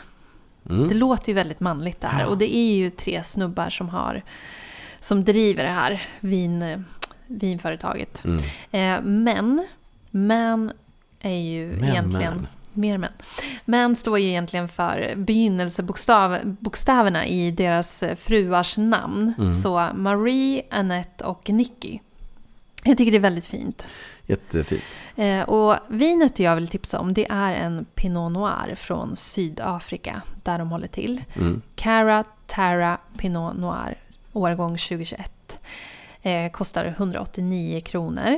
Mm. 0.70 0.88
Det 0.88 0.94
låter 0.94 1.30
ju 1.30 1.34
väldigt 1.34 1.60
manligt 1.60 2.02
det 2.02 2.08
här 2.08 2.22
Ja. 2.24 2.28
och 2.28 2.38
det 2.38 2.56
är 2.56 2.74
ju 2.76 2.90
tre 2.90 3.24
snubbar 3.24 3.70
som 3.70 3.90
har 3.90 4.24
som 5.02 5.24
driver 5.24 5.64
det 5.64 5.70
här 5.70 6.02
vin, 6.20 6.86
vinföretaget. 7.28 8.24
Mm. 8.26 8.42
Eh, 8.72 9.02
men 9.10 9.68
Man 10.12 10.72
är 11.20 11.30
ju 11.40 11.68
Men, 11.68 11.90
egentligen 11.90 12.34
men. 12.36 12.48
mer 12.74 12.98
män. 12.98 13.12
Men 13.66 13.96
står 13.96 14.20
ju 14.20 14.28
egentligen 14.28 14.70
för 14.70 15.14
begynnelsebokstäverna 15.16 17.26
i 17.28 17.52
deras 17.52 18.04
eh, 18.04 18.16
fruars 18.16 18.78
namn. 18.78 19.34
Mm. 19.38 19.54
Så 19.54 19.88
Marie, 19.96 20.62
Annette 20.70 21.24
och 21.24 21.50
Nicky. 21.50 22.00
Jag 22.84 22.98
tycker 22.98 23.12
det 23.12 23.18
är 23.18 23.20
väldigt 23.20 23.46
fint. 23.46 23.88
Jättefint. 24.26 24.84
Eh, 25.16 25.42
och 25.50 25.76
vinet 25.88 26.40
jag 26.40 26.56
vill 26.56 26.68
tipsa 26.68 27.00
om 27.00 27.14
det 27.14 27.28
är 27.30 27.54
en 27.54 27.86
Pinot 27.96 28.32
Noir 28.32 28.76
från 28.76 29.16
Sydafrika 29.16 30.22
där 30.44 30.60
de 30.60 30.70
håller 30.72 30.88
till. 30.88 31.22
Mm. 31.36 31.62
Cara 31.76 32.24
Tara 32.48 32.98
Pinot 33.18 33.58
Noir, 33.58 33.98
årgång 34.34 34.78
2021. 34.78 35.60
Eh, 36.22 36.52
kostar 36.52 36.86
189 36.86 37.82
kronor. 37.82 38.38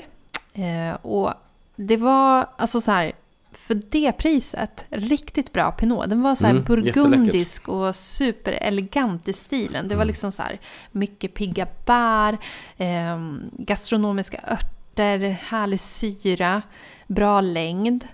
Eh, 0.53 0.93
och 1.01 1.33
det 1.75 1.97
var 1.97 2.47
alltså 2.57 2.81
så 2.81 2.91
här, 2.91 3.11
för 3.51 3.81
det 3.89 4.11
priset, 4.11 4.85
riktigt 4.89 5.53
bra 5.53 5.71
Pinot. 5.71 6.09
Den 6.09 6.21
var 6.21 6.35
så 6.35 6.45
här 6.45 6.51
Mm, 6.51 6.63
burgundisk 6.63 7.67
och 7.69 7.95
superelegant 7.95 9.27
i 9.27 9.33
stilen. 9.33 9.87
Det 9.87 9.95
var 9.95 10.01
Mm. 10.01 10.07
liksom 10.07 10.31
så 10.31 10.41
här 10.41 10.59
mycket 10.91 11.33
pigga 11.33 11.67
bär, 11.85 12.37
eh, 12.77 13.17
gastronomiska 13.57 14.39
örter, 14.51 15.19
härlig 15.29 15.79
syra, 15.79 16.61
bra 17.07 17.41
längd. 17.41 18.07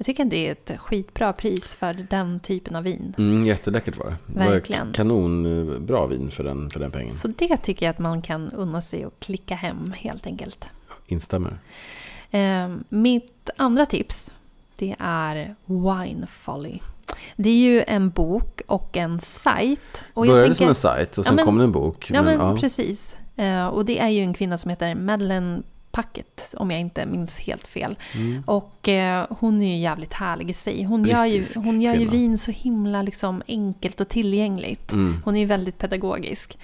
Jag 0.00 0.06
tycker 0.06 0.24
att 0.24 0.30
det 0.30 0.48
är 0.48 0.52
ett 0.52 0.80
skitbra 0.80 1.32
pris 1.32 1.74
för 1.74 2.06
den 2.10 2.40
typen 2.40 2.76
av 2.76 2.82
vin. 2.84 3.14
Mm, 3.18 3.46
jätteläckert 3.46 3.96
var 3.98 4.06
det. 4.06 4.16
Det 4.26 4.38
Verkligen. 4.50 4.86
k- 4.86 4.92
kanonbra 4.94 6.06
vin 6.06 6.30
för 6.30 6.44
den, 6.44 6.70
för 6.70 6.80
den 6.80 6.90
pengen. 6.90 7.14
Så 7.14 7.28
det 7.28 7.56
tycker 7.56 7.86
jag 7.86 7.90
att 7.90 7.98
man 7.98 8.22
kan 8.22 8.50
unna 8.52 8.80
sig 8.80 9.06
och 9.06 9.12
klicka 9.20 9.54
hem 9.54 9.92
helt 9.96 10.26
enkelt. 10.26 10.64
Instämmer. 11.06 11.58
Eh, 12.30 12.68
mitt 12.88 13.50
andra 13.56 13.86
tips, 13.86 14.30
det 14.78 14.96
är 14.98 15.54
Wine 15.66 16.26
Folly. 16.26 16.78
Det 17.36 17.50
är 17.50 17.54
ju 17.72 17.82
en 17.86 18.10
bok 18.10 18.60
och 18.66 18.96
en 18.96 19.20
sajt. 19.20 20.04
Och 20.14 20.26
Började 20.26 20.42
tänker- 20.42 20.54
som 20.56 20.68
en 20.68 20.74
sajt 20.74 21.18
och 21.18 21.24
sen 21.24 21.32
Ja, 21.32 21.36
men- 21.36 21.44
kom 21.44 21.58
det 21.58 21.64
en 21.64 21.72
bok. 21.72 22.10
Ja, 22.14 22.22
men 22.22 22.38
ja. 22.40 22.56
precis. 22.60 23.16
Eh, 23.36 23.66
och 23.66 23.84
det 23.84 23.98
är 23.98 24.08
ju 24.08 24.20
en 24.22 24.34
kvinna 24.34 24.58
som 24.58 24.68
heter 24.70 24.94
Madeleine 24.94 25.62
Packet, 25.92 26.54
om 26.56 26.70
jag 26.70 26.80
inte 26.80 27.06
minns 27.06 27.38
helt 27.38 27.66
fel. 27.66 27.96
Mm. 28.14 28.42
Och 28.46 28.88
eh, 28.88 29.26
hon 29.30 29.62
är 29.62 29.66
ju 29.66 29.76
jävligt 29.76 30.12
härlig 30.12 30.50
i 30.50 30.52
sig. 30.52 30.84
Hon 30.84 31.04
gör 31.04 31.24
ju, 31.24 31.30
Brittisk 31.32 31.56
hon 31.56 31.80
gör 31.80 31.92
ju 31.92 31.98
kvinna. 31.98 32.12
vin 32.12 32.38
så 32.38 32.50
himla 32.50 33.02
liksom 33.02 33.42
enkelt 33.48 34.00
och 34.00 34.08
tillgängligt. 34.08 34.92
Mm. 34.92 35.22
Hon 35.24 35.36
är 35.36 35.40
ju 35.40 35.46
väldigt 35.46 35.78
pedagogisk. 35.78 36.58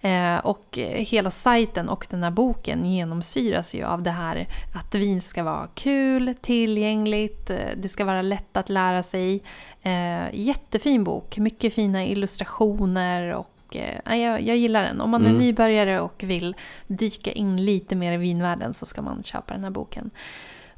Eh, 0.00 0.36
och 0.36 0.78
hela 0.78 1.30
sajten 1.30 1.88
och 1.88 2.06
den 2.10 2.22
här 2.22 2.30
boken 2.30 2.84
genomsyras 2.84 3.74
ju 3.74 3.84
av 3.84 4.02
det 4.02 4.10
här 4.10 4.48
att 4.74 4.94
vin 4.94 5.22
ska 5.22 5.42
vara 5.42 5.66
kul, 5.74 6.34
tillgängligt, 6.40 7.50
eh, 7.50 7.56
det 7.76 7.88
ska 7.88 8.04
vara 8.04 8.22
lätt 8.22 8.56
att 8.56 8.68
lära 8.68 9.02
sig. 9.02 9.42
Eh, 9.82 10.34
jättefin 10.34 11.04
bok, 11.04 11.38
mycket 11.38 11.74
fina 11.74 12.04
illustrationer 12.06 13.34
och 13.34 13.55
eh, 13.78 14.00
ja, 14.04 14.16
jag, 14.16 14.40
jag 14.42 14.56
gillar 14.56 14.82
den. 14.82 15.00
Om 15.00 15.10
man 15.10 15.22
är 15.22 15.28
Mm. 15.30 15.40
nybörjare 15.40 16.00
och 16.00 16.22
vill 16.26 16.54
dyka 16.86 17.32
in 17.32 17.64
lite 17.64 17.96
mer 17.96 18.12
i 18.12 18.16
vinvärlden 18.16 18.74
så 18.74 18.86
ska 18.86 19.02
man 19.02 19.22
köpa 19.22 19.54
den 19.54 19.64
här 19.64 19.70
boken. 19.70 20.10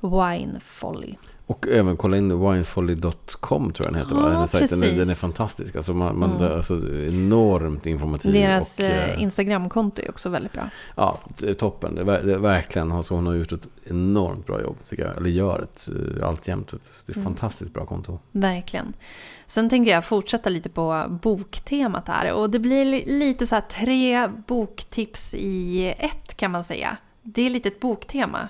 Wine 0.00 0.60
Folly. 0.60 1.14
Och 1.50 1.68
även 1.68 1.96
kolla 1.96 2.16
in 2.16 2.40
winefolly.com 2.40 3.72
tror 3.72 3.86
jag 3.86 3.94
den 3.94 4.02
heter. 4.02 4.14
va? 4.14 4.20
Ja, 4.22 4.28
Den 4.28 4.38
här 4.38 4.46
sajten, 4.46 4.80
den, 4.80 4.96
den 4.98 5.10
är 5.10 5.14
fantastisk. 5.14 5.76
Alltså, 5.76 5.94
man, 5.94 6.18
man, 6.18 6.30
Mm. 6.36 6.52
alltså, 6.56 6.74
enormt 7.08 7.86
informativ. 7.86 8.32
Deras 8.32 8.78
och, 8.78 8.84
eh, 8.84 9.10
eh, 9.10 9.22
Instagramkonto 9.22 10.02
är 10.02 10.10
också 10.10 10.28
väldigt 10.28 10.52
bra. 10.52 10.70
Ja, 10.96 11.18
toppen. 11.58 11.94
Det 11.94 12.04
det 12.04 12.38
verkligen, 12.38 12.92
alltså, 12.92 13.14
hon 13.14 13.26
har 13.26 13.34
gjort 13.34 13.52
ett 13.52 13.68
enormt 13.86 14.46
bra 14.46 14.62
jobb 14.62 14.76
tycker 14.88 15.04
jag. 15.06 15.16
Eller 15.16 15.30
gör 15.30 15.60
ett, 15.60 15.88
eh, 16.20 16.28
alltjämt. 16.28 16.72
Ett, 16.72 16.82
det 17.06 17.10
är 17.10 17.12
ett 17.12 17.16
Mm. 17.16 17.24
fantastiskt 17.24 17.72
bra 17.74 17.86
konto. 17.86 18.18
Verkligen. 18.32 18.92
Sen 19.46 19.68
tänker 19.70 19.90
jag 19.92 20.04
fortsätta 20.04 20.50
lite 20.50 20.68
på 20.68 21.18
boktemat 21.22 22.08
här. 22.08 22.32
Och 22.32 22.50
det 22.50 22.58
blir 22.58 22.84
li- 22.84 23.04
lite 23.18 23.46
så 23.46 23.54
här 23.54 23.62
tre 23.70 24.28
boktips 24.46 25.34
i 25.34 25.86
ett 25.98 26.36
kan 26.36 26.50
man 26.50 26.64
säga. 26.64 26.96
Det 27.22 27.42
är 27.46 27.50
lite 27.50 27.68
ett 27.68 27.80
boktema. 27.80 28.48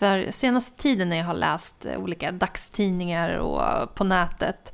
För 0.00 0.30
senaste 0.30 0.82
tiden 0.82 1.08
när 1.08 1.16
jag 1.16 1.24
har 1.24 1.34
läst 1.34 1.86
eh, 1.86 1.98
olika 1.98 2.32
dagstidningar 2.32 3.36
och 3.38 3.94
på 3.94 4.04
nätet 4.04 4.72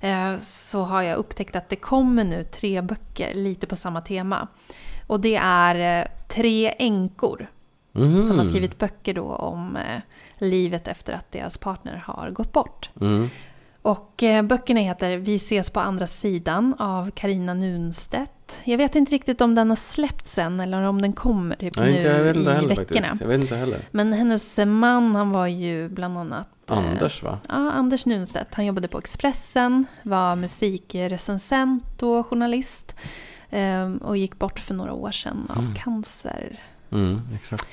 eh, 0.00 0.36
så 0.38 0.82
har 0.82 1.02
jag 1.02 1.16
upptäckt 1.16 1.56
att 1.56 1.68
det 1.68 1.76
kommer 1.76 2.24
nu 2.24 2.44
tre 2.44 2.82
böcker 2.82 3.34
lite 3.34 3.66
på 3.66 3.76
samma 3.76 4.00
tema. 4.00 4.48
Och 5.06 5.20
det 5.20 5.36
är 5.42 6.00
eh, 6.00 6.06
tre 6.28 6.74
änkor 6.78 7.46
Mhm. 7.92 8.22
som 8.22 8.38
har 8.38 8.44
skrivit 8.44 8.78
böcker 8.78 9.14
då 9.14 9.24
om 9.24 9.78
livet 10.38 10.88
efter 10.88 11.12
att 11.12 11.32
deras 11.32 11.58
partner 11.58 12.02
har 12.06 12.30
gått 12.30 12.52
bort. 12.52 12.90
Mm. 13.00 13.30
Och 13.86 14.22
eh, 14.22 14.42
böckerna 14.42 14.80
heter 14.80 15.16
Vi 15.16 15.34
ses 15.34 15.70
på 15.70 15.80
andra 15.80 16.06
sidan 16.06 16.74
av 16.78 17.10
Karina 17.10 17.54
Nunstedt. 17.54 18.58
Jag 18.64 18.78
vet 18.78 18.94
inte 18.96 19.12
riktigt 19.12 19.40
om 19.40 19.54
den 19.54 19.68
har 19.68 19.76
släppts 19.76 20.38
än 20.38 20.60
eller 20.60 20.82
om 20.82 21.02
den 21.02 21.12
kommer 21.12 21.56
typ 21.56 21.76
Nej, 21.78 21.90
nu 21.90 21.96
inte, 21.96 22.08
jag 22.08 22.24
vet 22.24 22.36
inte 22.36 22.50
i 22.50 22.54
heller 22.54 22.68
veckorna. 22.68 23.00
faktiskt. 23.00 23.20
Jag 23.20 23.28
vet 23.28 23.40
inte 23.42 23.56
heller. 23.56 23.80
Men 23.90 24.12
hennes 24.12 24.58
man 24.66 25.14
han 25.14 25.30
var 25.30 25.46
ju 25.46 25.88
bland 25.88 26.18
annat 26.18 26.48
eh, 26.70 26.78
Anders 26.78 27.22
va? 27.22 27.38
Ja, 27.48 27.54
Anders 27.72 28.06
Nunstedt. 28.06 28.54
Han 28.54 28.66
jobbade 28.66 28.88
på 28.88 28.98
Expressen, 28.98 29.86
var 30.02 30.36
musikrecensent 30.36 32.02
och 32.02 32.26
journalist. 32.26 32.94
eh, 33.50 33.92
Och 33.92 34.16
gick 34.16 34.38
bort 34.38 34.58
för 34.60 34.74
några 34.74 34.92
år 34.92 35.10
sedan 35.10 35.46
av 35.50 35.58
Mm. 35.58 35.74
cancer. 35.74 36.60
Mm, 36.90 37.20
exakt. 37.34 37.66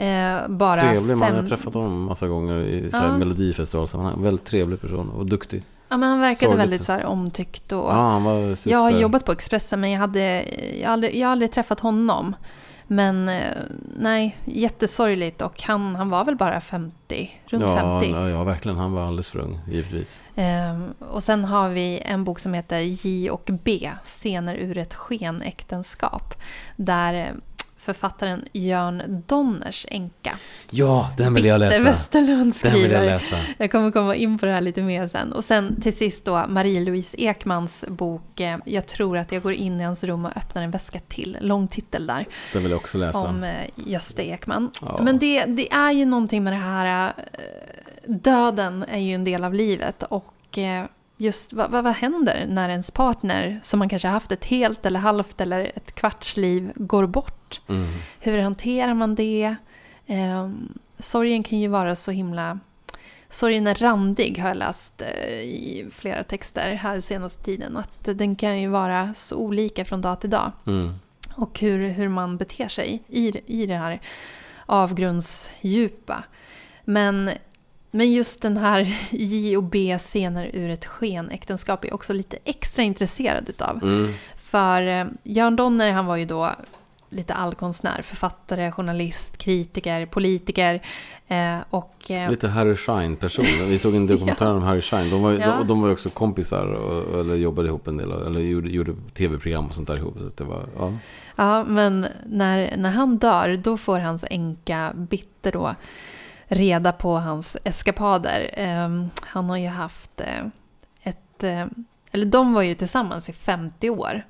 Eh, 0.00 0.48
Bara 0.48 0.74
Trevlig 0.80 1.16
man. 1.16 1.26
fem... 1.28 1.36
Jag 1.36 1.42
har 1.42 1.48
träffat 1.48 1.74
honom 1.74 2.02
massa 2.04 2.28
gånger 2.28 2.58
i 2.58 2.90
så 2.90 2.96
här 2.96 3.06
Ja. 3.08 3.16
melodifestivalsammanhang. 3.18 4.22
Väldigt 4.22 4.44
trevlig 4.46 4.80
person 4.80 5.10
och 5.10 5.26
duktig. 5.26 5.62
Ja, 5.88 5.96
men 5.96 6.08
han 6.08 6.20
verkade 6.20 6.36
Sorgligt. 6.38 6.60
väldigt 6.60 6.84
så 6.84 6.92
här 6.92 7.04
omtyckt 7.06 7.72
och... 7.72 7.78
Ja, 7.90 7.92
han 8.10 8.24
var 8.24 8.54
super... 8.54 8.70
Jag 8.70 8.78
har 8.78 8.90
jobbat 8.90 9.24
på 9.24 9.32
Expressen 9.32 9.80
men 9.80 9.90
jag, 9.90 10.00
hade, 10.00 10.44
jag, 10.80 10.86
har 10.88 10.92
aldrig, 10.92 11.16
jag 11.16 11.26
har 11.28 11.32
aldrig 11.32 11.52
träffat 11.52 11.80
honom. 11.80 12.34
Men 12.86 13.28
eh, 13.28 13.42
nej, 13.98 14.36
jättesorgligt 14.44 15.42
och 15.42 15.62
han, 15.62 15.96
han 15.96 16.10
var 16.10 16.24
väl 16.24 16.36
bara 16.36 16.60
50, 16.60 17.30
runt 17.46 17.62
ja, 17.62 18.00
50. 18.00 18.10
Ja, 18.10 18.28
ja, 18.28 18.44
verkligen. 18.44 18.78
Han 18.78 18.92
var 18.92 19.02
alldeles 19.06 19.28
för 19.30 19.38
ung, 19.38 19.58
givetvis. 19.68 20.22
Ehm, 20.36 20.84
och 21.10 21.22
sen 21.22 21.44
har 21.44 21.68
vi 21.68 22.00
en 22.04 22.24
bok 22.24 22.38
som 22.38 22.54
heter 22.54 22.78
J 22.80 23.30
och 23.30 23.50
B, 23.64 23.90
scener 24.04 24.54
ur 24.54 24.78
ett 24.78 24.94
skenäktenskap. 24.94 26.34
Där 26.76 27.14
eh, 27.14 27.26
författaren 27.80 28.44
Jörn 28.52 29.22
Donners 29.26 29.86
änka. 29.88 30.38
Ja, 30.70 31.10
den 31.16 31.34
vill 31.34 31.44
jag 31.44 31.60
Bitte 31.60 31.70
läsa. 31.70 31.84
Westerlund 31.84 32.54
Den 32.62 32.72
vill 32.72 32.82
jag 32.82 32.90
skriver. 32.90 33.04
läsa. 33.04 33.36
Jag 33.58 33.70
kommer 33.70 33.90
komma 33.90 34.14
in 34.14 34.38
på 34.38 34.46
det 34.46 34.52
här 34.52 34.60
lite 34.60 34.82
mer 34.82 35.06
sen. 35.06 35.32
Och 35.32 35.44
sen 35.44 35.80
till 35.80 35.96
sist 35.96 36.24
då 36.24 36.44
Marie-Louise 36.48 37.16
Ekmans 37.18 37.84
bok 37.88 38.40
eh, 38.40 38.58
Jag 38.64 38.86
tror 38.86 39.18
att 39.18 39.32
jag 39.32 39.42
går 39.42 39.52
in 39.52 39.80
i 39.80 39.84
hans 39.84 40.04
rum 40.04 40.24
och 40.24 40.36
öppnar 40.36 40.62
en 40.62 40.70
väska 40.70 41.00
till. 41.08 41.38
Lång 41.40 41.68
titel 41.68 42.06
där. 42.06 42.26
Den 42.52 42.62
vill 42.62 42.70
jag 42.70 42.80
också 42.80 42.98
läsa. 42.98 43.18
Om 43.18 43.44
eh, 43.44 43.50
Gösta 43.74 44.22
Ekman. 44.22 44.70
Ja. 44.82 45.00
Men 45.02 45.18
det, 45.18 45.44
det 45.44 45.72
är 45.72 45.92
ju 45.92 46.04
någonting 46.04 46.44
med 46.44 46.52
det 46.52 46.56
här. 46.56 47.06
eh, 47.06 47.24
Döden 48.06 48.84
är 48.88 48.98
ju 48.98 49.14
en 49.14 49.24
del 49.24 49.44
av 49.44 49.54
livet. 49.54 50.02
Och 50.02 50.58
just 51.20 51.52
vad, 51.52 51.70
vad, 51.70 51.84
vad 51.84 51.92
händer 51.92 52.46
när 52.48 52.68
ens 52.68 52.90
partner, 52.90 53.60
som 53.62 53.78
man 53.78 53.88
kanske 53.88 54.08
har 54.08 54.12
haft 54.12 54.32
ett 54.32 54.44
helt 54.44 54.86
eller 54.86 55.00
halvt 55.00 55.40
eller 55.40 55.72
ett 55.76 55.94
kvarts 55.94 56.36
liv, 56.36 56.72
går 56.74 57.06
bort? 57.06 57.60
Mm. 57.68 57.88
Hur 58.20 58.38
hanterar 58.38 58.94
man 58.94 59.14
det? 59.14 59.56
Eh, 60.06 60.50
sorgen 60.98 61.42
kan 61.42 61.58
ju 61.58 61.68
vara 61.68 61.96
så 61.96 62.10
himla... 62.10 62.58
Sorgen 63.28 63.66
är 63.66 63.74
randig 63.74 64.38
har 64.38 64.48
jag 64.48 64.56
läst 64.56 65.02
eh, 65.02 65.40
i 65.40 65.86
flera 65.92 66.24
texter 66.24 66.72
här 66.72 67.00
senaste 67.00 67.42
tiden. 67.42 67.76
Att 67.76 68.04
den 68.04 68.36
kan 68.36 68.60
ju 68.60 68.68
vara 68.68 69.14
så 69.14 69.36
olika 69.36 69.84
från 69.84 70.00
dag 70.00 70.20
till 70.20 70.30
dag. 70.30 70.52
Mm. 70.66 70.94
Och 71.34 71.60
hur, 71.60 71.88
hur 71.88 72.08
man 72.08 72.36
beter 72.36 72.68
sig 72.68 73.02
i, 73.08 73.32
i 73.46 73.66
det 73.66 73.76
här 73.76 74.00
avgrundsdjupa. 74.66 76.24
Men, 76.84 77.30
men 77.90 78.12
just 78.12 78.42
den 78.42 78.56
här 78.56 78.96
J 79.10 79.56
och 79.56 79.62
B 79.62 79.96
scener 79.98 80.50
ur 80.52 80.70
ett 80.70 80.86
skenäktenskap 80.86 81.84
är 81.84 81.94
också 81.94 82.12
lite 82.12 82.38
extra 82.44 82.82
intresserad 82.82 83.48
utav. 83.48 83.80
Mm. 83.82 84.12
För 84.36 84.82
eh, 84.82 85.06
Jörn 85.22 85.56
Donner 85.56 85.92
han 85.92 86.06
var 86.06 86.16
ju 86.16 86.24
då 86.24 86.50
lite 87.12 87.34
allkonstnär, 87.34 88.02
författare, 88.02 88.72
journalist, 88.72 89.36
kritiker, 89.38 90.06
politiker. 90.06 90.82
Eh, 91.28 91.56
och, 91.70 92.10
eh, 92.10 92.30
Lite 92.30 92.48
Harry 92.48 92.76
Shine-person. 92.76 93.44
Vi 93.68 93.78
såg 93.78 93.94
en 93.94 94.06
dokumentär 94.06 94.54
om 94.54 94.62
Harry 94.62 94.80
Shine. 94.80 95.10
De 95.10 95.22
var, 95.22 95.30
ju- 95.30 95.38
Ja. 95.38 95.56
de, 95.58 95.66
de 95.68 95.82
var 95.82 95.92
också 95.92 96.10
kompisar 96.10 96.66
och, 96.66 97.20
eller 97.20 97.34
jobbade 97.34 97.68
ihop 97.68 97.88
en 97.88 97.96
del. 97.96 98.12
Eller 98.12 98.40
gjorde, 98.40 98.68
gjorde 98.70 98.94
tv-program 99.14 99.66
och 99.66 99.72
sånt 99.72 99.88
där 99.88 99.96
ihop. 99.96 100.14
Så 100.18 100.30
det 100.36 100.44
var, 100.44 100.64
ja. 100.78 100.92
Ja, 101.36 101.64
men 101.64 102.06
när, 102.26 102.76
när 102.76 102.90
han 102.90 103.16
dör, 103.18 103.60
då 103.64 103.76
får 103.76 103.98
hans 103.98 104.24
änka 104.30 104.92
Bitter 104.94 105.52
då 105.52 105.74
reda 106.50 106.92
på 106.92 107.16
hans 107.16 107.56
eskapader. 107.64 108.50
Ehm, 108.52 109.10
han 109.20 109.50
har 109.50 109.56
ju 109.56 109.68
haft 109.68 110.20
eh, 110.20 110.46
ett... 111.02 111.42
Eh, 111.42 111.66
eller 112.12 112.26
de 112.26 112.54
var 112.54 112.62
ju 112.62 112.74
tillsammans 112.74 113.28
i 113.28 113.32
50 113.32 113.90
år. 113.90 114.26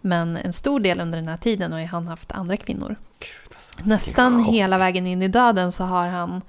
Men 0.00 0.36
en 0.36 0.52
stor 0.52 0.80
del 0.80 1.00
under 1.00 1.18
den 1.18 1.28
här 1.28 1.36
tiden 1.36 1.72
har 1.72 1.80
ju 1.80 1.86
han 1.86 2.06
haft 2.06 2.32
andra 2.32 2.56
kvinnor. 2.56 2.96
Gud, 3.18 3.56
alltså. 3.56 3.72
Nästan 3.84 4.44
hela 4.44 4.78
vägen 4.78 5.06
in 5.06 5.22
i 5.22 5.28
döden 5.28 5.72
så 5.72 5.84
har 5.84 6.06
han 6.06 6.42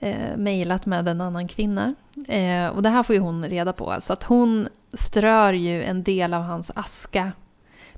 eh, 0.00 0.36
mejlat 0.36 0.86
med 0.86 1.08
en 1.08 1.20
annan 1.20 1.48
kvinna. 1.48 1.94
Eh, 2.28 2.66
och 2.66 2.82
det 2.82 2.88
här 2.88 3.02
får 3.02 3.14
ju 3.14 3.20
hon 3.20 3.44
reda 3.44 3.72
på. 3.72 3.96
Så 4.00 4.12
att 4.12 4.22
hon 4.22 4.68
strör 4.92 5.52
ju 5.52 5.84
en 5.84 6.02
del 6.02 6.34
av 6.34 6.42
hans 6.42 6.70
aska 6.74 7.32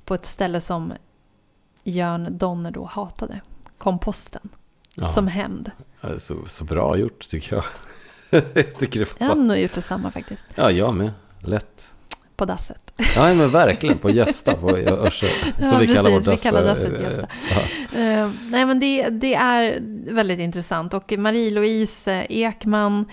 på 0.05 0.15
ett 0.15 0.27
ställe 0.27 0.61
som 0.61 0.93
Jörn 1.85 2.39
Donner 2.39 2.71
då 2.71 2.85
hatade. 2.85 3.41
Komposten. 3.79 4.49
Ja. 4.95 5.09
Som 5.09 5.29
hämnd. 5.29 5.71
Ja, 6.01 6.09
Så, 6.19 6.65
bra 6.65 6.97
gjort 6.97 7.29
tycker 7.29 7.57
jag. 7.57 7.65
jag 8.55 8.75
tycker 8.79 9.01
det 9.01 9.07
Jag 9.19 9.27
hade 9.27 9.41
fantastiskt. 9.41 9.49
nog 9.49 9.59
gjort 9.59 9.75
detsamma 9.75 10.11
faktiskt. 10.11 10.47
Ja, 10.55 10.71
jag 10.71 10.95
med. 10.95 11.11
Lätt. 11.41 11.93
På 12.37 12.45
dasset. 12.45 12.93
Ja, 13.15 13.35
men 13.35 13.51
verkligen. 13.51 13.99
På 13.99 14.11
Gösta, 14.11 14.55
på 14.55 14.71
Örse. 14.79 15.27
Ja, 15.61 15.67
Som 15.67 15.79
vi 15.79 15.87
kallar 15.87 16.11
vårt 16.11 16.25
precis, 16.25 16.27
vi 16.29 16.33
dass. 16.33 16.43
kallar 16.43 16.65
dasset 16.65 17.01
Gösta. 17.03 17.27
Ja. 17.51 17.61
Eh, 18.01 18.31
nej 18.51 18.67
men 18.67 18.81
det, 18.81 19.09
det 19.09 19.35
är 19.35 19.79
väldigt 20.15 20.39
intressant 20.39 20.95
och 20.95 21.13
Marie-Louise 21.13 22.27
Ekman 22.29 23.05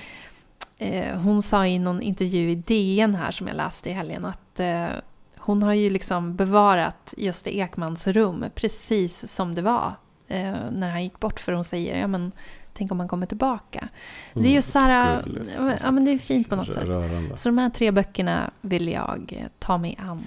eh, 0.78 1.16
hon 1.18 1.42
sa 1.42 1.68
i 1.68 1.80
någon 1.80 2.02
intervju 2.02 2.52
i 2.52 2.56
DN 2.56 3.16
här 3.16 3.32
som 3.32 3.48
jag 3.48 3.56
läste 3.58 3.90
i 3.90 3.94
helgen 3.94 4.26
att 4.26 4.60
eh, 4.60 4.88
hon 5.38 5.64
har 5.64 5.74
ju 5.74 5.90
liksom 5.90 6.36
bevarat 6.36 7.14
Gösta 7.18 7.50
Ekmans 7.50 8.08
rum 8.08 8.46
precis 8.56 9.32
som 9.34 9.56
det 9.56 9.62
var 9.62 9.94
eh, 10.28 10.54
när 10.72 10.90
han 10.90 11.04
gick 11.04 11.20
bort 11.20 11.40
för 11.40 11.52
hon 11.52 11.64
säger 11.64 12.00
ja 12.00 12.08
men 12.08 12.32
tänk 12.74 12.92
om 12.92 13.00
han 13.00 13.08
kommer 13.08 13.26
tillbaka. 13.26 13.88
Det 14.34 14.48
är 14.48 14.52
ju 14.54 14.62
så 14.62 14.80
här, 14.80 15.24
Mm, 15.24 15.48
ja, 15.58 15.78
ja 15.84 15.92
men 15.92 16.06
det 16.06 16.12
är 16.12 16.18
sätt. 16.18 16.28
fint 16.28 16.50
på 16.50 16.56
något 16.56 16.74
sätt. 16.74 16.84
Rörande. 16.84 17.38
Så 17.38 17.50
de 17.50 17.58
här 17.58 17.70
tre 17.70 17.92
böckerna 17.92 18.52
vill 18.62 18.88
jag 18.88 19.34
eh, 19.38 19.48
ta 19.60 19.78
mig 19.78 19.98
an. 20.08 20.22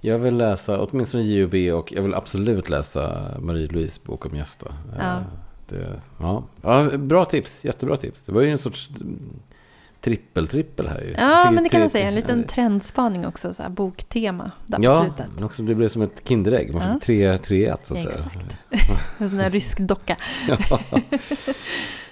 Jag 0.00 0.18
vill 0.18 0.36
läsa 0.36 0.80
åtminstone 0.80 1.22
J&B 1.24 1.72
och 1.72 1.92
jag 1.92 2.02
vill 2.02 2.14
absolut 2.14 2.68
läsa 2.68 3.30
Marie-Louise 3.40 4.00
bok 4.06 4.26
om 4.26 4.36
Gösta. 4.36 4.68
Eh, 4.68 4.98
Ja. 4.98 5.20
Det, 5.68 6.00
ja. 6.20 6.44
ja, 6.62 6.96
bra 6.98 7.24
tips. 7.24 7.64
Jättebra 7.64 7.96
tips. 7.96 8.22
Det 8.26 8.32
var 8.32 8.42
ju 8.42 8.50
en 8.50 8.58
sorts 8.58 8.90
mm, 9.00 9.18
trippel-trippel 10.04 10.88
här 10.88 11.00
ju. 11.00 11.14
Ja, 11.18 11.50
men 11.50 11.64
det 11.64 11.70
kan 11.70 11.80
man 11.80 11.88
tre- 11.88 11.98
säga. 11.98 12.08
En 12.08 12.14
liten 12.14 12.44
trendspaning 12.44 13.26
också, 13.26 13.54
så 13.54 13.62
här, 13.62 13.70
boktema 13.70 14.50
där 14.66 14.76
på 14.78 14.84
Ja, 14.84 15.00
slutet. 15.04 15.26
men 15.34 15.44
också 15.44 15.62
det 15.62 15.74
blev 15.74 15.88
som 15.88 16.02
ett 16.02 16.28
Kinderägg. 16.28 16.74
Man 16.74 16.82
Ja. 16.82 16.94
fick 16.94 17.02
tre, 17.02 17.38
tre 17.38 17.66
ett, 17.66 17.80
så 17.86 17.94
att 17.94 18.00
säga. 18.02 18.10
Exakt. 18.70 19.00
En 19.18 19.28
sån 19.30 19.38
här 19.40 19.50
rysk 19.58 19.78
docka. 19.78 20.16
Ja. 20.48 20.78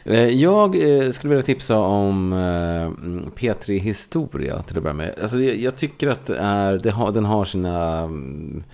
Eh, 0.05 0.29
Jag 0.29 0.77
eh, 0.77 1.11
skulle 1.11 1.31
vilja 1.31 1.47
tipsa 1.47 1.79
om 1.79 2.33
eh, 2.33 2.83
mm, 2.83 3.31
P3 3.37 3.79
Historia 3.79 4.63
till 4.63 4.77
att 4.77 4.83
börja 4.83 4.95
med. 4.95 5.15
Alltså, 5.23 5.41
jag, 5.41 5.57
jag 5.57 5.77
tycker 5.77 6.09
att 6.09 6.27
det 6.27 6.37
är, 6.39 6.79
det 6.79 6.91
har, 6.91 7.13
den 7.13 7.25
har 7.25 7.45
sina 7.45 7.99
mm, 7.99 8.65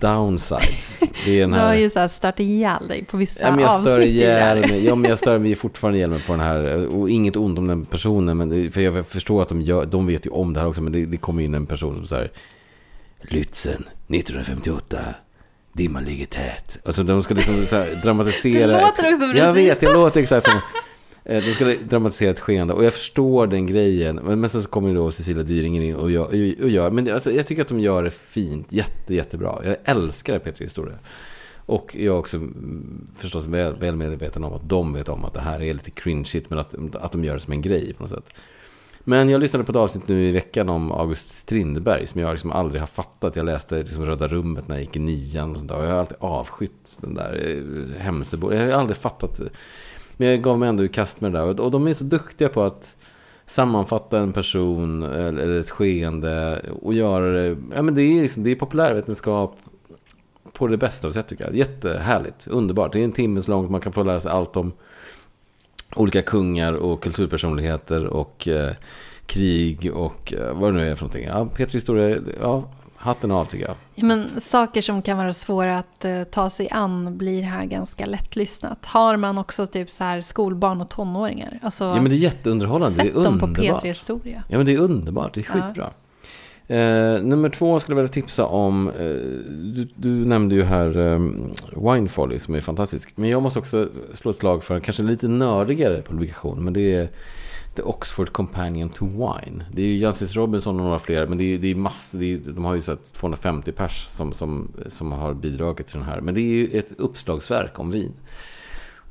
downsides. 0.00 1.00
Det 1.24 1.36
är 1.36 1.40
den 1.40 1.50
Du 1.50 1.56
har 1.56 1.66
här... 1.66 1.74
ju 1.74 1.90
så 1.90 1.98
här 2.00 2.08
stört 2.08 2.40
ihjäl 2.40 2.88
dig 2.88 3.04
på 3.04 3.16
vissa 3.16 3.40
Ja, 3.40 3.50
men 3.50 3.60
jag 3.60 3.80
stör 3.80 4.00
ihjäl 4.00 4.40
här. 4.62 4.68
mig. 4.68 4.84
Ja, 4.84 4.94
men 4.94 5.08
jag 5.08 5.18
stör 5.18 5.38
mig 5.38 5.54
fortfarande 5.54 5.98
ihjäl 5.98 6.10
mig 6.10 6.20
på 6.20 6.32
den 6.32 6.40
här. 6.40 6.86
Och 6.86 7.10
inget 7.10 7.36
ont 7.36 7.58
om 7.58 7.66
den 7.66 7.84
personen. 7.84 8.36
Men 8.36 8.72
för 8.72 8.80
jag 8.80 9.06
förstår 9.06 9.42
att 9.42 9.48
de, 9.48 9.60
gör, 9.60 9.86
de 9.86 10.06
vet 10.06 10.26
ju 10.26 10.30
om 10.30 10.52
det 10.52 10.60
här 10.60 10.66
också. 10.66 10.82
Men 10.82 10.92
det, 10.92 11.06
det 11.06 11.16
kommer 11.16 11.42
in 11.42 11.54
en 11.54 11.66
person 11.66 11.94
som 11.96 12.06
säger 12.06 12.30
Lützen, 13.22 13.84
1958. 14.08 14.98
Dimman 15.72 16.04
ligger 16.04 16.26
tät. 16.26 16.78
Alltså 16.84 17.02
de 17.02 17.22
ska 17.22 17.34
liksom 17.34 17.66
så 17.66 17.76
här 17.76 18.00
dramatisera. 18.02 18.66
Det 18.66 18.72
låter 18.80 19.14
också 19.14 19.26
Jag 19.26 19.54
precis 19.54 19.70
vet, 19.70 19.82
jag 19.82 19.92
låter 19.92 20.20
exakt 20.20 20.46
som. 20.46 20.60
Eh, 21.24 21.44
de 21.44 21.54
ska 21.54 21.74
dramatisera 21.88 22.30
ett 22.30 22.40
skeende 22.40 22.74
och 22.74 22.84
jag 22.84 22.92
förstår 22.92 23.46
den 23.46 23.66
grejen. 23.66 24.16
Men, 24.16 24.40
men 24.40 24.50
så 24.50 24.62
kommer 24.62 24.94
då 24.94 25.10
Cecilia 25.10 25.42
Dyringen 25.42 25.82
in 25.82 25.96
och 25.96 26.10
gör. 26.10 26.26
Och 26.62 26.68
gör 26.68 26.90
men 26.90 27.04
det, 27.04 27.14
alltså, 27.14 27.32
jag 27.32 27.46
tycker 27.46 27.62
att 27.62 27.68
de 27.68 27.80
gör 27.80 28.04
det 28.04 28.10
fint. 28.10 28.66
Jätte, 28.70 29.14
jättebra. 29.14 29.60
Jag 29.64 29.76
älskar 29.84 30.38
Petri 30.38 30.64
Historia. 30.64 30.94
Och 31.66 31.96
jag 31.96 32.14
är 32.14 32.18
också 32.18 32.36
mm, 32.36 33.08
förstås 33.16 33.46
väl, 33.46 33.74
väl 33.74 33.96
medveten 33.96 34.44
om 34.44 34.52
att 34.52 34.68
de 34.68 34.92
vet 34.92 35.08
om 35.08 35.24
att 35.24 35.34
det 35.34 35.40
här 35.40 35.62
är 35.62 35.74
lite 35.74 35.90
cringeigt. 35.90 36.50
Men 36.50 36.58
att, 36.58 36.96
att 36.96 37.12
de 37.12 37.24
gör 37.24 37.34
det 37.34 37.40
som 37.40 37.52
en 37.52 37.62
grej 37.62 37.94
på 37.94 38.02
något 38.02 38.10
sätt. 38.10 38.34
Men 39.04 39.28
jag 39.28 39.40
lyssnade 39.40 39.64
på 39.64 39.72
ett 39.72 39.76
avsnitt 39.76 40.08
nu 40.08 40.28
i 40.28 40.32
veckan 40.32 40.68
om 40.68 40.92
August 40.92 41.30
Strindberg 41.30 42.06
som 42.06 42.20
jag 42.20 42.30
liksom 42.30 42.52
aldrig 42.52 42.82
har 42.82 42.86
fattat. 42.86 43.36
Jag 43.36 43.46
läste 43.46 43.78
liksom 43.78 44.06
Röda 44.06 44.28
rummet 44.28 44.68
när 44.68 44.74
jag 44.74 44.82
gick 44.82 44.96
i 44.96 44.98
nian 44.98 45.50
och 45.50 45.56
sånt 45.56 45.68
där. 45.68 45.78
Och 45.78 45.84
jag 45.84 45.90
har 45.90 45.98
alltid 45.98 46.16
avskytt 46.20 46.98
den 47.00 47.14
där 47.14 47.62
eh, 47.96 48.00
Hemsöbor. 48.02 48.54
Jag 48.54 48.66
har 48.66 48.72
aldrig 48.72 48.96
fattat. 48.96 49.40
Men 50.16 50.28
jag 50.28 50.42
gav 50.42 50.58
mig 50.58 50.68
ändå 50.68 50.84
i 50.84 50.88
kast 50.88 51.20
med 51.20 51.32
det 51.32 51.38
där. 51.38 51.60
Och- 51.60 51.70
de 51.70 51.86
är 51.86 51.94
så 51.94 52.04
duktiga 52.04 52.48
på 52.48 52.62
att 52.62 52.96
sammanfatta 53.46 54.18
en 54.18 54.32
person 54.32 55.02
eller 55.02 55.42
eller 55.42 55.60
ett 55.60 55.70
skeende 55.70 56.62
och 56.82 56.94
göra 56.94 57.30
det. 57.32 57.56
Ja 57.74 57.82
men 57.82 57.94
det 57.94 58.02
är, 58.02 58.22
liksom, 58.22 58.42
det 58.42 58.50
är 58.50 58.54
populärvetenskap 58.56 59.56
på 60.52 60.66
det 60.66 60.76
bästa 60.76 61.12
sätt 61.12 61.28
tycker 61.28 61.44
jag. 61.44 61.56
Jättehärligt, 61.56 62.46
underbart. 62.48 62.92
Det 62.92 63.00
är 63.00 63.04
en 63.04 63.12
timmes 63.12 63.48
långt, 63.48 63.70
man 63.70 63.80
kan 63.80 63.92
få 63.92 64.02
lära 64.02 64.20
sig 64.20 64.30
allt 64.30 64.56
om 64.56 64.72
olika 65.96 66.22
kungar 66.22 66.72
och 66.72 67.02
kulturpersonligheter 67.02 68.06
och 68.06 68.48
eh, 68.48 68.72
krig 69.26 69.90
och 69.94 70.32
eh, 70.34 70.54
vad 70.58 70.72
det 70.72 70.78
nu 70.78 70.88
är 70.90 70.94
för 70.94 71.02
någonting. 71.04 71.24
Ja, 71.26 71.46
Petri 71.56 71.76
historia, 71.76 72.18
ja, 72.40 72.64
hatten 73.02 73.30
av 73.30 73.44
tycker 73.44 73.64
jag. 73.66 73.76
Ja, 73.94 74.04
men 74.04 74.40
saker 74.40 74.82
som 74.82 75.02
kan 75.02 75.18
vara 75.18 75.32
svåra 75.32 75.78
att 75.78 76.04
eh, 76.04 76.22
ta 76.24 76.50
sig 76.50 76.68
an 76.70 77.18
blir 77.18 77.42
här 77.42 77.64
ganska 77.64 78.06
lättlyssnat. 78.06 78.84
Har 78.86 79.16
man 79.16 79.38
också 79.38 79.66
typ 79.66 79.90
så 79.90 80.04
här 80.04 80.20
skolbarn 80.20 80.80
och 80.80 80.88
tonåringar? 80.88 81.58
Alltså, 81.62 81.84
Ja 81.84 81.94
men 81.94 82.04
det 82.04 82.14
är 82.14 82.18
jätteunderhållande, 82.18 82.96
det 82.96 83.02
är 83.02 83.04
sätt 83.14 83.24
dem 83.24 83.38
på 83.38 83.46
underbart. 83.46 83.82
P3 83.82 83.86
Historia. 83.86 84.42
Ja 84.48 84.56
men 84.56 84.66
det 84.66 84.74
är 84.74 84.78
underbart, 84.78 85.34
det 85.34 85.40
är 85.40 85.46
Ja. 85.56 85.62
skitbra. 85.66 85.90
Eh, 86.66 87.22
nummer 87.22 87.48
två 87.48 87.80
skulle 87.80 87.96
jag 87.96 88.02
vilja 88.02 88.12
tipsa 88.12 88.46
om. 88.46 88.88
Eh, 88.88 88.94
du, 89.74 89.88
du 89.94 90.08
nämnde 90.08 90.54
ju 90.54 90.62
här 90.62 90.98
eh, 91.12 91.18
Wine 91.92 92.08
Folly 92.08 92.38
som 92.38 92.54
är 92.54 92.60
fantastisk. 92.60 93.12
Men 93.14 93.28
jag 93.30 93.42
måste 93.42 93.58
också 93.58 93.88
slå 94.12 94.30
ett 94.30 94.36
slag 94.36 94.64
för 94.64 94.74
en 94.74 94.80
kanske 94.80 95.02
lite 95.02 95.28
nördigare 95.28 96.02
publikation. 96.02 96.64
Men 96.64 96.72
det 96.72 96.94
är 96.94 97.08
The 97.74 97.82
Oxford 97.82 98.32
Companion 98.32 98.88
to 98.88 99.06
Wine. 99.06 99.64
Det 99.72 99.82
är 99.82 99.86
ju 99.86 99.98
Jancis 99.98 100.36
Robinson 100.36 100.80
och 100.80 100.84
några 100.84 100.98
fler, 100.98 101.26
men 101.26 101.38
det 101.38 101.44
är, 101.44 101.58
det 101.58 101.70
är 101.70 101.74
massor, 101.74 102.18
det 102.18 102.32
är, 102.32 102.38
de 102.38 102.64
har 102.64 102.74
ju 102.74 102.82
så 102.82 102.96
250 102.96 103.72
pers 103.72 104.06
som, 104.06 104.32
som, 104.32 104.72
som 104.88 105.12
har 105.12 105.34
bidragit 105.34 105.86
till 105.86 105.98
den 105.98 106.08
här. 106.08 106.20
Men 106.20 106.34
det 106.34 106.40
är 106.40 106.54
ju 106.54 106.78
ett 106.78 106.92
uppslagsverk 106.98 107.78
om 107.78 107.90
vin. 107.90 108.12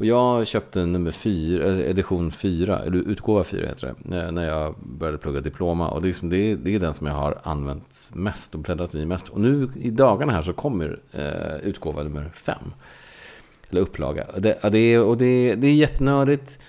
Och 0.02 0.06
jag 0.06 0.48
köpte 0.48 0.86
nummer 0.86 1.12
fyra, 1.12 1.66
edition 1.66 2.32
4, 2.32 2.80
eller 2.80 2.98
utgåva 2.98 3.44
4 3.44 3.68
heter 3.68 3.96
det, 4.04 4.18
eh, 4.18 4.32
när 4.32 4.48
jag 4.48 4.76
började 4.80 5.18
plugga 5.18 5.42
diploma. 5.42 5.90
Och 5.90 6.02
det 6.02 6.06
är, 6.06 6.08
liksom, 6.08 6.30
det 6.30 6.38
är, 6.38 6.56
det 6.56 6.76
är 6.76 6.80
den 6.80 6.94
som 6.94 7.08
jag 7.08 7.14
har 7.14 7.40
använt 7.44 8.10
mest 8.14 8.56
och 8.56 8.62
bläddrat 8.62 8.96
i 8.96 9.06
mest. 9.06 9.30
Och 9.30 9.40
nu 9.42 9.70
i 9.76 9.90
dagarna 9.90 10.32
här 10.34 10.42
så 10.42 10.54
kommer 10.54 11.00
eh, 11.12 11.68
utgåva 11.68 12.04
nummer 12.04 12.32
5. 12.36 12.58
Eller 13.70 13.82
upplaga. 13.82 14.26
Det, 14.38 14.60
det 14.72 15.00
och 15.00 15.18
det, 15.18 15.56
det 15.56 15.68
är 15.68 15.74
jättenördigt. 15.74 16.60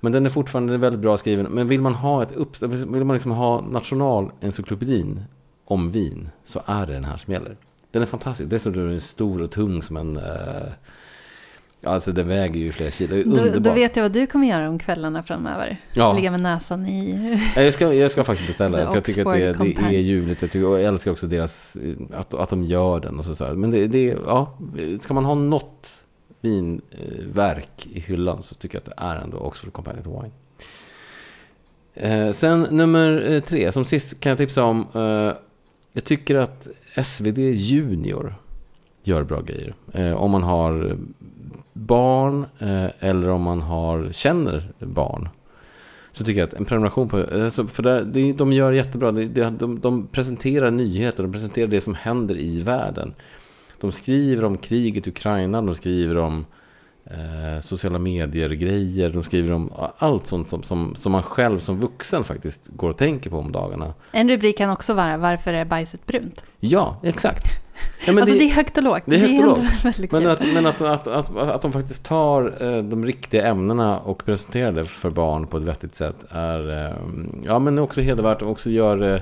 Men 0.00 0.12
den 0.12 0.26
är 0.26 0.30
fortfarande 0.30 0.78
väldigt 0.78 1.00
bra 1.00 1.18
skriven. 1.18 1.46
Men 1.46 1.68
vill 1.68 1.80
man 1.80 1.94
ha 1.94 2.22
ett 2.22 2.32
upp, 2.32 2.62
vill 2.62 3.04
man 3.04 3.14
liksom 3.14 3.30
ha 3.30 3.60
nationalencyklopedin 3.60 5.24
om 5.64 5.90
vin 5.90 6.28
så 6.44 6.62
är 6.66 6.86
det 6.86 6.92
den 6.92 7.04
här 7.04 7.16
som 7.16 7.32
gäller. 7.32 7.56
Den 7.90 8.02
är 8.02 8.06
fantastisk. 8.06 8.50
Dessutom 8.50 8.82
är 8.82 8.90
den 8.90 9.00
stor 9.00 9.42
och 9.42 9.50
tung 9.50 9.82
som 9.82 9.96
en... 9.96 10.16
Eh, 10.16 10.72
alltså 11.82 12.12
den 12.12 12.28
väger 12.28 12.60
ju 12.60 12.72
flera 12.72 12.90
kilo. 12.90 13.36
Då, 13.36 13.58
då, 13.58 13.72
vet 13.72 13.96
jag 13.96 14.02
vad 14.02 14.12
du 14.12 14.26
kommer 14.26 14.48
göra 14.48 14.68
om 14.68 14.78
kvällarna 14.78 15.22
framöver. 15.22 15.76
Ja. 15.92 16.12
Ligga 16.12 16.30
med 16.30 16.40
näsan 16.40 16.86
i... 16.86 17.38
jag, 17.56 17.74
ska, 17.74 17.94
jag 17.94 18.10
ska 18.10 18.24
faktiskt 18.24 18.48
beställa 18.48 18.78
det. 18.78 18.86
För 18.86 18.94
jag 18.94 19.04
tycker 19.04 19.26
att 19.26 19.58
det, 19.58 19.74
det 19.88 19.96
är 19.96 20.00
ljuvligt. 20.00 20.42
Jag, 20.42 20.50
tycker, 20.50 20.66
jag 20.66 20.82
älskar 20.82 21.10
också 21.10 21.26
deras... 21.26 21.76
Att, 22.14 22.34
att 22.34 22.50
de 22.50 22.62
gör 22.62 23.00
den 23.00 23.18
och 23.18 23.24
så. 23.24 23.34
så 23.34 23.54
Men 23.54 23.70
det, 23.70 23.86
det, 23.86 24.16
ja, 24.26 24.58
ska 25.00 25.14
man 25.14 25.24
ha 25.24 25.34
något 25.34 26.05
vinverk 26.40 27.86
eh, 27.86 27.96
i 27.96 28.00
hyllan 28.00 28.42
så 28.42 28.54
tycker 28.54 28.74
jag 28.74 28.80
att 28.80 28.96
det 28.96 29.04
är 29.04 29.16
ändå 29.16 29.38
Oxford 29.38 29.72
Companion 29.72 30.22
Wine. 30.22 30.32
Eh, 31.94 32.32
sen 32.32 32.66
nummer 32.70 33.32
eh, 33.32 33.40
tre, 33.40 33.72
som 33.72 33.84
sist 33.84 34.20
kan 34.20 34.30
jag 34.30 34.38
tipsa 34.38 34.64
om. 34.64 34.86
Eh, 34.94 35.36
jag 35.92 36.04
tycker 36.04 36.34
att 36.34 36.68
SvD 37.04 37.38
Junior 37.38 38.34
gör 39.02 39.22
bra 39.22 39.40
grejer. 39.40 39.74
Eh, 39.92 40.12
om 40.12 40.30
man 40.30 40.42
har 40.42 40.96
barn 41.72 42.46
eh, 42.58 42.86
eller 43.00 43.28
om 43.28 43.42
man 43.42 43.60
har, 43.60 44.12
känner 44.12 44.68
barn. 44.78 45.28
Så 46.12 46.24
tycker 46.24 46.40
jag 46.40 46.48
att 46.48 46.54
en 46.54 46.64
prenumeration 46.64 47.08
på... 47.08 47.24
Alltså 47.32 47.66
för 47.66 47.82
det, 47.82 48.32
de 48.32 48.52
gör 48.52 48.72
jättebra. 48.72 49.12
De, 49.12 49.26
de, 49.58 49.80
de 49.80 50.06
presenterar 50.06 50.70
nyheter, 50.70 51.22
de 51.22 51.32
presenterar 51.32 51.66
det 51.66 51.80
som 51.80 51.94
händer 51.94 52.38
i 52.38 52.62
världen. 52.62 53.14
De 53.80 53.92
skriver 53.92 54.44
om 54.44 54.58
kriget 54.58 55.06
i 55.06 55.10
Ukraina, 55.10 55.62
de 55.62 55.74
skriver 55.74 56.16
om 56.16 56.46
eh, 57.04 57.60
sociala 57.62 57.98
medier-grejer, 57.98 59.10
de 59.10 59.24
skriver 59.24 59.52
om 59.52 59.72
allt 59.98 60.26
sånt 60.26 60.48
som, 60.48 60.62
som, 60.62 60.94
som 60.96 61.12
man 61.12 61.22
själv 61.22 61.58
som 61.58 61.80
vuxen 61.80 62.24
faktiskt 62.24 62.68
går 62.68 62.90
och 62.90 62.98
tänker 62.98 63.30
på 63.30 63.38
om 63.38 63.52
dagarna. 63.52 63.94
En 64.12 64.28
rubrik 64.28 64.58
kan 64.58 64.70
också 64.70 64.94
vara 64.94 65.16
Varför 65.16 65.52
är 65.52 65.64
bajset 65.64 66.06
brunt? 66.06 66.42
Ja, 66.60 67.00
exakt. 67.02 67.44
Ja, 68.06 68.12
alltså 68.12 68.34
det, 68.34 68.38
det, 68.38 68.50
är 68.50 68.54
högt 68.54 68.76
och 68.76 68.82
lågt. 68.82 69.02
Det 69.04 69.16
är 69.16 69.20
högt 69.20 69.42
och 69.42 70.02
lågt. 70.02 70.12
Men, 70.12 70.26
att, 70.26 70.40
men 70.40 70.66
att, 70.66 70.82
att, 70.82 71.06
att, 71.06 71.36
att 71.36 71.62
de 71.62 71.72
faktiskt 71.72 72.04
tar 72.04 72.54
eh, 72.60 72.82
de 72.82 73.06
riktiga 73.06 73.46
ämnena 73.46 73.98
och 73.98 74.24
presenterar 74.24 74.72
det 74.72 74.84
för 74.84 75.10
barn 75.10 75.46
på 75.46 75.56
ett 75.56 75.62
vettigt 75.62 75.94
sätt 75.94 76.24
är 76.30 76.86
eh, 76.86 76.94
ja, 77.44 77.58
men 77.58 77.78
också 77.78 78.00
hedervärt 78.00 78.42
och 78.42 78.50
också 78.50 78.70
gör 78.70 79.14
eh, 79.14 79.20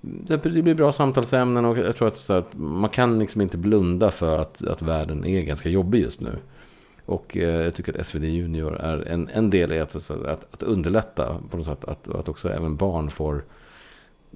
det 0.00 0.42
blir 0.42 0.74
bra 0.74 0.92
samtalsämnen 0.92 1.64
och 1.64 1.78
jag 1.78 1.96
tror 1.96 2.08
att, 2.08 2.16
så 2.16 2.32
att 2.32 2.56
man 2.56 2.90
kan 2.90 3.18
liksom 3.18 3.40
inte 3.40 3.58
blunda 3.58 4.10
för 4.10 4.38
att, 4.38 4.64
att 4.64 4.82
världen 4.82 5.24
är 5.24 5.42
ganska 5.42 5.68
jobbig 5.68 6.00
just 6.00 6.20
nu. 6.20 6.38
Och 7.06 7.36
eh, 7.36 7.64
jag 7.64 7.74
tycker 7.74 8.00
att 8.00 8.06
SvD 8.06 8.24
Junior 8.24 8.76
är 8.76 9.08
en, 9.08 9.28
en 9.32 9.50
del 9.50 9.72
i 9.72 9.80
att, 9.80 10.10
att, 10.10 10.54
att 10.54 10.62
underlätta 10.62 11.36
på 11.50 11.56
något 11.56 11.66
sätt. 11.66 11.84
Att, 11.84 12.08
att 12.08 12.28
också 12.28 12.48
även 12.48 12.76
barn 12.76 13.10
får 13.10 13.44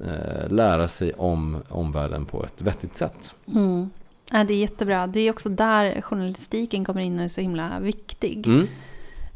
eh, 0.00 0.48
lära 0.48 0.88
sig 0.88 1.12
om 1.12 1.62
omvärlden 1.68 2.26
på 2.26 2.44
ett 2.44 2.62
vettigt 2.62 2.96
sätt. 2.96 3.34
Mm. 3.54 3.90
Ja, 4.32 4.44
det 4.44 4.54
är 4.54 4.58
jättebra. 4.58 5.06
Det 5.06 5.20
är 5.20 5.30
också 5.30 5.48
där 5.48 6.00
journalistiken 6.00 6.84
kommer 6.84 7.00
in 7.00 7.18
och 7.18 7.24
är 7.24 7.28
så 7.28 7.40
himla 7.40 7.80
viktig. 7.80 8.46
Mm. 8.46 8.66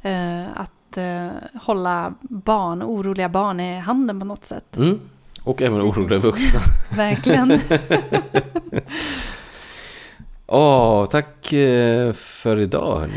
Eh, 0.03 0.61
att 0.61 0.97
eh, 0.97 1.29
hålla 1.63 2.15
barn, 2.21 2.83
oroliga 2.83 3.29
barn 3.29 3.61
i 3.61 3.79
handen 3.79 4.21
på 4.21 4.27
något 4.27 4.47
sätt. 4.47 4.77
Mm. 4.77 5.01
Och 5.49 5.63
även 5.63 5.81
oroliga 5.81 6.19
vuxna. 6.19 6.61
Verkligen. 6.97 7.51
Åh, 10.47 11.03
oh, 11.03 11.07
tack 11.07 11.53
eh, 11.53 12.13
för 12.13 12.59
idag 12.59 13.01
hörni. 13.01 13.15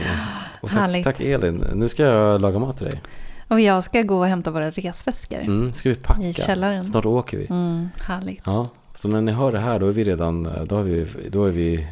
Och 0.61 0.69
tack, 0.69 1.03
tack, 1.03 1.21
Elin. 1.21 1.65
Nu 1.73 1.89
ska 1.89 2.03
jag 2.03 2.41
laga 2.41 2.59
mat 2.59 2.77
till 2.77 2.85
dig. 2.85 3.01
Och 3.47 3.59
jag 3.59 3.83
ska 3.83 4.01
gå 4.01 4.17
och 4.17 4.25
hämta 4.25 4.51
våra 4.51 4.71
resväskor. 4.71 5.39
Mm, 5.39 5.73
ska 5.73 5.89
vi 5.89 5.95
packa. 5.95 6.21
I 6.21 6.33
källaren. 6.33 6.83
Snart 6.83 7.05
åker 7.05 7.37
vi. 7.37 7.47
Mm, 7.49 7.89
härligt. 8.01 8.41
Ja, 8.45 8.65
så 8.95 9.07
när 9.07 9.21
ni 9.21 9.31
hör 9.31 9.51
det 9.51 9.59
här 9.59 9.79
då 9.79 9.87
är 9.87 9.91
vi 9.91 10.03
redan, 10.03 10.43
då 10.65 10.77
är 10.77 10.83
vi, 10.83 11.07
då 11.29 11.45
är 11.45 11.51
vi, 11.51 11.87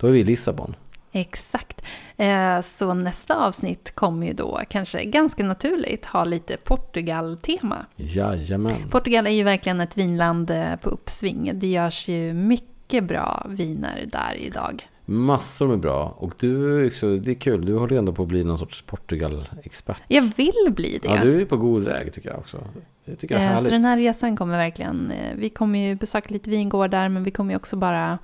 då 0.00 0.06
är 0.06 0.10
vi 0.10 0.20
i 0.20 0.24
Lissabon. 0.24 0.74
Exakt. 1.16 1.82
Eh, 2.16 2.60
så 2.60 2.94
nästa 2.94 3.46
avsnitt 3.46 3.94
kommer 3.94 4.26
ju 4.26 4.32
då 4.32 4.60
kanske 4.68 5.04
ganska 5.04 5.44
naturligt 5.44 6.04
ha 6.04 6.24
lite 6.24 6.56
Portugal-tema. 6.56 7.86
Jajamän. 7.96 8.90
Portugal 8.90 9.26
är 9.26 9.30
ju 9.30 9.42
verkligen 9.42 9.80
ett 9.80 9.98
vinland 9.98 10.50
eh, 10.50 10.76
på 10.76 10.90
uppsving. 10.90 11.50
Det 11.54 11.66
görs 11.66 12.08
ju 12.08 12.32
mycket 12.32 13.04
bra 13.04 13.46
viner 13.48 14.04
där 14.12 14.36
idag. 14.38 14.88
Massor 15.04 15.68
med 15.68 15.78
bra. 15.78 16.14
Och 16.18 16.32
du, 16.38 16.90
det 17.20 17.30
är 17.30 17.34
kul, 17.34 17.66
du 17.66 17.76
håller 17.78 17.96
ändå 17.96 18.12
på 18.12 18.22
att 18.22 18.28
bli 18.28 18.44
någon 18.44 18.58
sorts 18.58 18.82
Portugal-expert. 18.82 19.96
Jag 20.08 20.32
vill 20.36 20.72
bli 20.74 20.98
det. 21.02 21.08
Ja, 21.08 21.24
du 21.24 21.40
är 21.40 21.44
på 21.44 21.56
god 21.56 21.84
väg 21.84 22.12
tycker 22.12 22.30
jag 22.30 22.38
också. 22.38 22.58
Det 23.04 23.16
tycker 23.16 23.34
jag 23.34 23.44
är 23.44 23.48
härligt. 23.48 23.64
Så 23.64 23.70
den 23.70 23.84
här 23.84 23.96
resan 23.96 24.36
kommer 24.36 24.58
verkligen, 24.58 25.12
vi 25.36 25.48
kommer 25.50 25.78
ju 25.78 25.94
besöka 25.94 26.34
lite 26.34 26.50
vingårdar, 26.50 27.08
men 27.08 27.24
vi 27.24 27.30
kommer 27.30 27.52
ju 27.52 27.56
också 27.56 27.76
bara 27.76 28.18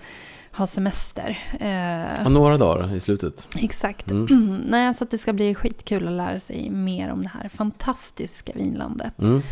ha 0.52 0.66
semester. 0.66 1.38
Eh, 1.60 2.28
några 2.28 2.58
dagar 2.58 2.94
i 2.94 3.00
slutet. 3.00 3.48
Exakt. 3.56 4.10
Mm. 4.10 4.62
Nej, 4.66 4.94
så 4.94 5.04
att 5.04 5.10
det 5.10 5.18
ska 5.18 5.32
bli 5.32 5.54
skitkul 5.54 6.06
att 6.08 6.12
lära 6.12 6.40
sig 6.40 6.70
mer 6.70 7.12
om 7.12 7.22
det 7.22 7.30
här 7.40 7.48
fantastiska 7.48 8.52
vinlandet. 8.54 9.18
Mm. 9.18 9.42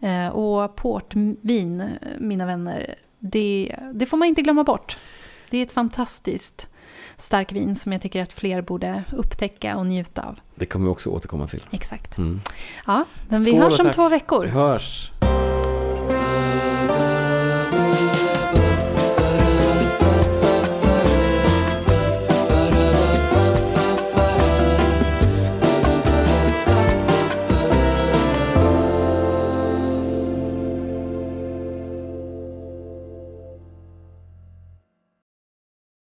Eh, 0.00 0.28
och 0.28 0.76
portvin, 0.76 1.84
mina 2.18 2.46
vänner, 2.46 2.94
det, 3.18 3.76
det 3.94 4.06
får 4.06 4.16
man 4.16 4.28
inte 4.28 4.42
glömma 4.42 4.64
bort. 4.64 4.96
Det 5.50 5.58
är 5.58 5.62
ett 5.62 5.72
fantastiskt 5.72 6.66
stark 7.16 7.52
vin 7.52 7.76
som 7.76 7.92
jag 7.92 8.02
tycker 8.02 8.22
att 8.22 8.32
fler 8.32 8.62
borde 8.62 9.04
upptäcka 9.12 9.76
och 9.76 9.86
njuta 9.86 10.22
av. 10.22 10.40
Det 10.54 10.66
kommer 10.66 10.84
vi 10.84 10.92
också 10.92 11.10
återkomma 11.10 11.46
till. 11.46 11.62
Exakt. 11.70 12.18
Mm. 12.18 12.40
Ja, 12.86 13.04
men 13.28 13.44
vi 13.44 13.56
hörs 13.56 13.80
om 13.80 13.90
två 13.90 14.08
veckor. 14.08 14.44
Vi 14.44 14.50
hörs. 14.50 15.10